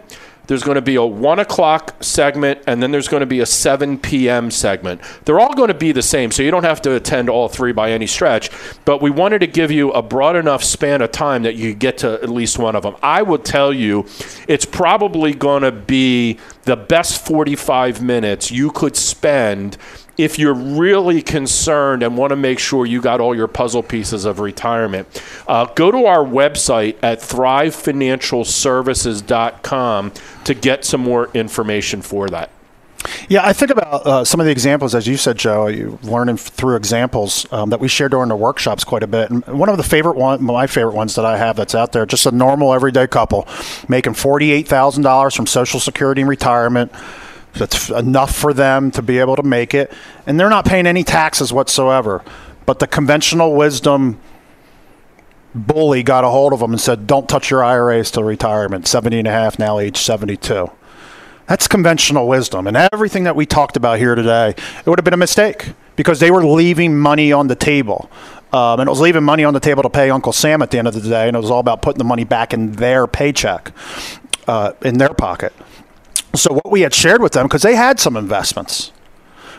there's 0.51 0.65
going 0.65 0.75
to 0.75 0.83
be 0.83 0.97
a 0.97 1.05
1 1.05 1.39
o'clock 1.39 2.03
segment, 2.03 2.61
and 2.67 2.83
then 2.83 2.91
there's 2.91 3.07
going 3.07 3.21
to 3.21 3.27
be 3.27 3.39
a 3.39 3.47
7 3.47 3.97
p.m. 4.01 4.51
segment. 4.51 5.01
They're 5.25 5.39
all 5.39 5.55
going 5.55 5.69
to 5.69 5.75
be 5.75 5.93
the 5.93 6.03
same, 6.03 6.33
so 6.33 6.43
you 6.43 6.51
don't 6.51 6.65
have 6.65 6.83
to 6.83 6.97
attend 6.97 7.31
all 7.31 7.49
three 7.49 7.71
by 7.71 7.93
any 7.93 8.09
stretch. 8.09 8.51
But 8.85 9.01
we 9.01 9.11
wanted 9.11 9.39
to 9.43 9.47
give 9.47 9.71
you 9.71 9.93
a 9.93 10.03
broad 10.03 10.35
enough 10.35 10.65
span 10.65 11.03
of 11.03 11.13
time 11.13 11.45
that 11.45 11.55
you 11.55 11.73
get 11.73 11.99
to 11.99 12.15
at 12.15 12.29
least 12.29 12.59
one 12.59 12.75
of 12.75 12.83
them. 12.83 12.97
I 13.01 13.23
would 13.23 13.45
tell 13.45 13.73
you 13.73 14.07
it's 14.49 14.65
probably 14.65 15.35
going 15.35 15.63
to 15.63 15.71
be 15.71 16.41
the 16.65 16.77
best 16.77 17.25
45 17.25 18.03
minutes 18.03 18.51
you 18.51 18.73
could 18.73 18.97
spend 18.97 19.77
if 20.23 20.39
you're 20.39 20.55
really 20.55 21.21
concerned 21.23 22.03
and 22.03 22.17
want 22.17 22.31
to 22.31 22.37
make 22.37 22.59
sure 22.59 22.87
you 22.87 23.01
got 23.01 23.21
all 23.21 23.35
your 23.35 23.49
puzzle 23.49 23.83
pieces 23.83 24.25
of 24.25 24.39
retirement, 24.39 25.23
uh, 25.49 25.65
go 25.75 25.91
to 25.91 26.07
our 26.07 26.25
website 26.25 26.97
at 27.03 27.21
thrivefinancialservices.com 27.21 30.13
to 30.45 30.55
get 30.55 30.85
some 30.85 31.01
more 31.01 31.29
information 31.35 32.03
for 32.03 32.29
that. 32.29 32.51
Yeah, 33.29 33.47
I 33.47 33.53
think 33.55 33.71
about 33.71 34.07
uh, 34.07 34.25
some 34.25 34.41
of 34.41 34.47
the 34.47 34.53
examples, 34.53 34.95
as 34.95 35.07
you 35.07 35.17
said, 35.17 35.39
Joe. 35.39 35.69
You 35.69 35.99
learning 36.03 36.37
through 36.37 36.77
examples 36.77 37.51
um, 37.51 37.71
that 37.71 37.81
we 37.81 37.89
share 37.89 38.11
during 38.11 38.29
the 38.29 38.37
workshops 38.37 38.85
quite 38.85 39.03
a 39.03 39.07
bit. 39.07 39.31
And 39.31 39.43
one 39.47 39.71
of 39.71 39.79
the 39.79 39.83
favorite 39.83 40.17
one, 40.17 40.43
my 40.43 40.67
favorite 40.67 40.95
ones 40.95 41.15
that 41.15 41.25
I 41.25 41.39
have 41.39 41.57
that's 41.57 41.75
out 41.75 41.93
there, 41.93 42.05
just 42.05 42.27
a 42.27 42.31
normal 42.31 42.75
everyday 42.75 43.07
couple 43.07 43.49
making 43.89 44.13
forty-eight 44.15 44.69
thousand 44.69 45.05
dollars 45.05 45.35
from 45.35 45.47
Social 45.47 45.81
Security 45.81 46.21
and 46.21 46.29
retirement 46.29 46.93
that's 47.55 47.91
enough 47.91 48.35
for 48.35 48.53
them 48.53 48.91
to 48.93 49.03
be 49.03 49.19
able 49.19 49.37
to 49.37 49.43
make 49.43 49.75
it. 49.75 49.93
And 50.27 50.39
they're 50.39 50.51
not 50.51 50.65
paying 50.65 50.87
any 50.87 51.05
taxes 51.05 51.53
whatsoever. 51.53 52.23
But 52.67 52.79
the 52.79 52.87
conventional 52.87 53.55
wisdom 53.55 54.21
bully 55.55 56.03
got 56.03 56.25
a 56.25 56.29
hold 56.29 56.53
of 56.53 56.61
them 56.61 56.73
and 56.73 56.81
said, 56.81 57.07
don't 57.07 57.29
touch 57.29 57.51
your 57.51 57.65
IRAs 57.65 58.11
till 58.11 58.25
retirement, 58.25 58.87
70 58.87 59.19
and 59.19 59.29
a 59.29 59.33
half, 59.33 59.59
now 59.59 59.79
age 59.79 59.97
72. 59.97 60.71
That's 61.49 61.67
conventional 61.67 62.29
wisdom. 62.29 62.69
And 62.69 62.77
everything 62.77 63.25
that 63.25 63.35
we 63.35 63.45
talked 63.45 63.77
about 63.77 63.99
here 63.99 64.15
today, 64.15 64.51
it 64.51 64.87
would 64.87 65.01
have 65.01 65.05
been 65.05 65.15
a 65.15 65.17
mistake 65.17 65.73
because 65.97 66.21
they 66.21 66.31
were 66.31 66.45
leaving 66.45 66.97
money 66.97 67.33
on 67.33 67.49
the 67.49 67.57
table. 67.57 68.09
Um, 68.53 68.81
and 68.81 68.89
it 68.89 68.91
was 68.91 69.01
leaving 69.01 69.25
money 69.25 69.43
on 69.43 69.53
the 69.53 69.61
table 69.61 69.83
to 69.83 69.91
pay 69.91 70.11
Uncle 70.11 70.33
Sam 70.33 70.63
at 70.63 70.71
the 70.71 70.79
end 70.79 70.87
of 70.87 70.95
the 70.95 71.01
day. 71.01 71.27
And 71.27 71.37
it 71.37 71.41
was 71.41 71.51
all 71.51 71.59
about 71.59 71.83
putting 71.83 71.99
the 71.99 72.05
money 72.05 72.23
back 72.23 72.55
in 72.55 72.73
their 72.73 73.09
paycheck, 73.09 73.73
uh, 74.47 74.73
in 74.83 74.99
their 74.99 75.13
pocket. 75.13 75.53
So 76.35 76.53
what 76.53 76.71
we 76.71 76.83
had 76.83 76.95
shared 76.95 77.23
with 77.23 77.33
them, 77.33 77.47
because 77.47 77.63
they 77.63 77.75
had 77.77 77.99
some 77.99 78.17
investments 78.17 78.93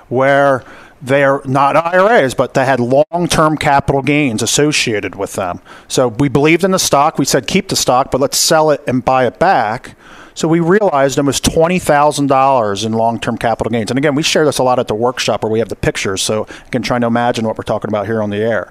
where 0.10 0.64
they're 1.02 1.42
not 1.46 1.76
IRAs, 1.76 2.34
but 2.34 2.54
they 2.54 2.66
had 2.66 2.80
long 2.80 3.28
term 3.28 3.58
capital 3.58 4.02
gains 4.02 4.44
associated 4.44 5.16
with 5.16 5.34
them. 5.34 5.62
So 5.88 6.08
we 6.08 6.30
believed 6.30 6.64
in 6.64 6.72
the 6.72 6.80
stock. 6.80 7.18
We 7.18 7.26
said, 7.26 7.48
keep 7.48 7.70
the 7.70 7.76
stock, 7.76 8.12
but 8.12 8.22
let's 8.22 8.38
sell 8.38 8.70
it 8.72 8.82
and 8.88 9.04
buy 9.04 9.26
it 9.26 9.40
back. 9.40 9.96
So 10.34 10.48
we 10.48 10.60
realized 10.60 11.18
it 11.18 11.24
was 11.24 11.42
$20,000 11.42 12.86
in 12.86 12.94
long 12.94 13.20
term 13.20 13.38
capital 13.38 13.70
gains. 13.70 13.92
And 13.92 13.98
again, 13.98 14.16
we 14.16 14.24
share 14.24 14.46
this 14.46 14.60
a 14.60 14.64
lot 14.64 14.80
at 14.80 14.88
the 14.88 14.96
workshop 14.96 15.44
where 15.44 15.52
we 15.52 15.60
have 15.60 15.70
the 15.70 15.76
pictures. 15.76 16.22
So 16.22 16.48
you 16.48 16.72
can 16.72 16.82
try 16.82 17.00
to 17.00 17.08
imagine 17.08 17.46
what 17.46 17.58
we're 17.58 17.64
talking 17.64 17.90
about 17.90 18.06
here 18.06 18.22
on 18.22 18.30
the 18.30 18.38
air. 18.38 18.70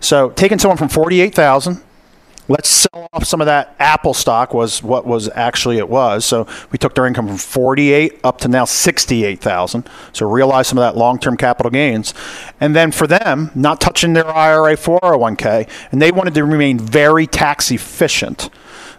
So 0.00 0.30
taking 0.30 0.58
someone 0.58 0.78
from 0.78 0.88
48000 0.88 1.82
let's 2.48 2.68
sell 2.68 3.08
off 3.12 3.24
some 3.24 3.40
of 3.40 3.46
that 3.46 3.76
Apple 3.78 4.14
stock 4.14 4.54
was 4.54 4.82
what 4.82 5.06
was 5.06 5.28
actually 5.34 5.78
it 5.78 5.88
was. 5.88 6.24
So 6.24 6.46
we 6.72 6.78
took 6.78 6.94
their 6.94 7.06
income 7.06 7.28
from 7.28 7.36
48 7.36 8.20
up 8.24 8.38
to 8.38 8.48
now 8.48 8.64
68,000. 8.64 9.88
So 10.12 10.28
realize 10.28 10.66
some 10.66 10.78
of 10.78 10.82
that 10.82 10.98
long-term 10.98 11.36
capital 11.36 11.70
gains. 11.70 12.14
And 12.60 12.74
then 12.74 12.90
for 12.90 13.06
them, 13.06 13.50
not 13.54 13.80
touching 13.80 14.14
their 14.14 14.26
IRA 14.26 14.76
401k, 14.76 15.68
and 15.92 16.02
they 16.02 16.10
wanted 16.10 16.34
to 16.34 16.44
remain 16.44 16.78
very 16.78 17.26
tax 17.26 17.70
efficient. 17.70 18.50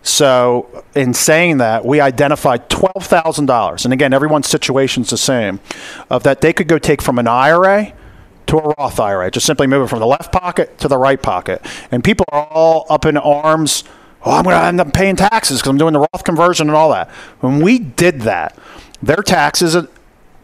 So, 0.02 0.86
in 0.96 1.14
saying 1.14 1.58
that, 1.58 1.84
we 1.84 2.00
identified 2.00 2.70
$12,000. 2.70 3.84
And 3.84 3.94
again, 3.94 4.14
everyone's 4.14 4.48
situation 4.48 5.04
is 5.04 5.10
the 5.10 5.18
same 5.18 5.60
of 6.10 6.24
that 6.24 6.40
they 6.40 6.54
could 6.54 6.70
go 6.70 6.78
take 6.78 7.02
from 7.02 7.20
an 7.20 7.28
IRA 7.28 7.94
to 8.50 8.58
a 8.58 8.74
Roth 8.78 9.00
IRA. 9.00 9.32
Just 9.32 9.46
simply 9.46 9.68
move 9.68 9.86
it 9.86 9.90
from 9.90 10.00
the 10.00 10.08
left 10.08 10.32
pocket 10.32 10.78
to 10.80 10.88
the 10.88 10.98
right 10.98 11.22
pocket. 11.22 11.66
And 11.92 12.04
people 12.04 12.26
are 12.32 12.48
all 12.48 12.86
up 12.90 13.06
in 13.06 13.16
arms. 13.16 13.84
Oh, 14.26 14.32
I'm 14.32 14.44
going 14.44 14.56
to 14.56 14.66
end 14.66 14.82
up 14.82 14.92
paying 14.94 15.16
taxes 15.16 15.60
because 15.60 15.70
I'm 15.70 15.78
doing 15.78 15.94
the 15.94 16.00
Roth 16.00 16.24
conversion 16.24 16.68
and 16.68 16.76
all 16.76 16.92
that. 16.92 17.10
When 17.40 17.62
we 17.62 17.80
did 17.80 18.22
that, 18.22 18.58
their 19.02 19.24
taxes 19.24 19.78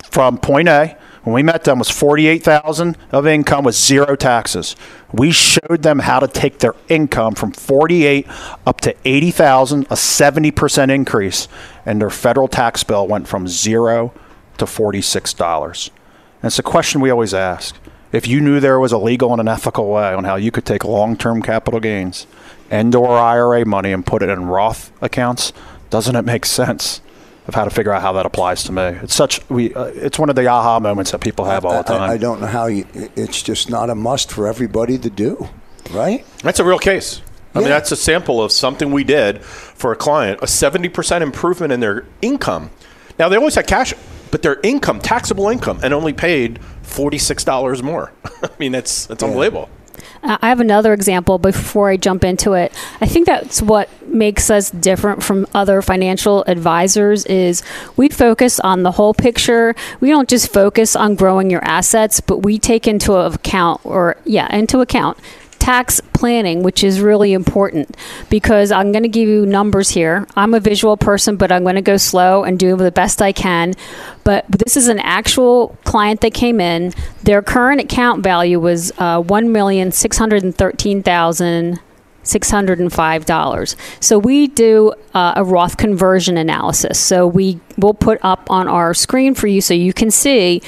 from 0.03 0.37
point 0.37 0.67
A, 0.67 0.97
when 1.23 1.33
we 1.33 1.41
met 1.41 1.63
them, 1.63 1.79
was 1.79 1.89
48,000 1.89 2.95
of 3.11 3.25
income 3.25 3.65
with 3.65 3.73
zero 3.73 4.15
taxes. 4.15 4.75
We 5.11 5.31
showed 5.31 5.81
them 5.81 5.99
how 5.99 6.19
to 6.19 6.27
take 6.27 6.59
their 6.59 6.75
income 6.87 7.33
from 7.33 7.51
48 7.51 8.27
up 8.67 8.81
to 8.81 8.95
80,000, 9.03 9.85
a 9.85 9.95
70% 9.95 10.93
increase, 10.93 11.47
and 11.85 11.99
their 11.99 12.11
federal 12.11 12.47
tax 12.47 12.83
bill 12.83 13.07
went 13.07 13.27
from 13.27 13.47
zero 13.47 14.13
to 14.59 14.65
$46. 14.65 15.89
And 16.41 16.49
it's 16.49 16.59
a 16.59 16.63
question 16.63 17.01
we 17.01 17.09
always 17.09 17.33
ask 17.33 17.75
if 18.11 18.27
you 18.27 18.41
knew 18.41 18.59
there 18.59 18.79
was 18.79 18.91
a 18.91 18.97
legal 18.97 19.31
and 19.31 19.41
an 19.41 19.47
ethical 19.47 19.89
way 19.89 20.13
on 20.13 20.23
how 20.23 20.35
you 20.35 20.51
could 20.51 20.65
take 20.65 20.83
long-term 20.83 21.41
capital 21.41 21.79
gains 21.79 22.27
and 22.69 22.93
or 22.95 23.17
IRA 23.17 23.65
money 23.65 23.91
and 23.91 24.05
put 24.05 24.23
it 24.23 24.29
in 24.29 24.45
Roth 24.45 24.91
accounts, 25.01 25.53
doesn't 25.89 26.15
it 26.15 26.23
make 26.23 26.45
sense 26.45 27.01
of 27.47 27.53
how 27.53 27.63
to 27.63 27.69
figure 27.69 27.91
out 27.91 28.01
how 28.01 28.13
that 28.13 28.25
applies 28.25 28.63
to 28.63 28.71
me? 28.71 28.83
It's 29.03 29.15
such 29.15 29.47
we 29.49 29.73
uh, 29.73 29.85
it's 29.85 30.17
one 30.17 30.29
of 30.29 30.35
the 30.35 30.47
aha 30.47 30.79
moments 30.79 31.11
that 31.11 31.21
people 31.21 31.45
have 31.45 31.65
all 31.65 31.83
the 31.83 31.83
time. 31.83 32.01
I, 32.01 32.13
I 32.13 32.17
don't 32.17 32.41
know 32.41 32.47
how 32.47 32.67
you 32.67 32.85
it's 33.15 33.41
just 33.41 33.69
not 33.69 33.89
a 33.89 33.95
must 33.95 34.31
for 34.31 34.47
everybody 34.47 34.97
to 34.97 35.09
do, 35.09 35.47
right? 35.91 36.25
That's 36.43 36.59
a 36.59 36.65
real 36.65 36.79
case. 36.79 37.21
I 37.55 37.59
yeah. 37.59 37.63
mean, 37.63 37.69
that's 37.69 37.91
a 37.91 37.95
sample 37.95 38.43
of 38.43 38.51
something 38.51 38.91
we 38.91 39.05
did 39.05 39.41
for 39.41 39.93
a 39.93 39.95
client, 39.95 40.41
a 40.41 40.45
70% 40.45 41.21
improvement 41.21 41.71
in 41.71 41.79
their 41.79 42.05
income. 42.21 42.69
Now, 43.17 43.29
they 43.29 43.37
always 43.37 43.55
had 43.55 43.65
cash, 43.65 43.93
but 44.35 44.41
their 44.41 44.59
income, 44.63 44.99
taxable 44.99 45.47
income, 45.47 45.79
and 45.81 45.93
only 45.93 46.11
paid 46.11 46.59
$46 46.83 47.81
more. 47.81 48.11
I 48.43 48.49
mean, 48.59 48.73
that's, 48.73 49.05
that's 49.05 49.23
yeah. 49.23 49.29
unbelievable. 49.29 49.69
Uh, 50.21 50.37
I 50.41 50.49
have 50.49 50.59
another 50.59 50.91
example 50.91 51.37
before 51.37 51.89
I 51.89 51.95
jump 51.95 52.25
into 52.25 52.51
it. 52.51 52.73
I 52.99 53.05
think 53.05 53.27
that's 53.27 53.61
what 53.61 53.87
makes 54.05 54.49
us 54.49 54.71
different 54.71 55.23
from 55.23 55.47
other 55.53 55.81
financial 55.81 56.43
advisors 56.47 57.25
is 57.27 57.63
we 57.95 58.09
focus 58.09 58.59
on 58.59 58.83
the 58.83 58.91
whole 58.91 59.13
picture. 59.13 59.73
We 60.01 60.09
don't 60.09 60.27
just 60.27 60.51
focus 60.51 60.97
on 60.97 61.15
growing 61.15 61.49
your 61.49 61.63
assets, 61.63 62.19
but 62.19 62.39
we 62.39 62.59
take 62.59 62.89
into 62.89 63.13
account 63.13 63.85
or 63.85 64.17
yeah, 64.25 64.53
into 64.53 64.81
account 64.81 65.17
tax 65.65 65.99
planning, 66.13 66.61
which 66.61 66.83
is 66.83 67.01
really 67.01 67.33
important 67.33 67.97
because 68.29 68.71
I'm 68.71 68.91
going 68.91 69.01
to 69.01 69.09
give 69.09 69.27
you 69.27 69.47
numbers 69.47 69.89
here. 69.89 70.27
I'm 70.35 70.53
a 70.53 70.59
visual 70.59 70.95
person, 70.95 71.37
but 71.37 71.51
I'm 71.51 71.63
going 71.63 71.73
to 71.73 71.81
go 71.81 71.97
slow 71.97 72.43
and 72.43 72.59
do 72.59 72.77
the 72.77 72.91
best 72.91 73.19
I 73.19 73.31
can. 73.31 73.73
But 74.23 74.45
this 74.47 74.77
is 74.77 74.89
an 74.89 74.99
actual 74.99 75.75
client 75.83 76.21
that 76.21 76.35
came 76.35 76.61
in. 76.61 76.93
Their 77.23 77.41
current 77.41 77.81
account 77.81 78.21
value 78.21 78.59
was 78.59 78.91
uh, 78.99 79.23
one 79.23 79.51
million 79.51 79.91
six 79.91 80.19
hundred 80.19 80.43
and 80.43 80.55
thirteen 80.55 81.01
thousand. 81.01 81.79
$605. 82.25 83.75
So 83.99 84.17
we 84.17 84.47
do 84.47 84.95
uh, 85.13 85.33
a 85.35 85.43
Roth 85.43 85.77
conversion 85.77 86.37
analysis. 86.37 86.99
So 86.99 87.27
we 87.27 87.59
will 87.77 87.93
put 87.93 88.17
up 88.23 88.49
on 88.49 88.67
our 88.67 88.95
screen 88.95 89.35
for 89.35 89.45
you 89.45 89.61
so 89.61 89.75
you 89.75 89.93
can 89.93 90.09
see 90.09 90.63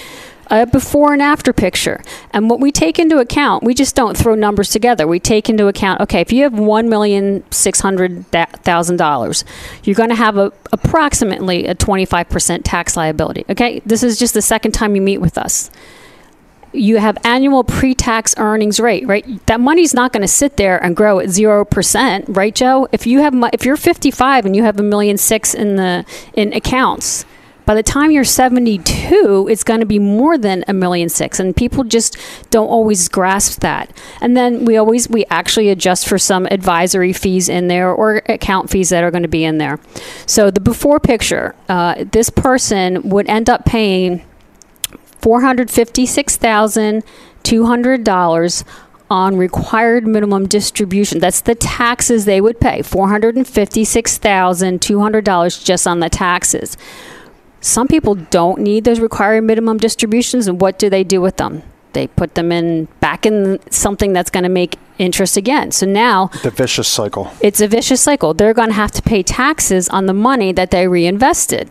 a 0.50 0.66
before 0.66 1.14
and 1.14 1.22
after 1.22 1.54
picture. 1.54 2.04
And 2.32 2.50
what 2.50 2.60
we 2.60 2.72
take 2.72 3.00
into 3.00 3.18
account, 3.20 3.64
we 3.64 3.74
just 3.74 3.95
don't 3.95 4.18
throw 4.18 4.36
numbers 4.36 4.70
together. 4.70 5.08
We 5.08 5.20
take 5.20 5.50
into 5.50 5.68
account, 5.68 6.02
okay, 6.02 6.22
if 6.22 6.32
you 6.32 6.43
have 6.43 6.58
one 6.58 6.89
million 6.89 7.43
six 7.52 7.80
hundred 7.80 8.26
thousand 8.28 8.98
dollars, 8.98 9.43
you're 9.84 9.95
going 9.95 10.10
to 10.10 10.16
have 10.16 10.38
a 10.38 10.52
approximately 10.72 11.68
a 11.68 11.76
twenty 11.76 12.06
five 12.06 12.30
percent 12.30 12.66
tax 12.66 12.98
liability. 12.98 13.45
Okay, 13.50 13.82
this 13.86 14.04
is 14.04 14.18
just 14.18 14.34
the 14.34 14.41
second 14.41 14.72
time 14.72 14.95
you 14.95 15.02
meet 15.02 15.20
with 15.20 15.38
us. 15.38 15.70
You 16.74 16.98
have 16.98 17.18
annual 17.24 17.64
pre-tax 17.64 18.36
earnings 18.38 18.80
rate, 18.80 19.08
right? 19.08 19.26
That 19.48 19.60
money's 19.60 19.93
not 19.93 20.12
going 20.12 20.22
to 20.22 20.28
sit 20.28 20.58
there 20.58 20.78
and 20.84 20.95
grow 20.95 21.20
at 21.20 21.30
zero 21.30 21.64
percent, 21.66 22.26
right, 22.28 22.54
Joe? 22.54 22.88
If 22.91 23.08
you 23.08 23.22
have, 23.22 23.34
if 23.54 23.66
you're 23.66 23.78
55 23.78 24.45
and 24.45 24.56
you 24.56 24.64
have 24.64 24.80
a 24.80 24.84
million 24.84 25.18
six 25.18 25.54
in 25.54 25.78
the 25.78 26.06
in 26.34 26.54
accounts, 26.54 27.26
By 27.68 27.76
the 27.76 27.84
time 27.84 28.09
you're 28.11 28.24
72, 28.24 29.49
it's 29.51 29.65
going 29.65 29.82
to 29.82 29.86
be 29.86 29.99
more 29.99 30.38
than 30.38 30.63
a 30.70 30.74
million 30.74 31.09
six, 31.09 31.38
and 31.38 31.53
people 31.53 31.84
just 31.84 32.15
don't 32.49 32.70
always 32.70 33.09
grasp 33.09 33.59
that. 33.59 33.91
And 34.22 34.38
then 34.38 34.63
we 34.63 34.78
always 34.78 35.09
we 35.09 35.26
actually 35.26 35.68
adjust 35.68 36.07
for 36.07 36.18
some 36.18 36.45
advisory 36.45 37.11
fees 37.11 37.49
in 37.49 37.68
there 37.68 37.91
or 37.91 38.22
account 38.30 38.70
fees 38.70 38.88
that 38.89 39.03
are 39.03 39.11
going 39.11 39.24
to 39.24 39.28
be 39.28 39.43
in 39.43 39.57
there. 39.57 39.82
So 40.26 40.49
the 40.49 40.61
before 40.61 41.01
picture, 41.01 41.55
uh, 41.68 42.05
this 42.09 42.30
person 42.30 43.09
would 43.09 43.28
end 43.28 43.49
up 43.49 43.65
paying 43.65 44.24
four 45.20 45.41
hundred 45.41 45.70
fifty-six 45.70 46.38
thousand 46.38 47.03
two 47.43 47.65
hundred 47.65 48.05
dollars 48.05 48.63
on 49.09 49.36
required 49.36 50.07
minimum 50.07 50.47
distribution. 50.47 51.20
That's 51.20 51.41
the 51.41 51.55
taxes 51.55 52.24
they 52.26 52.39
would 52.41 52.59
pay 52.59 52.80
$456,200 52.80 55.63
just 55.63 55.88
on 55.88 56.01
the 56.01 56.09
taxes. 56.09 56.76
Some 57.68 57.88
people 57.89 58.15
don't 58.15 58.59
need 58.61 58.86
those 58.86 59.01
required 59.01 59.43
minimum 59.43 59.78
distributions, 59.78 60.47
and 60.47 60.61
what 60.61 60.80
do 60.80 60.89
they 60.89 61.03
do 61.03 61.20
with 61.20 61.36
them? 61.36 61.63
They 61.91 62.07
put 62.07 62.36
them 62.36 62.51
in 62.51 62.86
back 63.01 63.26
in 63.26 63.59
something 63.72 64.13
that's 64.13 64.30
going 64.30 64.43
to 64.43 64.49
make 64.49 64.78
interest 64.97 65.36
again. 65.36 65.72
So 65.72 65.86
now 65.86 66.28
The 66.43 66.49
vicious 66.49 66.88
cycle. 66.88 67.30
it's 67.41 67.59
a 67.59 67.68
vicious 67.68 68.01
cycle. 68.01 68.34
They're 68.34 68.53
going 68.53 68.70
to 68.70 68.74
have 68.76 68.91
to 68.93 69.01
pay 69.01 69.22
taxes 69.22 69.89
on 69.89 70.05
the 70.05 70.13
money 70.13 70.53
that 70.53 70.72
they 70.72 70.88
reinvested. 70.88 71.70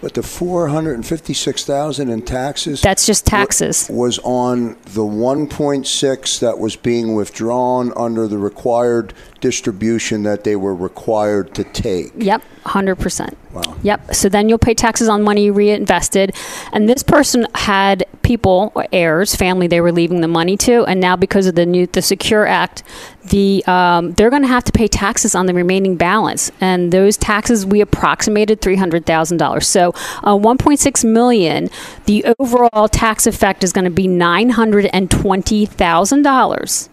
But 0.00 0.14
the 0.14 0.22
456,000 0.22 2.08
in 2.08 2.22
taxes 2.22 2.80
That's 2.80 3.06
just 3.06 3.26
taxes. 3.26 3.88
was 3.90 4.18
on 4.22 4.76
the 4.84 5.02
1.6 5.02 6.38
that 6.40 6.58
was 6.58 6.76
being 6.76 7.14
withdrawn 7.14 7.92
under 7.96 8.28
the 8.28 8.38
required 8.38 9.12
distribution 9.40 10.24
that 10.24 10.44
they 10.44 10.56
were 10.56 10.74
required 10.74 11.54
to 11.54 11.64
take. 11.64 12.12
Yep, 12.16 12.42
100%. 12.64 13.34
Wow. 13.52 13.76
Yep. 13.82 14.14
So 14.14 14.28
then 14.28 14.48
you'll 14.48 14.58
pay 14.58 14.74
taxes 14.74 15.08
on 15.08 15.22
money 15.22 15.44
you 15.44 15.52
reinvested. 15.52 16.34
And 16.72 16.88
this 16.88 17.02
person 17.02 17.46
had 17.54 18.06
people, 18.22 18.72
or 18.74 18.86
heirs, 18.92 19.34
family 19.34 19.66
they 19.66 19.80
were 19.80 19.92
leaving 19.92 20.20
the 20.20 20.28
money 20.28 20.56
to. 20.58 20.84
And 20.84 21.00
now 21.00 21.16
because 21.16 21.46
of 21.46 21.54
the 21.54 21.64
new, 21.64 21.86
the 21.86 22.02
Secure 22.02 22.46
Act, 22.46 22.82
the 23.24 23.64
um, 23.66 24.12
they're 24.12 24.28
going 24.30 24.42
to 24.42 24.48
have 24.48 24.64
to 24.64 24.72
pay 24.72 24.88
taxes 24.88 25.34
on 25.34 25.46
the 25.46 25.54
remaining 25.54 25.96
balance. 25.96 26.52
And 26.60 26.92
those 26.92 27.16
taxes, 27.16 27.64
we 27.64 27.80
approximated 27.80 28.60
$300,000. 28.60 29.64
So 29.64 29.92
uh, 30.22 30.36
1.6 30.36 31.10
million, 31.10 31.70
the 32.04 32.26
overall 32.38 32.88
tax 32.88 33.26
effect 33.26 33.64
is 33.64 33.72
going 33.72 33.84
to 33.84 33.90
be 33.90 34.06
$920,000 34.06 36.88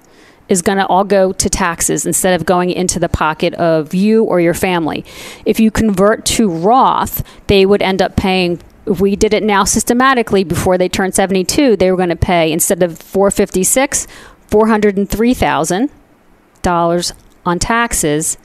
is 0.47 0.61
going 0.61 0.77
to 0.77 0.85
all 0.85 1.03
go 1.03 1.33
to 1.33 1.49
taxes 1.49 2.05
instead 2.05 2.39
of 2.39 2.45
going 2.45 2.69
into 2.69 2.99
the 2.99 3.09
pocket 3.09 3.53
of 3.55 3.93
you 3.93 4.23
or 4.23 4.39
your 4.39 4.53
family. 4.53 5.03
If 5.45 5.59
you 5.59 5.71
convert 5.71 6.25
to 6.27 6.49
Roth, 6.49 7.21
they 7.47 7.65
would 7.65 7.81
end 7.81 8.01
up 8.01 8.15
paying 8.15 8.61
if 8.85 9.01
we 9.01 9.15
did 9.15 9.33
it 9.33 9.41
now 9.43 9.63
systematically 9.63 10.43
before 10.43 10.77
they 10.77 10.87
turned 10.87 11.15
72, 11.15 11.77
they 11.77 11.89
were 11.89 11.97
going 11.97 12.09
to 12.09 12.15
pay 12.15 12.51
instead 12.51 12.83
of 12.83 12.99
456, 12.99 14.05
$403,000 14.49 17.11
on 17.45 17.59
taxes. 17.59 18.37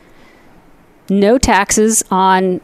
No 1.08 1.38
taxes 1.38 2.04
on 2.10 2.60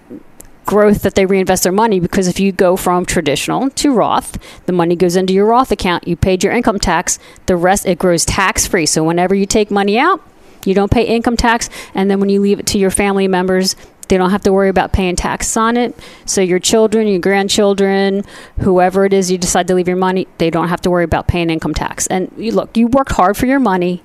growth 0.66 1.02
that 1.02 1.14
they 1.14 1.24
reinvest 1.24 1.62
their 1.62 1.72
money 1.72 2.00
because 2.00 2.28
if 2.28 2.38
you 2.38 2.52
go 2.52 2.76
from 2.76 3.06
traditional 3.06 3.70
to 3.70 3.92
Roth, 3.94 4.38
the 4.66 4.72
money 4.72 4.96
goes 4.96 5.16
into 5.16 5.32
your 5.32 5.46
Roth 5.46 5.72
account, 5.72 6.06
you 6.06 6.16
paid 6.16 6.44
your 6.44 6.52
income 6.52 6.78
tax, 6.78 7.18
the 7.46 7.56
rest 7.56 7.86
it 7.86 7.98
grows 7.98 8.24
tax 8.24 8.66
free. 8.66 8.86
So 8.86 9.02
whenever 9.04 9.34
you 9.34 9.46
take 9.46 9.70
money 9.70 9.98
out, 9.98 10.20
you 10.64 10.74
don't 10.74 10.90
pay 10.90 11.04
income 11.04 11.36
tax 11.36 11.70
and 11.94 12.10
then 12.10 12.20
when 12.20 12.28
you 12.28 12.40
leave 12.40 12.58
it 12.58 12.66
to 12.66 12.78
your 12.78 12.90
family 12.90 13.28
members, 13.28 13.76
they 14.08 14.18
don't 14.18 14.30
have 14.30 14.42
to 14.42 14.52
worry 14.52 14.68
about 14.68 14.92
paying 14.92 15.16
taxes 15.16 15.56
on 15.56 15.76
it. 15.76 15.98
So 16.26 16.40
your 16.40 16.58
children, 16.58 17.06
your 17.06 17.20
grandchildren, 17.20 18.24
whoever 18.60 19.04
it 19.04 19.12
is 19.12 19.30
you 19.30 19.38
decide 19.38 19.66
to 19.68 19.74
leave 19.74 19.88
your 19.88 19.96
money, 19.96 20.28
they 20.38 20.50
don't 20.50 20.68
have 20.68 20.80
to 20.82 20.90
worry 20.90 21.04
about 21.04 21.26
paying 21.26 21.50
income 21.50 21.74
tax. 21.74 22.06
And 22.06 22.30
you 22.36 22.52
look, 22.52 22.76
you 22.76 22.88
worked 22.88 23.12
hard 23.12 23.36
for 23.36 23.46
your 23.46 23.58
money. 23.58 24.02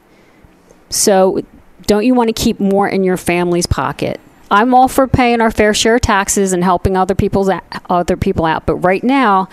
So 0.89 1.41
don't 1.85 2.05
you 2.05 2.13
want 2.13 2.29
to 2.29 2.33
keep 2.33 2.59
more 2.59 2.87
in 2.87 3.03
your 3.03 3.17
family's 3.17 3.67
pocket? 3.67 4.19
I'm 4.51 4.73
all 4.73 4.89
for 4.89 5.07
paying 5.07 5.39
our 5.39 5.49
fair 5.49 5.73
share 5.73 5.95
of 5.95 6.01
taxes 6.01 6.51
and 6.51 6.63
helping 6.63 6.97
other 6.97 7.15
people's 7.15 7.49
other 7.89 8.17
people 8.17 8.45
out, 8.45 8.65
but 8.65 8.75
right 8.75 9.03
now 9.03 9.47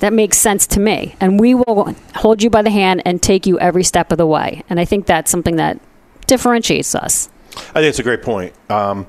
that 0.00 0.12
makes 0.12 0.38
sense 0.38 0.66
to 0.68 0.80
me. 0.80 1.16
And 1.18 1.40
we 1.40 1.54
will 1.54 1.94
hold 2.14 2.42
you 2.42 2.50
by 2.50 2.62
the 2.62 2.70
hand 2.70 3.02
and 3.04 3.20
take 3.20 3.46
you 3.46 3.58
every 3.58 3.82
step 3.82 4.12
of 4.12 4.18
the 4.18 4.26
way. 4.26 4.62
And 4.68 4.78
I 4.78 4.84
think 4.84 5.06
that's 5.06 5.30
something 5.30 5.56
that 5.56 5.80
differentiates 6.26 6.94
us. 6.94 7.30
I 7.56 7.80
think 7.80 7.86
it's 7.86 7.98
a 7.98 8.04
great 8.04 8.22
point. 8.22 8.52
Um, 8.70 9.06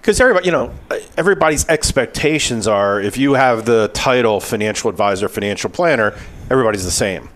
because 0.00 0.20
everybody, 0.20 0.46
you 0.46 0.52
know, 0.52 0.74
everybody's 1.16 1.68
expectations 1.68 2.66
are 2.66 3.00
if 3.00 3.16
you 3.16 3.34
have 3.34 3.66
the 3.66 3.88
title 3.94 4.40
financial 4.40 4.90
advisor, 4.90 5.28
financial 5.28 5.70
planner, 5.70 6.18
everybody's 6.50 6.84
the 6.84 6.90
same. 6.90 7.28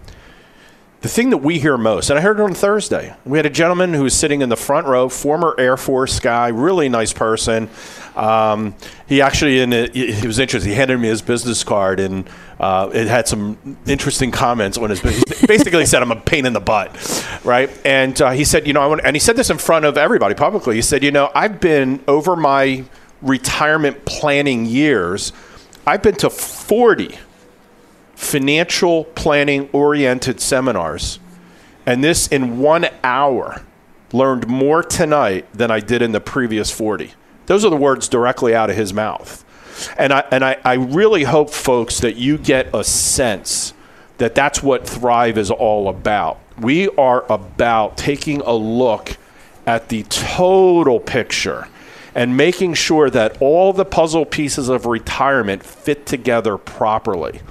The 1.06 1.12
thing 1.12 1.30
that 1.30 1.36
we 1.36 1.60
hear 1.60 1.78
most, 1.78 2.10
and 2.10 2.18
I 2.18 2.22
heard 2.22 2.40
it 2.40 2.42
on 2.42 2.52
Thursday, 2.52 3.14
we 3.24 3.38
had 3.38 3.46
a 3.46 3.50
gentleman 3.50 3.94
who 3.94 4.02
was 4.02 4.12
sitting 4.12 4.40
in 4.40 4.48
the 4.48 4.56
front 4.56 4.88
row, 4.88 5.08
former 5.08 5.54
Air 5.56 5.76
Force 5.76 6.18
guy, 6.18 6.48
really 6.48 6.88
nice 6.88 7.12
person. 7.12 7.70
Um, 8.16 8.74
he 9.06 9.20
actually, 9.22 9.60
in 9.60 9.70
he 9.92 10.26
was 10.26 10.40
interested. 10.40 10.68
He 10.68 10.74
handed 10.74 10.98
me 10.98 11.06
his 11.06 11.22
business 11.22 11.62
card, 11.62 12.00
and 12.00 12.28
uh, 12.58 12.90
it 12.92 13.06
had 13.06 13.28
some 13.28 13.78
interesting 13.86 14.32
comments 14.32 14.78
on 14.78 14.90
his. 14.90 15.00
He 15.00 15.46
basically 15.46 15.86
said, 15.86 16.02
"I'm 16.02 16.10
a 16.10 16.16
pain 16.16 16.44
in 16.44 16.54
the 16.54 16.60
butt," 16.60 16.90
right? 17.44 17.70
And 17.84 18.20
uh, 18.20 18.32
he 18.32 18.44
said, 18.44 18.66
"You 18.66 18.72
know, 18.72 18.80
I 18.80 18.86
want," 18.86 19.02
and 19.04 19.14
he 19.14 19.20
said 19.20 19.36
this 19.36 19.48
in 19.48 19.58
front 19.58 19.84
of 19.84 19.96
everybody 19.96 20.34
publicly. 20.34 20.74
He 20.74 20.82
said, 20.82 21.04
"You 21.04 21.12
know, 21.12 21.30
I've 21.36 21.60
been 21.60 22.02
over 22.08 22.34
my 22.34 22.84
retirement 23.22 24.06
planning 24.06 24.66
years. 24.66 25.32
I've 25.86 26.02
been 26.02 26.16
to 26.16 26.30
40." 26.30 27.16
Financial 28.16 29.04
planning 29.04 29.68
oriented 29.72 30.40
seminars. 30.40 31.20
And 31.84 32.02
this 32.02 32.26
in 32.26 32.58
one 32.58 32.88
hour 33.04 33.62
learned 34.12 34.48
more 34.48 34.82
tonight 34.82 35.46
than 35.52 35.70
I 35.70 35.80
did 35.80 36.02
in 36.02 36.12
the 36.12 36.20
previous 36.20 36.70
40. 36.70 37.12
Those 37.44 37.64
are 37.64 37.70
the 37.70 37.76
words 37.76 38.08
directly 38.08 38.54
out 38.54 38.70
of 38.70 38.76
his 38.76 38.92
mouth. 38.92 39.44
And 39.98 40.12
I, 40.12 40.24
and 40.32 40.44
I, 40.44 40.56
I 40.64 40.74
really 40.74 41.24
hope, 41.24 41.50
folks, 41.50 42.00
that 42.00 42.16
you 42.16 42.38
get 42.38 42.74
a 42.74 42.82
sense 42.82 43.74
that 44.16 44.34
that's 44.34 44.62
what 44.62 44.88
Thrive 44.88 45.36
is 45.36 45.50
all 45.50 45.88
about. 45.88 46.40
We 46.58 46.88
are 46.88 47.30
about 47.30 47.98
taking 47.98 48.40
a 48.40 48.54
look 48.54 49.18
at 49.66 49.90
the 49.90 50.04
total 50.04 50.98
picture 50.98 51.68
and 52.14 52.34
making 52.34 52.72
sure 52.72 53.10
that 53.10 53.36
all 53.42 53.74
the 53.74 53.84
puzzle 53.84 54.24
pieces 54.24 54.70
of 54.70 54.86
retirement 54.86 55.62
fit 55.62 56.06
together 56.06 56.56
properly 56.56 57.42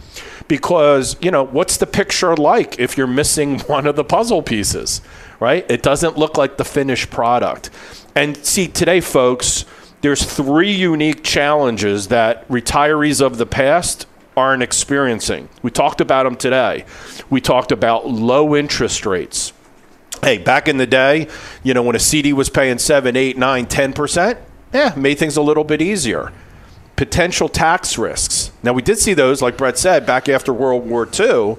because 0.48 1.16
you 1.22 1.32
know 1.32 1.44
what's 1.44 1.78
the 1.78 1.88
picture 1.88 2.36
like 2.36 2.80
if 2.80 2.98
you're 2.98 3.08
missing 3.08 3.60
one 3.68 3.88
of 3.88 3.96
the 3.96 4.04
puzzle 4.04 4.42
pieces 4.42 5.02
right? 5.40 5.66
It 5.70 5.84
doesn't 5.84 6.18
look 6.18 6.38
like 6.38 6.58
the 6.58 6.66
finished 6.66 7.10
product. 7.10 7.70
And 8.16 8.38
see 8.38 8.68
today 8.68 9.02
folks 9.02 9.66
there's 10.02 10.24
three 10.24 10.72
unique 10.72 11.24
challenges 11.24 12.10
that 12.10 12.48
retirees 12.48 13.26
of 13.26 13.38
the 13.38 13.46
past 13.46 14.06
aren't 14.38 14.62
experiencing. 14.62 15.50
We 15.64 15.72
talked 15.72 16.00
about 16.00 16.24
them 16.24 16.36
today. 16.36 16.86
We 17.30 17.42
talked 17.42 17.72
about 17.72 18.08
low 18.08 18.56
interest 18.56 19.06
rates. 19.06 19.52
Hey 20.22 20.38
back 20.38 20.68
in 20.68 20.78
the 20.78 20.88
day 20.88 21.28
you 21.62 21.74
know 21.74 21.84
when 21.84 21.96
a 21.96 22.00
cd 22.00 22.34
was 22.34 22.50
paying 22.50 22.78
7 22.78 23.16
8 23.16 23.38
9 23.38 23.66
10% 23.66 24.38
yeah 24.74 24.94
made 24.96 25.20
things 25.20 25.36
a 25.36 25.42
little 25.42 25.66
bit 25.66 25.82
easier 25.82 26.32
potential 26.96 27.50
tax 27.50 27.98
risks. 27.98 28.52
Now, 28.64 28.74
we 28.74 28.82
did 28.82 28.98
see 28.98 29.14
those, 29.14 29.42
like 29.42 29.58
Brett 29.58 29.78
said, 29.78 30.06
back 30.06 30.30
after 30.30 30.54
World 30.54 30.88
War 30.88 31.08
II, 31.08 31.58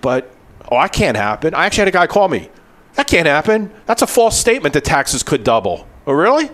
but 0.00 0.30
oh, 0.70 0.80
that 0.80 0.92
can't 0.92 1.16
happen. 1.16 1.54
I 1.54 1.66
actually 1.66 1.82
had 1.82 1.88
a 1.88 1.92
guy 1.92 2.06
call 2.06 2.28
me. 2.28 2.50
That 2.94 3.06
can't 3.06 3.26
happen. 3.26 3.72
That's 3.86 4.02
a 4.02 4.06
false 4.06 4.38
statement 4.38 4.74
that 4.74 4.84
taxes 4.84 5.22
could 5.22 5.44
double. 5.44 5.86
Oh, 6.06 6.12
really? 6.12 6.50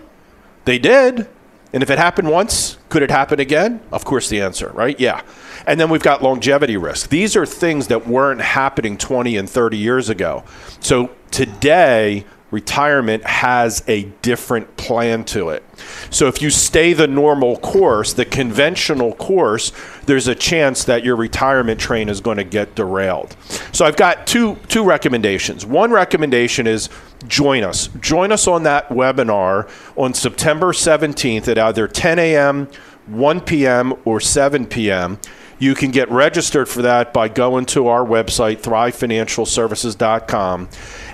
They 0.65 0.79
did. 0.79 1.27
And 1.71 1.83
if 1.83 1.89
it 1.89 1.99
happened 1.99 2.29
once, 2.29 2.77
could 2.89 3.03
it 3.03 3.11
happen 3.11 3.39
again? 3.39 3.81
Of 3.91 4.05
course, 4.05 4.29
the 4.29 4.41
answer, 4.41 4.69
right? 4.69 4.99
Yeah. 4.99 5.21
And 5.67 5.79
then 5.79 5.89
we've 5.89 6.01
got 6.01 6.23
longevity 6.23 6.77
risk. 6.77 7.09
These 7.09 7.35
are 7.35 7.45
things 7.45 7.87
that 7.87 8.07
weren't 8.07 8.41
happening 8.41 8.97
20 8.97 9.37
and 9.37 9.47
30 9.47 9.77
years 9.77 10.09
ago. 10.09 10.43
So 10.79 11.11
today, 11.29 12.25
retirement 12.51 13.23
has 13.23 13.83
a 13.87 14.03
different 14.21 14.77
plan 14.77 15.23
to 15.23 15.49
it. 15.49 15.63
So 16.09 16.27
if 16.27 16.41
you 16.41 16.49
stay 16.49 16.93
the 16.93 17.07
normal 17.07 17.57
course, 17.57 18.13
the 18.13 18.25
conventional 18.25 19.13
course, 19.13 19.71
there's 20.05 20.27
a 20.27 20.35
chance 20.35 20.83
that 20.85 21.03
your 21.03 21.15
retirement 21.15 21.79
train 21.79 22.09
is 22.09 22.21
going 22.21 22.37
to 22.37 22.43
get 22.43 22.75
derailed. 22.75 23.35
So 23.71 23.85
I've 23.85 23.97
got 23.97 24.25
two 24.25 24.55
two 24.67 24.83
recommendations. 24.83 25.65
One 25.65 25.91
recommendation 25.91 26.67
is 26.67 26.89
join 27.27 27.63
us. 27.63 27.87
Join 27.99 28.31
us 28.31 28.47
on 28.47 28.63
that 28.63 28.89
webinar 28.89 29.69
on 29.95 30.13
September 30.13 30.67
17th 30.67 31.47
at 31.47 31.57
either 31.57 31.87
10 31.87 32.19
a.m., 32.19 32.67
1 33.07 33.41
p.m., 33.41 33.93
or 34.05 34.19
7 34.19 34.67
p.m 34.67 35.19
You 35.59 35.75
can 35.75 35.91
get 35.91 36.09
registered 36.09 36.69
for 36.69 36.81
that 36.83 37.13
by 37.13 37.27
going 37.27 37.65
to 37.67 37.87
our 37.87 38.05
website, 38.05 38.61
thrivefinancialservices.com. 38.61 40.69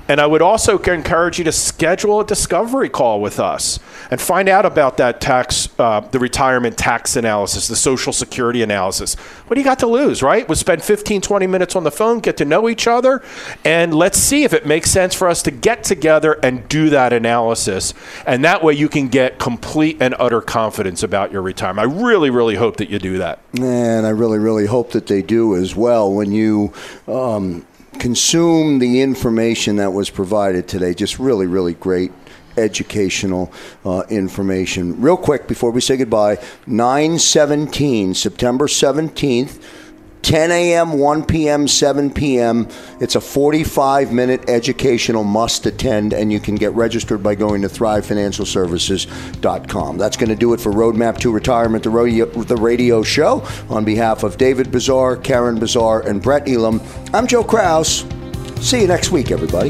And 0.08 0.22
I 0.22 0.28
would 0.28 0.42
also 0.42 0.78
encourage 0.78 1.40
you 1.40 1.44
to 1.46 1.52
schedule 1.52 2.20
a 2.20 2.26
discovery 2.26 2.90
call 2.90 3.22
with 3.22 3.40
us 3.40 3.80
and 4.12 4.22
find 4.22 4.48
out 4.48 4.66
about 4.66 4.98
that 4.98 5.20
tax, 5.20 5.68
uh, 5.80 6.02
the 6.02 6.20
retirement 6.20 6.78
tax 6.78 7.16
analysis, 7.16 7.68
the 7.68 7.76
social 7.76 8.14
security 8.14 8.62
analysis. 8.62 9.16
What 9.16 9.56
do 9.56 9.62
you 9.62 9.66
got 9.66 9.80
to 9.80 9.88
lose, 9.88 10.22
right? 10.22 10.48
We'll 10.48 10.56
spend 10.56 10.84
15, 10.84 11.22
20 11.22 11.48
minutes 11.48 11.76
on 11.76 11.84
the 11.84 11.92
phone, 11.92 12.20
get 12.20 12.38
to 12.38 12.46
know 12.46 12.70
each 12.70 12.88
other, 12.88 13.24
and 13.64 13.94
let's 13.94 14.18
see 14.20 14.44
if 14.44 14.54
it 14.54 14.66
makes 14.66 14.92
sense 14.92 15.16
for 15.16 15.28
us 15.28 15.42
to 15.44 15.52
get 15.52 15.84
together 15.84 16.34
and 16.44 16.68
do 16.70 16.90
that 16.90 17.12
analysis. 17.12 17.94
And 18.28 18.44
that 18.46 18.64
way 18.64 18.74
you 18.74 18.90
can 18.90 19.08
get 19.08 19.40
complete 19.40 19.98
and 20.00 20.16
utter 20.20 20.42
confidence 20.42 21.02
about 21.02 21.32
your 21.32 21.42
retirement. 21.42 21.90
I 21.90 22.02
really, 22.04 22.30
really 22.30 22.56
hope 22.56 22.78
that 22.78 22.90
you 22.90 23.00
do 23.00 23.18
that. 23.18 23.40
And 23.60 24.06
I 24.06 24.10
really, 24.10 24.38
really 24.38 24.68
hope 24.68 24.92
that 24.92 25.08
they 25.08 25.22
do 25.22 25.56
as 25.56 25.76
well. 25.76 26.12
When 26.12 26.32
you 26.32 26.74
um, 27.08 27.66
consume 28.00 28.80
the 28.80 29.02
information 29.02 29.78
that 29.78 29.94
was 29.94 30.10
provided 30.10 30.68
today, 30.68 30.94
just 30.94 31.20
really, 31.20 31.48
really 31.48 31.74
great 31.74 32.12
educational 32.58 33.52
uh, 33.84 34.04
information. 34.10 35.02
Real 35.02 35.18
quick 35.18 35.48
before 35.48 35.72
we 35.72 35.82
say 35.82 35.98
goodbye 35.98 36.38
917, 36.68 38.14
September 38.14 38.68
17th. 38.68 39.62
10 40.26 40.52
a.m., 40.52 40.98
1 40.98 41.26
p.m., 41.26 41.68
7 41.68 42.12
p.m. 42.12 42.68
It's 43.00 43.14
a 43.14 43.22
45 43.22 44.12
minute 44.12 44.50
educational 44.50 45.24
must 45.24 45.68
attend, 45.68 46.14
and 46.14 46.34
you 46.34 46.40
can 46.40 46.56
get 46.56 46.74
registered 46.74 47.22
by 47.22 47.36
going 47.36 47.62
to 47.62 47.68
thrivefinancialservices.com. 47.68 49.98
That's 50.00 50.18
going 50.18 50.30
to 50.30 50.36
do 50.36 50.54
it 50.54 50.60
for 50.60 50.72
Roadmap 50.72 51.20
to 51.20 51.32
Retirement, 51.32 51.84
the 51.84 51.92
radio, 51.92 52.26
the 52.26 52.58
radio 52.58 53.04
show. 53.04 53.48
On 53.70 53.86
behalf 53.86 54.24
of 54.24 54.38
David 54.38 54.72
Bazaar, 54.72 55.18
Karen 55.18 55.60
Bazaar, 55.60 56.02
and 56.02 56.24
Brett 56.24 56.50
Elam, 56.50 56.82
I'm 57.14 57.28
Joe 57.28 57.44
Kraus. 57.44 58.04
See 58.62 58.82
you 58.82 58.88
next 58.88 59.12
week, 59.12 59.30
everybody. 59.30 59.70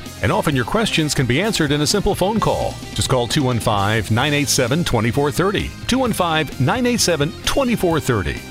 And 0.21 0.31
often 0.31 0.55
your 0.55 0.65
questions 0.65 1.13
can 1.13 1.25
be 1.25 1.41
answered 1.41 1.71
in 1.71 1.81
a 1.81 1.87
simple 1.87 2.13
phone 2.13 2.39
call. 2.39 2.73
Just 2.93 3.09
call 3.09 3.27
215 3.27 4.13
987 4.13 4.83
2430. 4.83 5.69
215 5.87 6.65
987 6.65 7.31
2430. 7.31 8.50